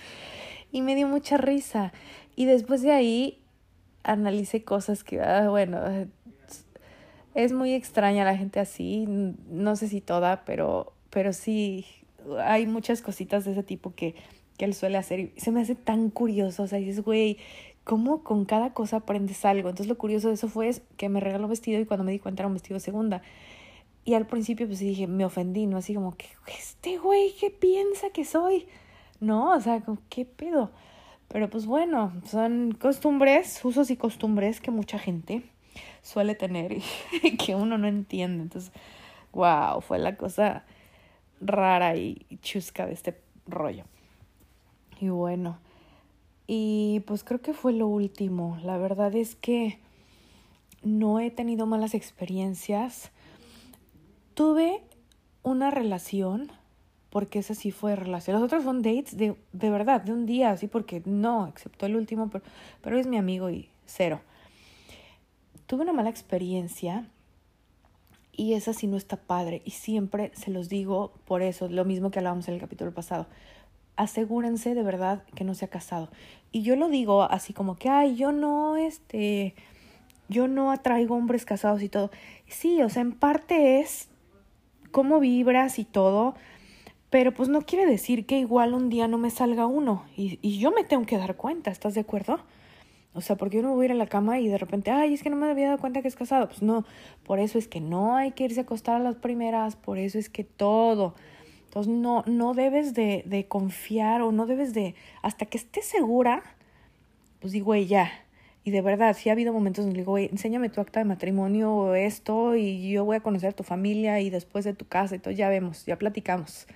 Y 0.72 0.82
me 0.82 0.94
dio 0.94 1.06
mucha 1.06 1.36
risa. 1.36 1.92
Y 2.34 2.46
después 2.46 2.82
de 2.82 2.90
ahí 2.90 3.43
analicé 4.04 4.62
cosas 4.62 5.02
que, 5.02 5.20
ah, 5.20 5.48
bueno, 5.48 5.80
es 7.34 7.52
muy 7.52 7.72
extraña 7.74 8.24
la 8.24 8.36
gente 8.36 8.60
así, 8.60 9.06
no 9.06 9.76
sé 9.76 9.88
si 9.88 10.00
toda, 10.00 10.44
pero, 10.44 10.92
pero 11.10 11.32
sí 11.32 11.84
hay 12.44 12.66
muchas 12.66 13.02
cositas 13.02 13.44
de 13.44 13.52
ese 13.52 13.62
tipo 13.62 13.94
que, 13.94 14.14
que 14.56 14.64
él 14.64 14.74
suele 14.74 14.98
hacer 14.98 15.20
y 15.20 15.32
se 15.36 15.50
me 15.50 15.60
hace 15.60 15.74
tan 15.74 16.10
curioso, 16.10 16.62
o 16.62 16.66
sea, 16.66 16.78
dices, 16.78 17.02
güey, 17.02 17.38
¿cómo 17.82 18.22
con 18.22 18.44
cada 18.44 18.72
cosa 18.72 18.98
aprendes 18.98 19.44
algo? 19.44 19.68
Entonces 19.68 19.88
lo 19.88 19.98
curioso 19.98 20.28
de 20.28 20.34
eso 20.34 20.48
fue 20.48 20.70
que 20.96 21.08
me 21.08 21.20
regaló 21.20 21.48
vestido 21.48 21.80
y 21.80 21.86
cuando 21.86 22.04
me 22.04 22.12
di 22.12 22.18
cuenta 22.18 22.42
era 22.42 22.48
un 22.48 22.54
vestido 22.54 22.80
segunda. 22.80 23.22
Y 24.04 24.14
al 24.14 24.26
principio 24.26 24.66
pues 24.66 24.80
dije, 24.80 25.06
me 25.06 25.24
ofendí, 25.24 25.66
¿no? 25.66 25.78
Así 25.78 25.94
como, 25.94 26.14
que 26.16 26.26
este 26.58 26.98
güey 26.98 27.32
qué 27.40 27.50
piensa 27.50 28.10
que 28.10 28.24
soy? 28.24 28.66
No, 29.20 29.54
o 29.54 29.60
sea, 29.60 29.82
¿qué 30.10 30.24
pedo? 30.24 30.70
Pero 31.28 31.50
pues 31.50 31.66
bueno, 31.66 32.12
son 32.26 32.72
costumbres, 32.72 33.64
usos 33.64 33.90
y 33.90 33.96
costumbres 33.96 34.60
que 34.60 34.70
mucha 34.70 34.98
gente 34.98 35.42
suele 36.02 36.34
tener 36.34 36.72
y 36.72 37.36
que 37.36 37.54
uno 37.54 37.78
no 37.78 37.88
entiende. 37.88 38.42
Entonces, 38.42 38.72
wow, 39.32 39.80
fue 39.80 39.98
la 39.98 40.16
cosa 40.16 40.64
rara 41.40 41.96
y 41.96 42.26
chusca 42.42 42.86
de 42.86 42.92
este 42.92 43.20
rollo. 43.46 43.84
Y 45.00 45.08
bueno, 45.08 45.58
y 46.46 47.02
pues 47.06 47.24
creo 47.24 47.40
que 47.40 47.54
fue 47.54 47.72
lo 47.72 47.86
último. 47.86 48.58
La 48.62 48.78
verdad 48.78 49.14
es 49.14 49.34
que 49.34 49.78
no 50.82 51.20
he 51.20 51.30
tenido 51.30 51.66
malas 51.66 51.94
experiencias. 51.94 53.10
Tuve 54.34 54.82
una 55.42 55.70
relación, 55.70 56.52
porque 57.14 57.38
esa 57.38 57.54
sí 57.54 57.70
fue 57.70 57.96
relación. 57.96 58.34
Los 58.34 58.44
otros 58.44 58.64
son 58.64 58.82
dates 58.82 59.16
de, 59.16 59.36
de 59.52 59.70
verdad, 59.70 60.02
de 60.02 60.12
un 60.12 60.26
día, 60.26 60.50
así 60.50 60.66
porque 60.66 61.00
no, 61.06 61.46
excepto 61.46 61.86
el 61.86 61.96
último, 61.96 62.28
pero, 62.28 62.44
pero 62.82 62.98
es 62.98 63.06
mi 63.06 63.16
amigo 63.16 63.48
y 63.48 63.70
cero 63.86 64.20
tuve 65.66 65.82
una 65.82 65.92
mala 65.92 66.10
experiencia 66.10 67.06
y 68.32 68.54
esa 68.54 68.72
sí 68.72 68.86
no 68.86 68.96
está 68.96 69.16
padre. 69.16 69.62
Y 69.64 69.70
siempre 69.70 70.32
se 70.34 70.50
los 70.50 70.68
digo 70.68 71.12
por 71.24 71.42
eso, 71.42 71.68
lo 71.68 71.84
mismo 71.84 72.10
que 72.10 72.18
hablábamos 72.18 72.48
en 72.48 72.54
el 72.54 72.60
capítulo 72.60 72.92
pasado. 72.92 73.26
Asegúrense 73.96 74.74
de 74.74 74.82
verdad 74.82 75.22
que 75.34 75.44
no 75.44 75.54
se 75.54 75.64
ha 75.64 75.68
casado. 75.68 76.10
Y 76.50 76.62
yo 76.62 76.76
lo 76.76 76.88
digo 76.88 77.22
así 77.22 77.52
como 77.52 77.76
que, 77.76 77.88
ay, 77.88 78.16
yo 78.16 78.32
no, 78.32 78.76
este, 78.76 79.54
yo 80.28 80.48
no 80.48 80.72
atraigo 80.72 81.14
hombres 81.14 81.44
casados 81.44 81.82
y 81.82 81.88
todo. 81.88 82.10
Sí, 82.48 82.82
o 82.82 82.88
sea, 82.88 83.02
en 83.02 83.12
parte 83.12 83.80
es 83.80 84.08
cómo 84.90 85.20
vibras 85.20 85.78
y 85.78 85.84
todo, 85.84 86.34
pero 87.14 87.32
pues 87.32 87.48
no 87.48 87.62
quiere 87.62 87.86
decir 87.86 88.26
que 88.26 88.40
igual 88.40 88.74
un 88.74 88.88
día 88.90 89.06
no 89.06 89.18
me 89.18 89.30
salga 89.30 89.66
uno 89.66 90.04
y, 90.16 90.40
y 90.42 90.58
yo 90.58 90.72
me 90.72 90.82
tengo 90.82 91.06
que 91.06 91.16
dar 91.16 91.36
cuenta, 91.36 91.70
¿estás 91.70 91.94
de 91.94 92.00
acuerdo? 92.00 92.40
O 93.12 93.20
sea, 93.20 93.36
porque 93.36 93.58
yo 93.58 93.62
no 93.62 93.72
voy 93.72 93.84
a 93.84 93.86
ir 93.86 93.92
a 93.92 93.94
la 93.94 94.08
cama 94.08 94.40
y 94.40 94.48
de 94.48 94.58
repente, 94.58 94.90
ay, 94.90 95.14
es 95.14 95.22
que 95.22 95.30
no 95.30 95.36
me 95.36 95.48
había 95.48 95.66
dado 95.66 95.78
cuenta 95.78 96.02
que 96.02 96.08
es 96.08 96.16
casado. 96.16 96.48
Pues 96.48 96.60
no, 96.60 96.84
por 97.22 97.38
eso 97.38 97.56
es 97.56 97.68
que 97.68 97.80
no 97.80 98.16
hay 98.16 98.32
que 98.32 98.42
irse 98.42 98.58
a 98.58 98.62
acostar 98.64 98.96
a 98.96 98.98
las 98.98 99.14
primeras, 99.14 99.76
por 99.76 99.98
eso 99.98 100.18
es 100.18 100.28
que 100.28 100.42
todo. 100.42 101.14
Entonces 101.66 101.92
no, 101.92 102.24
no 102.26 102.52
debes 102.52 102.94
de, 102.94 103.22
de 103.26 103.46
confiar 103.46 104.20
o 104.20 104.32
no 104.32 104.46
debes 104.46 104.74
de, 104.74 104.96
hasta 105.22 105.46
que 105.46 105.56
estés 105.56 105.84
segura, 105.84 106.42
pues 107.38 107.52
digo, 107.52 107.66
güey, 107.66 107.86
ya. 107.86 108.10
Y 108.64 108.72
de 108.72 108.82
verdad, 108.82 109.16
sí 109.16 109.28
ha 109.28 109.34
habido 109.34 109.52
momentos 109.52 109.84
donde 109.84 110.00
digo, 110.00 110.10
güey, 110.10 110.30
enséñame 110.32 110.68
tu 110.68 110.80
acta 110.80 110.98
de 110.98 111.04
matrimonio 111.04 111.72
o 111.72 111.94
esto 111.94 112.56
y 112.56 112.90
yo 112.90 113.04
voy 113.04 113.18
a 113.18 113.20
conocer 113.20 113.50
a 113.50 113.52
tu 113.52 113.62
familia 113.62 114.18
y 114.18 114.30
después 114.30 114.64
de 114.64 114.74
tu 114.74 114.88
casa 114.88 115.14
y 115.14 115.20
todo, 115.20 115.32
ya 115.32 115.48
vemos, 115.48 115.86
ya 115.86 115.96
platicamos. 115.96 116.66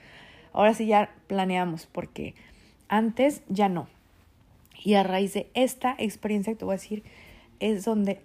Ahora 0.59 0.75
sí 0.75 0.87
ya 0.87 1.15
planeamos, 1.29 1.87
porque 1.87 2.35
antes 2.89 3.43
ya 3.49 3.69
no. 3.69 3.87
Y 4.83 4.95
a 4.95 5.05
raíz 5.05 5.33
de 5.33 5.49
esta 5.55 5.95
experiencia 5.99 6.53
que 6.53 6.59
te 6.59 6.65
voy 6.65 6.73
a 6.73 6.79
decir, 6.79 7.05
es 7.61 7.85
donde 7.85 8.23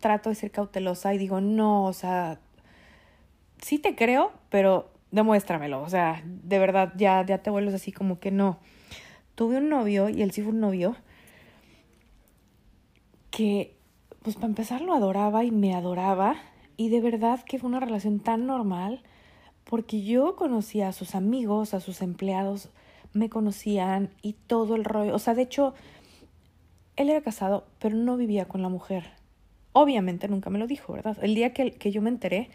trato 0.00 0.30
de 0.30 0.34
ser 0.34 0.50
cautelosa 0.50 1.14
y 1.14 1.18
digo, 1.18 1.40
no, 1.40 1.84
o 1.84 1.92
sea, 1.92 2.40
sí 3.62 3.78
te 3.78 3.94
creo, 3.94 4.32
pero 4.48 4.90
demuéstramelo. 5.12 5.80
O 5.80 5.88
sea, 5.88 6.24
de 6.26 6.58
verdad, 6.58 6.92
ya, 6.96 7.24
ya 7.24 7.38
te 7.38 7.50
vuelves 7.50 7.74
así 7.74 7.92
como 7.92 8.18
que 8.18 8.32
no. 8.32 8.58
Tuve 9.36 9.58
un 9.58 9.68
novio, 9.68 10.08
y 10.08 10.22
él 10.22 10.32
sí 10.32 10.42
fue 10.42 10.50
un 10.50 10.58
novio, 10.58 10.96
que, 13.30 13.76
pues 14.24 14.34
para 14.34 14.48
empezar, 14.48 14.80
lo 14.80 14.92
adoraba 14.92 15.44
y 15.44 15.52
me 15.52 15.72
adoraba. 15.72 16.34
Y 16.76 16.88
de 16.88 17.00
verdad 17.00 17.44
que 17.44 17.60
fue 17.60 17.68
una 17.68 17.78
relación 17.78 18.18
tan 18.18 18.44
normal, 18.44 19.04
porque 19.74 20.04
yo 20.04 20.36
conocía 20.36 20.86
a 20.86 20.92
sus 20.92 21.16
amigos, 21.16 21.74
a 21.74 21.80
sus 21.80 22.00
empleados, 22.00 22.68
me 23.12 23.28
conocían 23.28 24.08
y 24.22 24.34
todo 24.34 24.76
el 24.76 24.84
rollo. 24.84 25.12
O 25.16 25.18
sea, 25.18 25.34
de 25.34 25.42
hecho, 25.42 25.74
él 26.94 27.10
era 27.10 27.22
casado, 27.22 27.66
pero 27.80 27.96
no 27.96 28.16
vivía 28.16 28.44
con 28.44 28.62
la 28.62 28.68
mujer. 28.68 29.02
Obviamente 29.72 30.28
nunca 30.28 30.48
me 30.48 30.60
lo 30.60 30.68
dijo, 30.68 30.92
¿verdad? 30.92 31.18
El 31.22 31.34
día 31.34 31.52
que, 31.52 31.72
que 31.72 31.90
yo 31.90 32.02
me 32.02 32.10
enteré, 32.10 32.50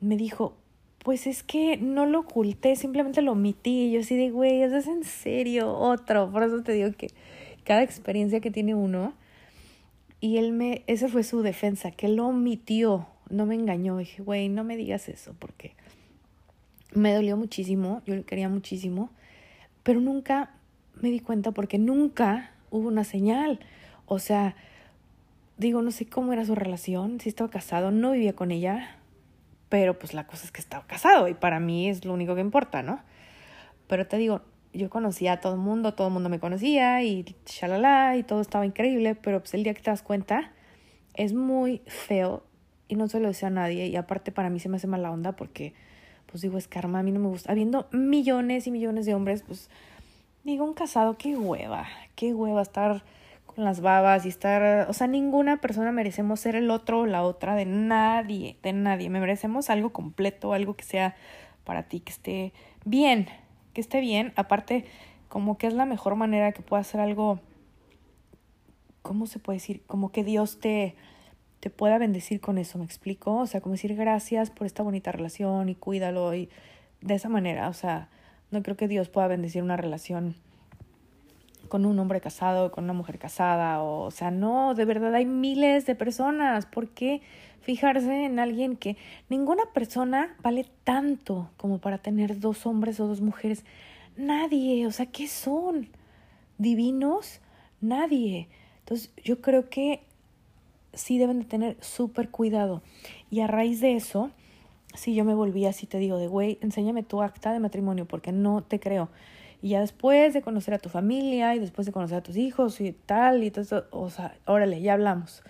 me 0.00 0.16
dijo, 0.16 0.54
pues 1.00 1.26
es 1.26 1.42
que 1.42 1.76
no 1.76 2.06
lo 2.06 2.20
oculté, 2.20 2.76
simplemente 2.76 3.20
lo 3.20 3.32
omití. 3.32 3.90
Yo 3.90 3.98
así 3.98 4.16
de, 4.16 4.30
güey, 4.30 4.62
eso 4.62 4.76
es 4.76 4.86
en 4.86 5.02
serio, 5.02 5.76
otro. 5.76 6.30
Por 6.30 6.44
eso 6.44 6.62
te 6.62 6.70
digo 6.70 6.92
que 6.92 7.08
cada 7.64 7.82
experiencia 7.82 8.38
que 8.38 8.52
tiene 8.52 8.76
uno, 8.76 9.12
y 10.20 10.36
él 10.36 10.52
me, 10.52 10.84
esa 10.86 11.08
fue 11.08 11.24
su 11.24 11.42
defensa, 11.42 11.90
que 11.90 12.06
lo 12.06 12.28
omitió, 12.28 13.08
no 13.28 13.44
me 13.44 13.56
engañó. 13.56 13.96
dije, 13.96 14.22
güey, 14.22 14.48
no 14.48 14.62
me 14.62 14.76
digas 14.76 15.08
eso, 15.08 15.34
porque 15.40 15.74
me 16.94 17.14
dolió 17.14 17.36
muchísimo, 17.36 18.02
yo 18.06 18.14
le 18.14 18.22
quería 18.24 18.48
muchísimo 18.48 19.10
pero 19.84 20.00
nunca 20.00 20.50
me 21.00 21.10
di 21.10 21.20
cuenta 21.20 21.52
porque 21.52 21.78
nunca 21.78 22.50
hubo 22.70 22.88
una 22.88 23.04
señal. 23.04 23.60
O 24.06 24.18
sea, 24.18 24.56
digo, 25.56 25.82
no 25.82 25.92
sé 25.92 26.06
cómo 26.06 26.32
era 26.32 26.44
su 26.44 26.56
relación, 26.56 27.20
si 27.20 27.28
estaba 27.28 27.50
casado, 27.50 27.92
no 27.92 28.12
vivía 28.12 28.32
con 28.32 28.50
ella, 28.50 28.96
pero 29.68 29.96
pues 29.98 30.14
la 30.14 30.26
cosa 30.26 30.46
es 30.46 30.52
que 30.52 30.60
estaba 30.60 30.86
casado 30.86 31.28
y 31.28 31.34
para 31.34 31.60
mí 31.60 31.88
es 31.88 32.04
lo 32.04 32.14
único 32.14 32.34
que 32.34 32.40
importa, 32.40 32.82
¿no? 32.82 33.00
Pero 33.86 34.06
te 34.06 34.16
digo, 34.16 34.40
yo 34.72 34.90
conocía 34.90 35.34
a 35.34 35.40
todo 35.40 35.52
el 35.52 35.60
mundo, 35.60 35.94
todo 35.94 36.08
el 36.08 36.12
mundo 36.14 36.30
me 36.30 36.40
conocía 36.40 37.02
y 37.02 37.36
shalala 37.46 38.16
y 38.16 38.22
todo 38.22 38.40
estaba 38.40 38.66
increíble, 38.66 39.14
pero 39.14 39.40
pues 39.40 39.54
el 39.54 39.64
día 39.64 39.74
que 39.74 39.82
te 39.82 39.90
das 39.90 40.02
cuenta 40.02 40.52
es 41.12 41.34
muy 41.34 41.82
feo 41.86 42.42
y 42.88 42.96
no 42.96 43.06
se 43.08 43.20
lo 43.20 43.28
decía 43.28 43.48
a 43.48 43.50
nadie 43.50 43.86
y 43.86 43.96
aparte 43.96 44.32
para 44.32 44.48
mí 44.48 44.60
se 44.60 44.68
me 44.70 44.78
hace 44.78 44.86
mala 44.86 45.10
onda 45.10 45.32
porque 45.32 45.74
pues 46.34 46.42
digo, 46.42 46.58
es 46.58 46.66
karma, 46.66 46.98
a 46.98 47.02
mí 47.04 47.12
no 47.12 47.20
me 47.20 47.28
gusta. 47.28 47.52
Habiendo 47.52 47.86
millones 47.92 48.66
y 48.66 48.72
millones 48.72 49.06
de 49.06 49.14
hombres, 49.14 49.44
pues 49.46 49.70
digo, 50.42 50.64
un 50.64 50.74
casado, 50.74 51.16
qué 51.16 51.36
hueva, 51.36 51.86
qué 52.16 52.34
hueva 52.34 52.60
estar 52.60 53.04
con 53.46 53.64
las 53.64 53.80
babas 53.80 54.26
y 54.26 54.30
estar, 54.30 54.90
o 54.90 54.92
sea, 54.94 55.06
ninguna 55.06 55.60
persona 55.60 55.92
merecemos 55.92 56.40
ser 56.40 56.56
el 56.56 56.72
otro 56.72 57.02
o 57.02 57.06
la 57.06 57.22
otra 57.22 57.54
de 57.54 57.66
nadie, 57.66 58.56
de 58.64 58.72
nadie. 58.72 59.10
Me 59.10 59.20
merecemos 59.20 59.70
algo 59.70 59.92
completo, 59.92 60.54
algo 60.54 60.74
que 60.74 60.82
sea 60.82 61.14
para 61.62 61.84
ti, 61.84 62.00
que 62.00 62.10
esté 62.10 62.52
bien, 62.84 63.28
que 63.72 63.80
esté 63.80 64.00
bien. 64.00 64.32
Aparte, 64.34 64.86
como 65.28 65.56
que 65.56 65.68
es 65.68 65.72
la 65.72 65.86
mejor 65.86 66.16
manera 66.16 66.50
que 66.50 66.62
pueda 66.62 66.80
hacer 66.80 67.00
algo, 67.00 67.38
¿cómo 69.02 69.28
se 69.28 69.38
puede 69.38 69.58
decir? 69.58 69.84
Como 69.86 70.10
que 70.10 70.24
Dios 70.24 70.58
te, 70.58 70.96
te 71.64 71.70
pueda 71.70 71.96
bendecir 71.96 72.42
con 72.42 72.58
eso, 72.58 72.76
¿me 72.76 72.84
explico? 72.84 73.36
O 73.36 73.46
sea, 73.46 73.62
como 73.62 73.72
decir 73.72 73.94
gracias 73.96 74.50
por 74.50 74.66
esta 74.66 74.82
bonita 74.82 75.12
relación 75.12 75.70
y 75.70 75.74
cuídalo 75.74 76.34
y 76.34 76.50
de 77.00 77.14
esa 77.14 77.30
manera, 77.30 77.70
o 77.70 77.72
sea, 77.72 78.10
no 78.50 78.62
creo 78.62 78.76
que 78.76 78.86
Dios 78.86 79.08
pueda 79.08 79.28
bendecir 79.28 79.62
una 79.62 79.78
relación 79.78 80.34
con 81.68 81.86
un 81.86 81.98
hombre 81.98 82.20
casado, 82.20 82.70
con 82.70 82.84
una 82.84 82.92
mujer 82.92 83.18
casada, 83.18 83.82
o, 83.82 84.02
o 84.02 84.10
sea, 84.10 84.30
no, 84.30 84.74
de 84.74 84.84
verdad 84.84 85.14
hay 85.14 85.24
miles 85.24 85.86
de 85.86 85.94
personas, 85.94 86.66
¿por 86.66 86.90
qué 86.90 87.22
fijarse 87.62 88.26
en 88.26 88.40
alguien 88.40 88.76
que 88.76 88.98
ninguna 89.30 89.62
persona 89.72 90.36
vale 90.42 90.66
tanto 90.84 91.48
como 91.56 91.78
para 91.78 91.96
tener 91.96 92.40
dos 92.40 92.66
hombres 92.66 93.00
o 93.00 93.06
dos 93.06 93.22
mujeres? 93.22 93.64
Nadie, 94.18 94.86
o 94.86 94.90
sea, 94.90 95.06
¿qué 95.06 95.28
son? 95.28 95.88
¿Divinos? 96.58 97.40
Nadie. 97.80 98.50
Entonces, 98.80 99.14
yo 99.24 99.40
creo 99.40 99.70
que 99.70 100.02
sí 100.96 101.18
deben 101.18 101.40
de 101.40 101.44
tener 101.44 101.76
súper 101.80 102.30
cuidado. 102.30 102.82
Y 103.30 103.40
a 103.40 103.46
raíz 103.46 103.80
de 103.80 103.94
eso, 103.94 104.30
si 104.94 105.14
yo 105.14 105.24
me 105.24 105.34
volví 105.34 105.66
así, 105.66 105.86
te 105.86 105.98
digo, 105.98 106.18
de 106.18 106.28
güey, 106.28 106.58
enséñame 106.60 107.02
tu 107.02 107.22
acta 107.22 107.52
de 107.52 107.60
matrimonio 107.60 108.06
porque 108.06 108.32
no 108.32 108.62
te 108.62 108.80
creo. 108.80 109.10
Y 109.62 109.70
ya 109.70 109.80
después 109.80 110.34
de 110.34 110.42
conocer 110.42 110.74
a 110.74 110.78
tu 110.78 110.88
familia 110.88 111.54
y 111.54 111.58
después 111.58 111.86
de 111.86 111.92
conocer 111.92 112.18
a 112.18 112.22
tus 112.22 112.36
hijos 112.36 112.80
y 112.80 112.92
tal, 112.92 113.42
y 113.42 113.50
todo 113.50 113.86
o 113.90 114.10
sea, 114.10 114.36
órale, 114.46 114.80
ya 114.80 114.92
hablamos. 114.92 115.42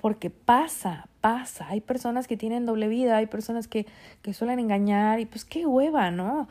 Porque 0.00 0.30
pasa, 0.30 1.08
pasa. 1.20 1.66
Hay 1.68 1.80
personas 1.80 2.28
que 2.28 2.36
tienen 2.36 2.66
doble 2.66 2.86
vida, 2.86 3.16
hay 3.16 3.26
personas 3.26 3.66
que, 3.66 3.86
que 4.22 4.32
suelen 4.32 4.60
engañar 4.60 5.18
y 5.18 5.26
pues 5.26 5.44
qué 5.44 5.66
hueva, 5.66 6.10
¿no? 6.12 6.48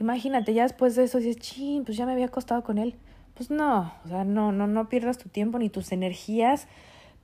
Imagínate, 0.00 0.54
ya 0.54 0.62
después 0.62 0.96
de 0.96 1.04
eso 1.04 1.18
dices, 1.18 1.36
ching, 1.36 1.84
pues 1.84 1.96
ya 1.96 2.06
me 2.06 2.12
había 2.12 2.26
acostado 2.26 2.62
con 2.64 2.78
él. 2.78 2.94
Pues 3.34 3.50
no, 3.50 3.92
o 4.04 4.08
sea, 4.08 4.24
no, 4.24 4.50
no, 4.50 4.66
no 4.66 4.88
pierdas 4.88 5.18
tu 5.18 5.28
tiempo 5.28 5.58
ni 5.58 5.68
tus 5.68 5.92
energías 5.92 6.68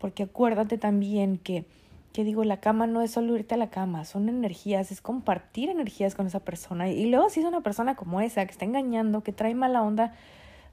porque 0.02 0.24
acuérdate 0.24 0.78
también 0.78 1.38
que, 1.38 1.64
que 2.12 2.24
digo, 2.24 2.42
la 2.42 2.56
cama 2.56 2.88
no 2.88 3.02
es 3.02 3.12
solo 3.12 3.36
irte 3.36 3.54
a 3.54 3.56
la 3.56 3.70
cama, 3.70 4.04
son 4.04 4.28
energías, 4.28 4.90
es 4.90 5.00
compartir 5.00 5.70
energías 5.70 6.16
con 6.16 6.26
esa 6.26 6.40
persona. 6.40 6.88
Y 6.88 7.08
luego 7.08 7.30
si 7.30 7.38
es 7.38 7.46
una 7.46 7.60
persona 7.60 7.94
como 7.94 8.20
esa, 8.20 8.44
que 8.44 8.50
está 8.50 8.64
engañando, 8.64 9.22
que 9.22 9.30
trae 9.30 9.54
mala 9.54 9.80
onda, 9.80 10.12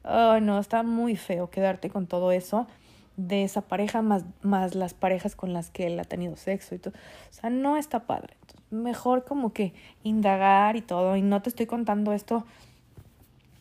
oh, 0.04 0.40
no, 0.40 0.58
está 0.58 0.82
muy 0.82 1.16
feo 1.16 1.52
quedarte 1.52 1.92
con 1.92 2.08
todo 2.08 2.32
eso 2.32 2.66
de 3.18 3.44
esa 3.44 3.62
pareja 3.62 4.02
más, 4.02 4.26
más 4.42 4.74
las 4.74 4.96
parejas 4.96 5.36
con 5.36 5.54
las 5.54 5.70
que 5.70 5.86
él 5.86 6.00
ha 6.00 6.06
tenido 6.06 6.36
sexo 6.36 6.74
y 6.74 6.80
todo. 6.80 6.96
O 7.30 7.34
sea, 7.34 7.52
no 7.52 7.78
está 7.78 8.08
padre. 8.08 8.36
mejor 8.72 9.26
como 9.26 9.54
que 9.54 9.74
indagar 10.02 10.76
y 10.76 10.82
todo. 10.82 11.16
Y 11.16 11.22
no 11.22 11.44
te 11.44 11.50
estoy 11.50 11.68
contando 11.68 12.14
esto 12.14 12.48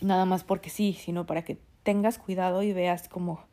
nada 0.01 0.25
más 0.25 0.45
porque 0.45 0.71
sí, 0.71 0.95
sino 0.95 1.27
para 1.27 1.43
que 1.43 1.59
tengas 1.83 2.19
cuidado 2.19 2.63
y 2.63 2.73
veas 2.73 3.11
como 3.11 3.48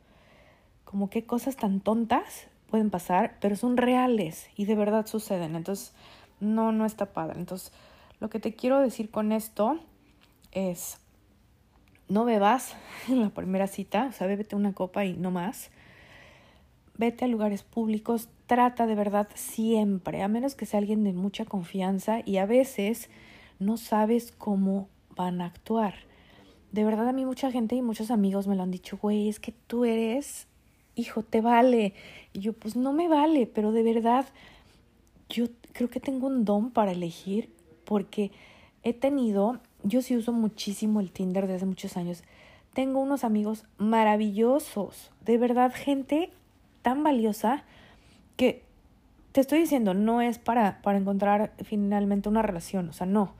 como 0.86 1.10
qué 1.10 1.26
cosas 1.26 1.56
tan 1.56 1.80
tontas 1.80 2.46
pueden 2.70 2.90
pasar, 2.90 3.36
pero 3.40 3.56
son 3.56 3.76
reales 3.76 4.48
y 4.56 4.64
de 4.64 4.76
verdad 4.76 5.06
suceden. 5.06 5.56
Entonces, 5.56 5.92
no, 6.40 6.72
no 6.72 6.86
está 6.86 7.12
padre. 7.12 7.38
Entonces, 7.38 7.72
lo 8.20 8.30
que 8.30 8.40
te 8.40 8.54
quiero 8.54 8.80
decir 8.80 9.10
con 9.10 9.32
esto 9.32 9.78
es, 10.52 10.98
no 12.08 12.24
bebas 12.24 12.76
en 13.08 13.20
la 13.20 13.30
primera 13.30 13.66
cita, 13.66 14.06
o 14.08 14.12
sea, 14.12 14.26
bébete 14.26 14.56
una 14.56 14.72
copa 14.72 15.04
y 15.04 15.14
no 15.14 15.30
más. 15.30 15.70
Vete 16.96 17.26
a 17.26 17.28
lugares 17.28 17.62
públicos, 17.62 18.28
trata 18.46 18.86
de 18.86 18.94
verdad 18.94 19.28
siempre, 19.34 20.22
a 20.22 20.28
menos 20.28 20.54
que 20.54 20.66
sea 20.66 20.78
alguien 20.78 21.04
de 21.04 21.12
mucha 21.12 21.44
confianza 21.44 22.20
y 22.24 22.38
a 22.38 22.46
veces 22.46 23.10
no 23.58 23.76
sabes 23.76 24.32
cómo 24.32 24.88
van 25.14 25.40
a 25.40 25.46
actuar. 25.46 25.94
De 26.70 26.84
verdad 26.84 27.08
a 27.08 27.12
mí 27.12 27.26
mucha 27.26 27.50
gente 27.50 27.74
y 27.74 27.82
muchos 27.82 28.10
amigos 28.10 28.46
me 28.46 28.54
lo 28.54 28.62
han 28.62 28.70
dicho, 28.70 28.96
güey, 28.96 29.28
es 29.28 29.40
que 29.40 29.52
tú 29.52 29.84
eres 29.84 30.46
hijo, 30.96 31.22
te 31.22 31.40
vale. 31.40 31.94
Y 32.32 32.40
yo, 32.40 32.52
pues 32.52 32.74
no 32.74 32.92
me 32.92 33.06
vale, 33.06 33.46
pero 33.46 33.70
de 33.70 33.84
verdad, 33.84 34.26
yo 35.28 35.46
creo 35.72 35.88
que 35.88 36.00
tengo 36.00 36.26
un 36.26 36.44
don 36.44 36.70
para 36.70 36.92
elegir 36.92 37.50
porque 37.84 38.32
he 38.82 38.92
tenido, 38.92 39.60
yo 39.84 40.02
sí 40.02 40.16
uso 40.16 40.32
muchísimo 40.32 41.00
el 41.00 41.12
Tinder 41.12 41.44
desde 41.44 41.56
hace 41.56 41.66
muchos 41.66 41.96
años. 41.96 42.24
Tengo 42.74 43.00
unos 43.00 43.22
amigos 43.22 43.64
maravillosos, 43.78 45.12
de 45.24 45.38
verdad, 45.38 45.72
gente 45.74 46.30
tan 46.82 47.02
valiosa 47.02 47.64
que 48.36 48.62
te 49.32 49.40
estoy 49.40 49.60
diciendo, 49.60 49.94
no 49.94 50.20
es 50.20 50.38
para, 50.38 50.82
para 50.82 50.98
encontrar 50.98 51.52
finalmente 51.64 52.28
una 52.28 52.42
relación, 52.42 52.88
o 52.88 52.92
sea, 52.92 53.06
no 53.06 53.32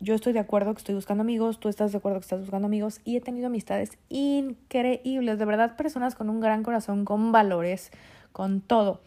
yo 0.00 0.14
estoy 0.14 0.32
de 0.32 0.40
acuerdo 0.40 0.72
que 0.74 0.78
estoy 0.78 0.94
buscando 0.94 1.22
amigos, 1.22 1.58
tú 1.58 1.68
estás 1.68 1.92
de 1.92 1.98
acuerdo 1.98 2.18
que 2.18 2.24
estás 2.24 2.40
buscando 2.40 2.66
amigos 2.66 3.00
y 3.04 3.16
he 3.16 3.20
tenido 3.20 3.46
amistades 3.46 3.96
increíbles, 4.08 5.38
de 5.38 5.44
verdad, 5.44 5.76
personas 5.76 6.14
con 6.14 6.28
un 6.28 6.40
gran 6.40 6.62
corazón, 6.62 7.04
con 7.04 7.32
valores, 7.32 7.90
con 8.32 8.60
todo. 8.60 9.00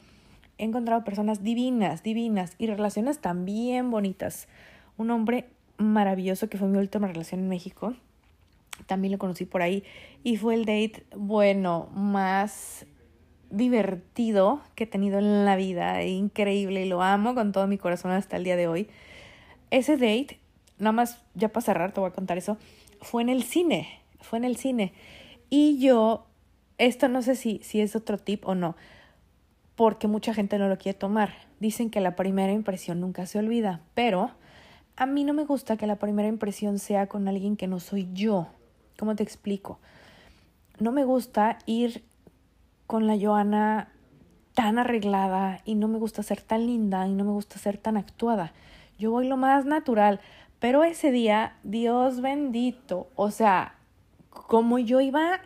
He 0.57 0.65
encontrado 0.65 1.03
personas 1.03 1.43
divinas, 1.43 2.03
divinas 2.03 2.55
y 2.57 2.67
relaciones 2.67 3.19
también 3.19 3.91
bonitas. 3.91 4.47
Un 4.97 5.11
hombre 5.11 5.47
maravilloso 5.77 6.49
que 6.49 6.57
fue 6.57 6.67
mi 6.67 6.77
última 6.77 7.07
relación 7.07 7.41
en 7.41 7.49
México. 7.49 7.93
También 8.85 9.11
lo 9.11 9.17
conocí 9.17 9.45
por 9.45 9.61
ahí 9.61 9.83
y 10.23 10.37
fue 10.37 10.55
el 10.55 10.65
date, 10.65 11.05
bueno, 11.15 11.89
más 11.93 12.85
divertido 13.51 14.61
que 14.75 14.83
he 14.83 14.87
tenido 14.87 15.19
en 15.19 15.45
la 15.45 15.55
vida, 15.55 16.03
increíble 16.03 16.85
y 16.85 16.89
lo 16.89 17.01
amo 17.01 17.35
con 17.35 17.51
todo 17.51 17.67
mi 17.67 17.77
corazón 17.77 18.11
hasta 18.11 18.37
el 18.37 18.43
día 18.43 18.55
de 18.55 18.67
hoy. 18.67 18.89
Ese 19.71 19.93
date, 19.93 20.38
nada 20.79 20.91
más 20.91 21.21
ya 21.35 21.49
para 21.49 21.65
cerrar, 21.65 21.91
te 21.91 21.99
voy 21.99 22.09
a 22.09 22.13
contar 22.13 22.37
eso, 22.37 22.57
fue 23.01 23.21
en 23.21 23.29
el 23.29 23.43
cine, 23.43 24.01
fue 24.19 24.39
en 24.39 24.45
el 24.45 24.55
cine. 24.55 24.93
Y 25.49 25.79
yo, 25.79 26.25
esto 26.77 27.07
no 27.07 27.21
sé 27.21 27.35
si, 27.35 27.59
si 27.63 27.81
es 27.81 27.95
otro 27.95 28.17
tip 28.17 28.47
o 28.47 28.55
no, 28.55 28.75
porque 29.75 30.07
mucha 30.07 30.33
gente 30.33 30.57
no 30.57 30.67
lo 30.67 30.77
quiere 30.77 30.97
tomar. 30.97 31.33
Dicen 31.59 31.89
que 31.89 32.01
la 32.01 32.15
primera 32.15 32.51
impresión 32.51 32.99
nunca 32.99 33.25
se 33.25 33.39
olvida, 33.39 33.81
pero 33.93 34.31
a 34.95 35.05
mí 35.05 35.23
no 35.23 35.33
me 35.33 35.45
gusta 35.45 35.77
que 35.77 35.87
la 35.87 35.97
primera 35.97 36.27
impresión 36.27 36.79
sea 36.79 37.07
con 37.07 37.27
alguien 37.27 37.55
que 37.55 37.67
no 37.67 37.79
soy 37.79 38.09
yo. 38.13 38.47
¿Cómo 38.97 39.15
te 39.15 39.23
explico? 39.23 39.79
No 40.79 40.91
me 40.91 41.05
gusta 41.05 41.59
ir 41.65 42.03
con 42.85 43.07
la 43.07 43.17
Joana 43.17 43.93
tan 44.53 44.77
arreglada 44.77 45.61
y 45.63 45.75
no 45.75 45.87
me 45.87 45.99
gusta 45.99 46.21
ser 46.21 46.41
tan 46.41 46.65
linda 46.65 47.07
y 47.07 47.13
no 47.13 47.23
me 47.23 47.31
gusta 47.31 47.57
ser 47.57 47.77
tan 47.77 47.95
actuada. 47.95 48.51
Yo 48.97 49.11
voy 49.11 49.27
lo 49.27 49.37
más 49.37 49.63
natural, 49.63 50.19
pero 50.59 50.83
ese 50.83 51.11
día, 51.11 51.57
Dios 51.63 52.21
bendito, 52.21 53.07
o 53.15 53.31
sea, 53.31 53.75
como 54.29 54.79
yo 54.79 55.01
iba 55.01 55.41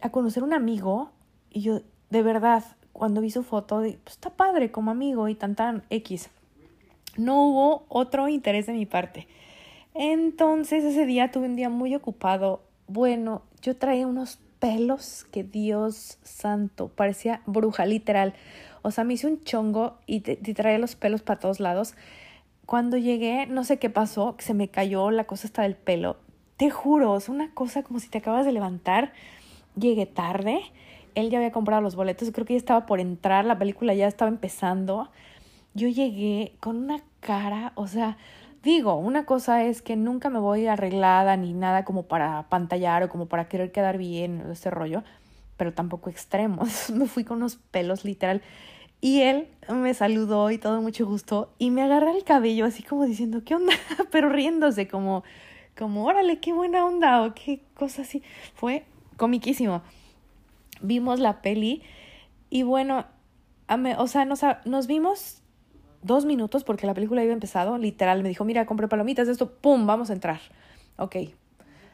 a 0.00 0.10
conocer 0.10 0.42
un 0.42 0.52
amigo 0.52 1.10
y 1.50 1.62
yo 1.62 1.80
de 2.10 2.22
verdad 2.22 2.64
cuando 2.92 3.20
vi 3.20 3.30
su 3.30 3.42
foto, 3.42 3.78
pues 3.78 3.98
está 4.06 4.30
padre 4.30 4.70
como 4.70 4.90
amigo 4.90 5.28
y 5.28 5.34
tan 5.34 5.54
tan 5.54 5.82
X. 5.90 6.30
No 7.16 7.42
hubo 7.44 7.84
otro 7.88 8.28
interés 8.28 8.66
de 8.66 8.72
mi 8.72 8.86
parte. 8.86 9.26
Entonces 9.94 10.84
ese 10.84 11.06
día 11.06 11.30
tuve 11.30 11.46
un 11.46 11.56
día 11.56 11.68
muy 11.68 11.94
ocupado. 11.94 12.62
Bueno, 12.86 13.42
yo 13.60 13.76
traía 13.76 14.06
unos 14.06 14.38
pelos 14.58 15.26
que 15.30 15.42
Dios 15.42 16.18
santo, 16.22 16.88
parecía 16.88 17.42
bruja 17.46 17.84
literal. 17.84 18.34
O 18.82 18.90
sea, 18.90 19.04
me 19.04 19.14
hice 19.14 19.26
un 19.26 19.42
chongo 19.42 19.98
y, 20.06 20.20
te, 20.20 20.36
traía 20.36 20.78
los 20.78 20.94
pelos 20.94 21.22
para 21.22 21.40
todos 21.40 21.60
lados. 21.60 21.94
Cuando 22.66 22.96
llegué, 22.96 23.46
no 23.46 23.64
sé 23.64 23.78
qué 23.78 23.90
pasó, 23.90 24.36
se 24.38 24.54
me 24.54 24.68
cayó 24.68 25.10
la 25.10 25.24
cosa 25.24 25.46
hasta 25.46 25.62
del 25.62 25.74
pelo. 25.74 26.16
Te 26.56 26.70
juro, 26.70 27.16
es 27.16 27.28
una 27.28 27.52
cosa 27.52 27.82
como 27.82 27.98
si 27.98 28.08
te 28.08 28.18
acabas 28.18 28.46
de 28.46 28.52
levantar. 28.52 29.12
Llegué 29.76 30.06
tarde, 30.06 30.60
él 31.14 31.30
ya 31.30 31.38
había 31.38 31.52
comprado 31.52 31.82
los 31.82 31.96
boletos, 31.96 32.30
creo 32.32 32.46
que 32.46 32.54
ya 32.54 32.58
estaba 32.58 32.86
por 32.86 33.00
entrar, 33.00 33.44
la 33.44 33.58
película 33.58 33.94
ya 33.94 34.06
estaba 34.06 34.28
empezando. 34.30 35.10
Yo 35.74 35.88
llegué 35.88 36.54
con 36.60 36.76
una 36.76 37.02
cara, 37.20 37.72
o 37.74 37.86
sea, 37.86 38.16
Digo, 38.62 38.94
una 38.94 39.24
cosa 39.24 39.64
es 39.64 39.82
que 39.82 39.96
nunca 39.96 40.30
me 40.30 40.38
voy 40.38 40.68
arreglada 40.68 41.36
ni 41.36 41.52
nada 41.52 41.84
como 41.84 42.04
para 42.04 42.44
pantallar 42.48 43.02
o 43.02 43.08
como 43.08 43.26
para 43.26 43.48
querer 43.48 43.72
quedar 43.72 43.98
bien, 43.98 44.44
ese 44.52 44.70
rollo, 44.70 45.02
pero 45.56 45.72
tampoco 45.72 46.10
extremos. 46.10 46.88
me 46.94 47.08
fui 47.08 47.24
con 47.24 47.38
unos 47.38 47.56
pelos 47.56 48.04
literal. 48.04 48.40
Y 49.04 49.22
él 49.22 49.48
me 49.68 49.94
saludó 49.94 50.52
y 50.52 50.58
todo 50.58 50.80
mucho 50.80 51.04
gusto 51.04 51.52
y 51.58 51.72
me 51.72 51.82
agarra 51.82 52.12
el 52.12 52.22
cabello 52.22 52.64
así 52.64 52.84
como 52.84 53.04
diciendo, 53.04 53.42
¿qué 53.44 53.56
onda? 53.56 53.72
pero 54.12 54.28
riéndose 54.28 54.86
como, 54.86 55.24
como, 55.76 56.04
órale, 56.06 56.38
qué 56.38 56.52
buena 56.52 56.86
onda 56.86 57.20
o 57.24 57.34
qué 57.34 57.62
cosa 57.74 58.02
así. 58.02 58.22
Fue 58.54 58.84
comiquísimo. 59.16 59.82
Vimos 60.82 61.18
la 61.18 61.42
peli 61.42 61.82
y 62.48 62.62
bueno, 62.62 63.06
o 63.98 64.06
sea, 64.06 64.24
nos, 64.24 64.42
nos 64.66 64.86
vimos 64.86 65.42
dos 66.02 66.24
minutos 66.24 66.62
porque 66.62 66.86
la 66.86 66.94
película 66.94 67.22
había 67.22 67.32
empezado, 67.32 67.78
literal, 67.78 68.22
me 68.22 68.28
dijo, 68.28 68.44
mira, 68.44 68.66
compré 68.66 68.86
palomitas, 68.86 69.26
esto, 69.26 69.50
¡pum!, 69.50 69.84
vamos 69.84 70.10
a 70.10 70.12
entrar. 70.12 70.38
Ok, 70.96 71.16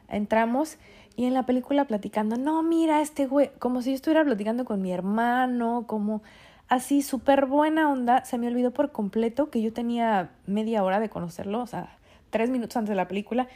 entramos 0.09 0.77
y 1.15 1.25
en 1.25 1.33
la 1.33 1.47
película 1.47 1.85
platicando, 1.85 2.37
no, 2.37 2.61
mira, 2.61 3.01
este 3.01 3.25
güey, 3.25 3.49
como 3.57 3.81
si 3.81 3.89
yo 3.89 3.95
estuviera 3.95 4.23
platicando 4.23 4.63
con 4.63 4.79
mi 4.79 4.91
hermano, 4.91 5.85
como 5.87 6.21
así, 6.69 7.01
súper 7.01 7.45
buena 7.45 7.91
onda, 7.91 8.23
se 8.25 8.37
me 8.37 8.47
olvidó 8.47 8.71
por 8.71 8.91
completo 8.91 9.49
que 9.49 9.61
yo 9.61 9.73
tenía 9.73 10.31
media 10.45 10.83
hora 10.83 10.99
de 10.99 11.09
conocerlo, 11.09 11.61
o 11.61 11.67
sea, 11.67 11.97
tres 12.29 12.49
minutos 12.49 12.77
antes 12.77 12.89
de 12.89 12.95
la 12.95 13.07
película. 13.07 13.47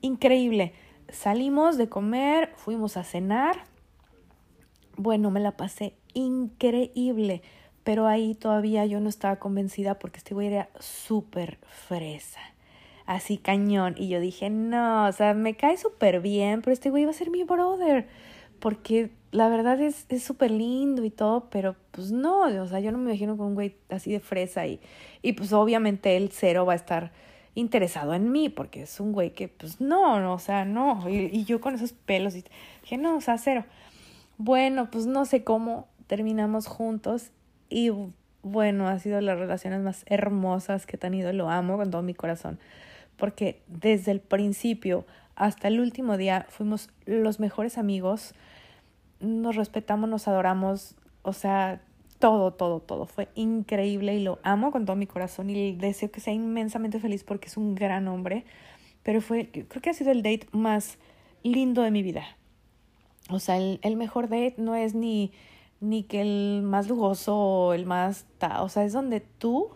Increíble. 0.00 0.72
Salimos 1.10 1.76
de 1.76 1.88
comer, 1.88 2.52
fuimos 2.56 2.96
a 2.96 3.04
cenar. 3.04 3.64
Bueno, 4.96 5.30
me 5.30 5.40
la 5.40 5.56
pasé 5.56 5.94
increíble 6.14 7.42
pero 7.88 8.06
ahí 8.06 8.34
todavía 8.34 8.84
yo 8.84 9.00
no 9.00 9.08
estaba 9.08 9.36
convencida 9.36 9.98
porque 9.98 10.18
este 10.18 10.34
güey 10.34 10.48
era 10.48 10.68
súper 10.78 11.56
fresa, 11.62 12.42
así 13.06 13.38
cañón. 13.38 13.94
Y 13.96 14.08
yo 14.08 14.20
dije, 14.20 14.50
no, 14.50 15.06
o 15.06 15.12
sea, 15.12 15.32
me 15.32 15.56
cae 15.56 15.78
súper 15.78 16.20
bien, 16.20 16.60
pero 16.60 16.74
este 16.74 16.90
güey 16.90 17.06
va 17.06 17.12
a 17.12 17.14
ser 17.14 17.30
mi 17.30 17.44
brother, 17.44 18.06
porque 18.60 19.10
la 19.30 19.48
verdad 19.48 19.80
es 19.80 20.06
súper 20.22 20.50
lindo 20.50 21.04
y 21.04 21.10
todo, 21.10 21.48
pero 21.50 21.76
pues 21.90 22.10
no, 22.10 22.42
o 22.42 22.66
sea, 22.66 22.80
yo 22.80 22.92
no 22.92 22.98
me 22.98 23.10
imagino 23.10 23.36
con 23.36 23.48
un 23.48 23.54
güey 23.54 23.76
así 23.90 24.12
de 24.12 24.20
fresa 24.20 24.66
y, 24.66 24.80
y 25.22 25.34
pues 25.34 25.52
obviamente 25.52 26.16
el 26.16 26.30
cero 26.30 26.64
va 26.64 26.72
a 26.72 26.76
estar 26.76 27.12
interesado 27.54 28.14
en 28.14 28.30
mí, 28.30 28.48
porque 28.48 28.82
es 28.82 29.00
un 29.00 29.12
güey 29.12 29.30
que 29.30 29.48
pues 29.48 29.80
no, 29.80 30.20
no 30.20 30.34
o 30.34 30.38
sea, 30.38 30.64
no, 30.64 31.08
y, 31.08 31.28
y 31.32 31.44
yo 31.44 31.60
con 31.60 31.74
esos 31.74 31.92
pelos 31.92 32.34
y 32.36 32.44
dije, 32.82 32.96
no, 32.96 33.16
o 33.16 33.20
sea, 33.20 33.36
cero. 33.38 33.64
Bueno, 34.38 34.90
pues 34.90 35.06
no 35.06 35.24
sé 35.24 35.44
cómo 35.44 35.88
terminamos 36.06 36.66
juntos 36.66 37.30
y 37.68 37.90
bueno, 38.42 38.88
ha 38.88 38.98
sido 38.98 39.20
las 39.20 39.38
relaciones 39.38 39.80
más 39.80 40.04
hermosas 40.06 40.86
que 40.86 40.96
he 40.96 40.98
tenido, 40.98 41.32
lo 41.32 41.50
amo 41.50 41.76
con 41.76 41.90
todo 41.90 42.02
mi 42.02 42.14
corazón, 42.14 42.58
porque 43.16 43.62
desde 43.66 44.12
el 44.12 44.20
principio 44.20 45.04
hasta 45.34 45.68
el 45.68 45.80
último 45.80 46.16
día 46.16 46.46
fuimos 46.48 46.90
los 47.04 47.40
mejores 47.40 47.78
amigos, 47.78 48.34
nos 49.20 49.56
respetamos, 49.56 50.08
nos 50.08 50.28
adoramos, 50.28 50.94
o 51.22 51.32
sea, 51.32 51.80
todo, 52.18 52.52
todo, 52.52 52.80
todo. 52.80 53.06
Fue 53.06 53.28
increíble 53.34 54.14
y 54.16 54.22
lo 54.22 54.38
amo 54.42 54.70
con 54.70 54.84
todo 54.84 54.96
mi 54.96 55.06
corazón 55.06 55.50
y 55.50 55.72
deseo 55.72 56.10
que 56.10 56.20
sea 56.20 56.32
inmensamente 56.32 57.00
feliz 57.00 57.24
porque 57.24 57.48
es 57.48 57.56
un 57.56 57.74
gran 57.74 58.08
hombre. 58.08 58.44
Pero 59.02 59.20
fue, 59.20 59.48
creo 59.48 59.82
que 59.82 59.90
ha 59.90 59.94
sido 59.94 60.10
el 60.10 60.22
date 60.22 60.48
más 60.52 60.98
lindo 61.42 61.82
de 61.82 61.90
mi 61.90 62.02
vida. 62.02 62.24
O 63.30 63.38
sea, 63.38 63.56
el, 63.56 63.78
el 63.82 63.96
mejor 63.96 64.28
date 64.28 64.54
no 64.58 64.74
es 64.74 64.94
ni 64.94 65.32
ni 65.80 66.02
que 66.02 66.20
el 66.20 66.62
más 66.62 66.88
lujoso 66.88 67.36
o 67.36 67.72
el 67.74 67.86
más... 67.86 68.26
o 68.60 68.68
sea, 68.68 68.84
es 68.84 68.92
donde 68.92 69.20
tú 69.20 69.70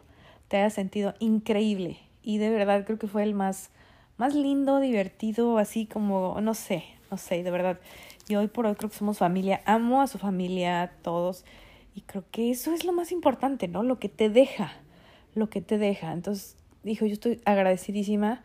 te 0.49 0.57
hayas 0.59 0.75
sentido 0.75 1.15
increíble. 1.19 1.99
Y 2.23 2.39
de 2.39 2.51
verdad 2.51 2.85
creo 2.85 2.99
que 2.99 3.07
fue 3.07 3.23
el 3.23 3.35
más, 3.35 3.71
más 4.17 4.35
lindo, 4.35 4.81
divertido, 4.81 5.59
así 5.59 5.87
como, 5.87 6.41
no 6.41 6.55
sé, 6.55 6.85
no 7.11 7.17
sé, 7.17 7.43
de 7.43 7.51
verdad. 7.51 7.81
Y 8.29 8.37
hoy 8.37 8.47
por 8.47 8.67
hoy 8.67 8.75
creo 8.75 8.91
que 8.91 8.97
somos 8.97 9.19
familia. 9.19 9.63
Amo 9.65 10.03
a 10.03 10.07
su 10.07 10.19
familia, 10.19 10.83
a 10.83 10.89
todos. 10.89 11.45
Y 11.95 12.03
creo 12.03 12.25
que 12.31 12.51
eso 12.51 12.73
es 12.73 12.85
lo 12.85 12.93
más 12.93 13.13
importante, 13.13 13.69
¿no? 13.69 13.83
Lo 13.83 13.99
que 13.99 14.09
te 14.09 14.31
deja, 14.31 14.73
lo 15.35 15.51
que 15.51 15.61
te 15.61 15.79
deja. 15.79 16.13
Entonces, 16.13 16.57
dijo, 16.83 17.07
yo 17.07 17.15
estoy 17.15 17.41
agradecidísima 17.45 18.43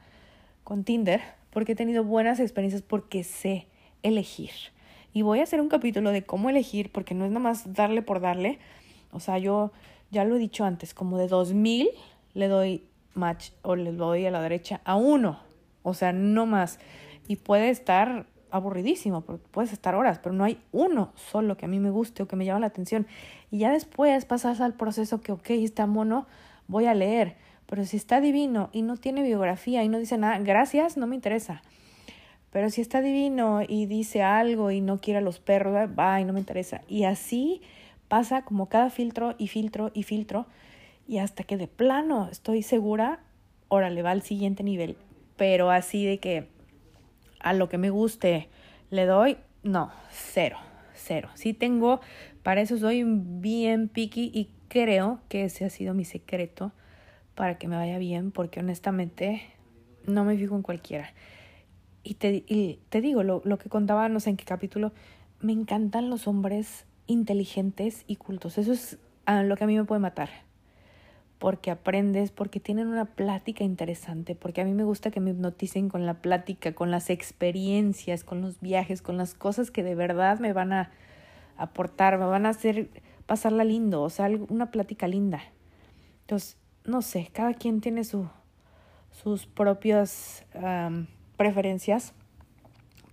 con 0.64 0.84
Tinder 0.84 1.22
porque 1.52 1.72
he 1.72 1.76
tenido 1.76 2.04
buenas 2.04 2.40
experiencias 2.40 2.82
porque 2.82 3.24
sé 3.24 3.68
elegir. 4.04 4.52
Y 5.14 5.22
voy 5.22 5.40
a 5.40 5.44
hacer 5.44 5.62
un 5.62 5.70
capítulo 5.70 6.12
de 6.12 6.24
cómo 6.24 6.50
elegir, 6.50 6.92
porque 6.92 7.16
no 7.16 7.26
es 7.26 7.32
nada 7.32 7.44
más 7.44 7.74
darle 7.74 8.02
por 8.02 8.20
darle. 8.20 8.60
O 9.12 9.20
sea, 9.20 9.38
yo 9.38 9.72
ya 10.12 10.26
lo 10.26 10.36
he 10.36 10.40
dicho 10.40 10.66
antes, 10.66 10.94
como 10.94 11.18
de 11.18 11.28
2000 11.28 11.90
le 12.34 12.48
doy 12.48 12.84
match 13.16 13.50
o 13.64 13.76
le 13.76 13.92
doy 13.92 14.26
a 14.26 14.32
la 14.32 14.42
derecha 14.42 14.82
a 14.86 14.96
uno. 14.96 15.40
O 15.82 15.94
sea, 15.94 16.14
no 16.14 16.46
más. 16.46 16.80
Y 17.28 17.38
puede 17.38 17.70
estar 17.70 18.28
aburridísimo, 18.58 19.22
puedes 19.22 19.74
estar 19.74 19.96
horas, 19.96 20.20
pero 20.20 20.34
no 20.34 20.44
hay 20.44 20.60
uno 20.72 21.12
solo 21.16 21.58
que 21.58 21.66
a 21.66 21.68
mí 21.70 21.80
me 21.80 21.90
guste 21.90 22.24
o 22.24 22.28
que 22.28 22.36
me 22.36 22.46
llame 22.46 22.62
la 22.62 22.68
atención. 22.68 23.08
Y 23.52 23.60
ya 23.60 23.72
después 23.72 24.26
pasas 24.26 24.62
al 24.62 24.74
proceso 24.74 25.22
que, 25.22 25.32
ok, 25.32 25.50
está 25.52 25.86
mono, 25.86 26.28
voy 26.68 26.86
a 26.86 26.94
leer. 26.94 27.36
Pero 27.68 27.86
si 27.86 27.98
está 27.98 28.22
divino 28.22 28.70
y 28.72 28.82
no 28.82 28.98
tiene 28.98 29.24
biografía 29.24 29.84
y 29.84 29.90
no 29.90 30.00
dice 30.00 30.18
nada, 30.18 30.40
gracias, 30.40 30.98
no 30.98 31.08
me 31.08 31.16
interesa. 31.16 31.62
Pero 32.52 32.70
si 32.70 32.82
está 32.82 33.02
divino 33.02 33.62
y 33.68 33.86
dice 33.86 34.24
algo 34.24 34.72
y 34.72 34.82
no 34.82 35.00
quiere 35.00 35.20
a 35.20 35.22
los 35.22 35.40
perros, 35.40 35.76
va 35.98 36.22
y 36.22 36.26
no 36.26 36.34
me 36.34 36.40
interesa. 36.40 36.82
Y 36.88 37.04
así 37.04 37.62
pasa 38.08 38.44
como 38.44 38.70
cada 38.70 38.90
filtro 38.90 39.36
y 39.38 39.48
filtro 39.48 39.92
y 39.94 40.04
filtro. 40.04 40.48
Y 41.08 41.20
hasta 41.20 41.44
que 41.44 41.58
de 41.58 41.68
plano 41.68 42.30
estoy 42.32 42.64
segura, 42.64 43.20
órale, 43.68 44.02
va 44.02 44.12
al 44.12 44.22
siguiente 44.22 44.64
nivel. 44.64 44.98
Pero 45.36 45.72
así 45.72 46.06
de 46.06 46.20
que 46.20 46.48
a 47.40 47.54
lo 47.54 47.70
que 47.70 47.78
me 47.78 47.90
guste 47.90 48.50
le 48.90 49.06
doy, 49.06 49.38
no, 49.64 49.92
cero, 50.10 50.58
cero. 50.94 51.30
Sí 51.36 51.54
tengo, 51.54 52.02
para 52.44 52.62
eso 52.62 52.78
soy 52.78 53.04
bien 53.06 53.90
picky 53.90 54.32
y 54.34 54.50
creo 54.68 55.20
que 55.30 55.46
ese 55.46 55.66
ha 55.66 55.70
sido 55.70 55.94
mi 55.94 56.06
secreto 56.06 56.72
para 57.36 57.58
que 57.58 57.68
me 57.68 57.76
vaya 57.76 57.98
bien, 57.98 58.32
porque 58.32 58.60
honestamente 58.60 59.42
no 60.06 60.24
me 60.24 60.38
fijo 60.38 60.56
en 60.56 60.62
cualquiera. 60.62 61.14
Y 62.04 62.16
te, 62.16 62.44
y 62.48 62.80
te 62.90 63.02
digo, 63.02 63.24
lo, 63.24 63.42
lo 63.46 63.58
que 63.58 63.70
contaba, 63.70 64.10
no 64.10 64.20
sé 64.20 64.32
en 64.32 64.38
qué 64.38 64.46
capítulo, 64.46 64.94
me 65.40 65.52
encantan 65.52 66.10
los 66.10 66.28
hombres 66.28 66.86
inteligentes 67.06 68.04
y 68.08 68.16
cultos. 68.16 68.58
Eso 68.58 68.74
es 68.74 68.98
lo 69.28 69.56
que 69.58 69.64
a 69.66 69.68
mí 69.68 69.76
me 69.76 69.84
puede 69.84 70.00
matar. 70.00 70.30
Porque 71.40 71.70
aprendes, 71.70 72.32
porque 72.32 72.60
tienen 72.60 72.88
una 72.88 73.06
plática 73.06 73.64
interesante, 73.64 74.34
porque 74.34 74.62
a 74.62 74.66
mí 74.66 74.74
me 74.74 74.84
gusta 74.84 75.12
que 75.12 75.20
me 75.20 75.32
hipnoticen 75.32 75.88
con 75.88 76.06
la 76.06 76.16
plática, 76.16 76.74
con 76.74 76.90
las 76.90 77.10
experiencias, 77.10 78.24
con 78.24 78.42
los 78.42 78.60
viajes, 78.60 79.02
con 79.02 79.18
las 79.18 79.36
cosas 79.36 79.70
que 79.70 79.84
de 79.84 79.94
verdad 79.94 80.40
me 80.40 80.54
van 80.54 80.74
a 80.74 80.92
aportar, 81.58 82.18
me 82.18 82.26
van 82.26 82.46
a 82.46 82.50
hacer 82.50 82.90
pasarla 83.28 83.64
lindo, 83.64 84.02
o 84.02 84.10
sea, 84.10 84.30
una 84.50 84.72
plática 84.72 85.08
linda. 85.08 85.42
Entonces, 86.22 86.58
no 86.86 87.02
sé, 87.02 87.30
cada 87.32 87.54
quien 87.54 87.82
tiene 87.82 88.04
su, 88.04 88.28
sus 89.12 89.46
propias 89.46 90.46
preferencias, 91.36 92.14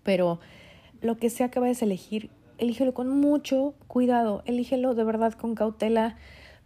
pero 0.02 0.40
lo 1.02 1.16
que 1.16 1.28
sea 1.30 1.50
que 1.50 1.60
vayas 1.60 1.82
a 1.82 1.84
elegir, 1.84 2.30
elígelo 2.58 2.94
con 2.94 3.08
mucho 3.08 3.74
cuidado, 3.88 4.42
elígelo 4.46 4.94
de 4.94 5.04
verdad 5.04 5.34
con 5.34 5.54
cautela, 5.54 6.16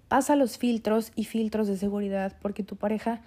pasa 0.08 0.36
los 0.36 0.58
filtros 0.58 1.12
y 1.14 1.24
filtros 1.24 1.68
de 1.68 1.76
seguridad, 1.76 2.34
porque 2.40 2.62
tu 2.62 2.76
pareja 2.76 3.20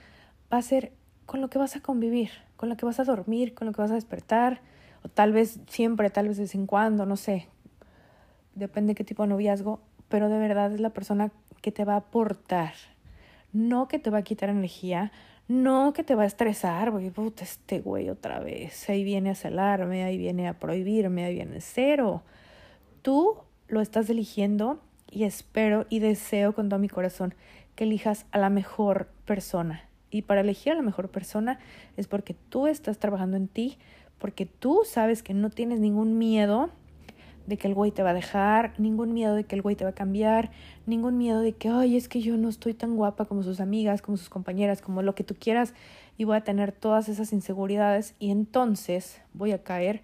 va 0.52 0.58
a 0.58 0.62
ser 0.62 0.92
con 1.26 1.40
lo 1.40 1.50
que 1.50 1.60
vas 1.60 1.76
a 1.76 1.82
convivir, 1.82 2.32
con 2.58 2.70
lo 2.70 2.78
que 2.78 2.86
vas 2.86 3.00
a 3.00 3.04
dormir, 3.04 3.54
con 3.54 3.68
lo 3.68 3.74
que 3.74 3.82
vas 3.82 3.92
a 3.92 3.96
despertar, 3.96 4.62
o 5.04 5.08
tal 5.08 5.32
vez 5.32 5.60
siempre, 5.68 6.10
tal 6.10 6.28
vez 6.28 6.38
de 6.38 6.44
vez 6.44 6.56
en 6.56 6.66
cuando, 6.66 7.06
no 7.06 7.16
sé, 7.16 7.48
depende 8.56 8.92
de 8.92 8.96
qué 8.96 9.04
tipo 9.04 9.24
de 9.24 9.30
noviazgo, 9.30 9.80
pero 10.10 10.30
de 10.30 10.38
verdad 10.38 10.74
es 10.74 10.80
la 10.80 10.90
persona 10.90 11.32
que 11.62 11.72
te 11.72 11.86
va 11.86 11.94
a 11.94 11.98
aportar, 11.98 12.74
no 13.54 13.88
que 13.88 14.00
te 14.00 14.10
va 14.10 14.20
a 14.20 14.24
quitar 14.24 14.50
energía, 14.50 15.12
no 15.48 15.94
que 15.94 16.04
te 16.04 16.16
va 16.16 16.24
a 16.24 16.28
estresar, 16.28 16.92
porque 16.92 17.12
puta, 17.12 17.44
este 17.44 17.80
güey 17.82 18.10
otra 18.10 18.40
vez, 18.40 18.90
ahí 18.90 19.04
viene 19.04 19.30
a 19.30 19.36
celarme, 19.36 20.04
ahí 20.04 20.18
viene 20.18 20.48
a 20.48 20.60
prohibirme, 20.60 21.26
ahí 21.26 21.36
viene 21.36 21.62
cero. 21.62 22.24
Tú 23.02 23.38
lo 23.68 23.82
estás 23.82 24.10
eligiendo 24.10 24.80
y 25.12 25.26
espero 25.26 25.86
y 25.90 26.00
deseo 26.00 26.54
con 26.54 26.70
todo 26.70 26.80
mi 26.80 26.90
corazón 26.90 27.36
que 27.76 27.84
elijas 27.84 28.26
a 28.32 28.40
la 28.40 28.50
mejor 28.50 29.10
persona. 29.26 29.84
Y 30.10 30.24
para 30.24 30.42
elegir 30.42 30.74
a 30.74 30.76
la 30.76 30.82
mejor 30.82 31.10
persona 31.10 31.60
es 31.98 32.08
porque 32.08 32.36
tú 32.50 32.68
estás 32.68 32.98
trabajando 32.98 33.38
en 33.38 33.48
ti, 33.48 33.78
porque 34.18 34.46
tú 34.46 34.82
sabes 34.86 35.22
que 35.24 35.34
no 35.34 35.50
tienes 35.50 35.80
ningún 35.80 36.18
miedo 36.18 36.70
de 37.48 37.58
que 37.58 37.68
el 37.68 37.74
güey 37.74 37.92
te 37.92 38.04
va 38.04 38.12
a 38.12 38.14
dejar, 38.14 38.74
ningún 38.80 39.14
miedo 39.14 39.36
de 39.36 39.44
que 39.44 39.56
el 39.56 39.62
güey 39.62 39.76
te 39.76 39.84
va 39.84 39.92
a 39.92 39.96
cambiar, 39.96 40.52
ningún 40.86 41.18
miedo 41.18 41.42
de 41.42 41.54
que, 41.54 41.70
ay, 41.70 41.98
es 41.98 42.08
que 42.08 42.22
yo 42.22 42.38
no 42.38 42.50
estoy 42.50 42.74
tan 42.74 42.96
guapa 42.96 43.26
como 43.26 43.44
sus 43.44 43.60
amigas, 43.60 44.02
como 44.02 44.18
sus 44.18 44.30
compañeras, 44.30 44.82
como 44.82 45.02
lo 45.02 45.16
que 45.16 45.24
tú 45.24 45.36
quieras, 45.40 45.74
y 46.18 46.24
voy 46.24 46.38
a 46.38 46.44
tener 46.44 46.72
todas 46.72 47.10
esas 47.10 47.34
inseguridades 47.34 48.16
y 48.20 48.32
entonces 48.32 49.22
voy 49.34 49.54
a 49.54 49.64
caer 49.64 50.02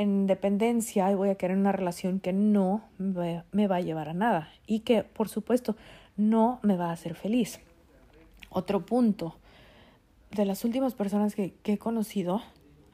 en 0.00 0.26
dependencia 0.26 1.10
y 1.12 1.14
voy 1.14 1.28
a 1.28 1.34
caer 1.34 1.52
en 1.52 1.58
una 1.58 1.72
relación 1.72 2.20
que 2.20 2.32
no 2.32 2.82
me 2.96 3.66
va 3.66 3.76
a 3.76 3.80
llevar 3.80 4.08
a 4.08 4.14
nada 4.14 4.50
y 4.66 4.80
que, 4.80 5.02
por 5.02 5.28
supuesto, 5.28 5.76
no 6.16 6.58
me 6.62 6.76
va 6.76 6.88
a 6.88 6.92
hacer 6.92 7.14
feliz. 7.14 7.60
Otro 8.48 8.86
punto, 8.86 9.36
de 10.30 10.46
las 10.46 10.64
últimas 10.64 10.94
personas 10.94 11.34
que, 11.34 11.52
que 11.62 11.74
he 11.74 11.78
conocido, 11.78 12.40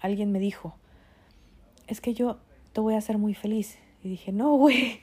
alguien 0.00 0.32
me 0.32 0.40
dijo, 0.40 0.74
es 1.86 2.00
que 2.00 2.12
yo 2.12 2.38
te 2.72 2.80
voy 2.80 2.94
a 2.94 2.98
hacer 2.98 3.18
muy 3.18 3.34
feliz. 3.34 3.78
Y 4.02 4.08
dije, 4.08 4.32
no, 4.32 4.56
güey, 4.56 4.98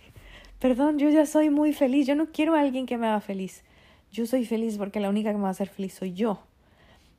perdón, 0.60 1.00
yo 1.00 1.10
ya 1.10 1.26
soy 1.26 1.50
muy 1.50 1.72
feliz, 1.72 2.06
yo 2.06 2.16
no 2.16 2.34
quiero 2.34 2.56
a 2.56 2.60
alguien 2.60 2.86
que 2.86 2.98
me 2.98 3.08
haga 3.08 3.22
feliz. 3.22 3.64
Yo 4.12 4.26
soy 4.26 4.46
feliz 4.46 4.78
porque 4.78 5.00
la 5.00 5.10
única 5.10 5.32
que 5.32 5.38
me 5.38 5.44
va 5.44 5.48
a 5.48 5.52
hacer 5.52 5.70
feliz 5.70 5.94
soy 5.94 6.12
yo. 6.12 6.44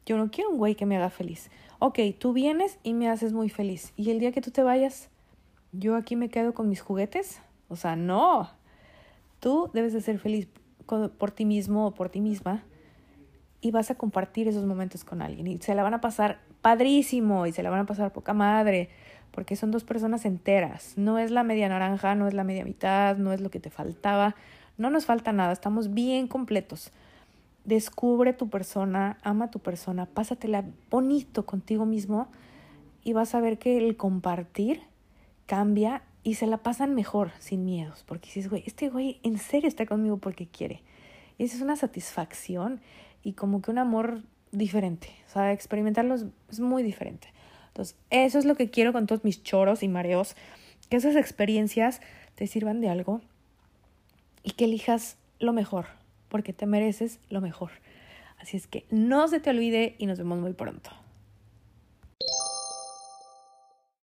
Yo 0.07 0.16
no 0.16 0.30
quiero 0.30 0.50
un 0.50 0.59
güey 0.59 0.74
que 0.74 0.86
me 0.86 0.96
haga 0.96 1.11
feliz. 1.11 1.50
Ok, 1.78 1.98
tú 2.18 2.32
vienes 2.32 2.78
y 2.82 2.94
me 2.94 3.09
haces 3.09 3.32
muy 3.32 3.48
feliz. 3.48 3.92
Y 3.96 4.11
el 4.11 4.20
día 4.20 4.32
que 4.32 4.40
tú 4.40 4.50
te 4.50 4.62
vayas, 4.62 5.09
yo 5.72 5.96
aquí 5.96 6.16
me 6.16 6.28
quedo 6.28 6.55
con 6.55 6.68
mis 6.68 6.80
juguetes. 6.80 7.40
O 7.68 7.76
sea, 7.76 7.96
no. 7.96 8.50
Tú 9.40 9.70
debes 9.72 9.92
de 9.92 10.00
ser 10.00 10.18
feliz 10.18 10.48
por 11.18 11.30
ti 11.30 11.44
mismo 11.44 11.86
o 11.86 11.94
por 11.94 12.11
ti 12.11 12.20
misma 12.20 12.62
y 13.61 13.70
vas 13.70 13.90
a 13.90 13.94
compartir 13.94 14.46
esos 14.48 14.66
momentos 14.66 15.05
con 15.05 15.22
alguien 15.22 15.46
y 15.46 15.59
se 15.59 15.74
la 15.74 15.82
van 15.82 15.94
a 15.94 16.00
pasar 16.02 16.40
padrísimo 16.61 17.46
y 17.46 17.52
se 17.52 17.62
la 17.62 17.70
van 17.70 17.80
a 17.80 17.86
pasar 17.86 18.12
poca 18.12 18.34
madre 18.34 18.90
porque 19.30 19.57
son 19.57 19.70
dos 19.70 19.84
personas 19.84 20.26
enteras. 20.26 20.94
No 20.96 21.18
es 21.18 21.30
la 21.30 21.42
media 21.42 21.68
naranja, 21.68 22.14
no 22.14 22.28
es 22.28 22.34
la 22.34 22.44
media 22.44 22.64
mitad, 22.64 23.16
no 23.16 23.32
es 23.32 23.40
lo 23.40 23.50
que 23.50 23.61
te 23.61 23.70
faltaba. 23.70 24.36
No 24.76 24.90
nos 24.90 25.07
falta 25.07 25.32
nada, 25.32 25.52
estamos 25.52 25.92
bien 25.92 26.28
completos. 26.28 26.92
Descubre 27.64 28.32
tu 28.32 28.50
persona, 28.50 29.18
ama 29.22 29.50
tu 29.50 29.58
persona, 29.58 30.06
pásatela 30.06 30.64
bonito 30.90 31.46
contigo 31.46 31.86
mismo 31.86 32.28
y 33.02 33.12
vas 33.12 33.34
a 33.34 33.40
ver 33.40 33.58
que 33.58 33.78
el 33.78 33.96
compartir 33.96 34.82
cambia 35.46 36.02
y 36.22 36.34
se 36.34 36.46
la 36.46 36.58
pasan 36.58 36.94
mejor, 36.94 37.32
sin 37.38 37.64
miedos, 37.64 38.02
porque 38.06 38.26
dices, 38.26 38.48
güey, 38.48 38.64
este 38.66 38.88
güey 38.88 39.20
en 39.22 39.38
serio 39.38 39.68
está 39.68 39.86
conmigo 39.86 40.16
porque 40.16 40.46
quiere. 40.46 40.82
Esa 41.38 41.56
es 41.56 41.62
una 41.62 41.76
satisfacción 41.76 42.80
y 43.22 43.32
como 43.32 43.60
que 43.60 43.70
un 43.70 43.78
amor 43.78 44.22
diferente. 44.52 45.08
O 45.28 45.32
sea, 45.32 45.52
experimentarlo 45.52 46.14
es 46.14 46.60
muy 46.60 46.82
diferente. 46.82 47.28
Entonces, 47.68 47.96
eso 48.10 48.38
es 48.38 48.44
lo 48.44 48.54
que 48.54 48.70
quiero 48.70 48.92
con 48.92 49.06
todos 49.06 49.24
mis 49.24 49.42
choros 49.42 49.82
y 49.82 49.88
mareos, 49.88 50.36
que 50.88 50.96
esas 50.96 51.16
experiencias 51.16 52.00
te 52.36 52.46
sirvan 52.46 52.80
de 52.80 52.88
algo 52.88 53.20
y 54.42 54.52
que 54.52 54.66
elijas 54.66 55.16
lo 55.40 55.52
mejor, 55.52 55.86
porque 56.35 56.53
te 56.53 56.66
mereces 56.66 57.20
lo 57.30 57.41
mejor. 57.41 57.70
Así 58.41 58.57
es 58.57 58.66
que 58.66 58.87
no 58.91 59.28
se 59.28 59.39
te 59.39 59.51
olvide 59.51 59.95
y 59.99 60.07
nos 60.07 60.18
vemos 60.18 60.41
muy 60.41 60.53
pronto. 60.53 60.91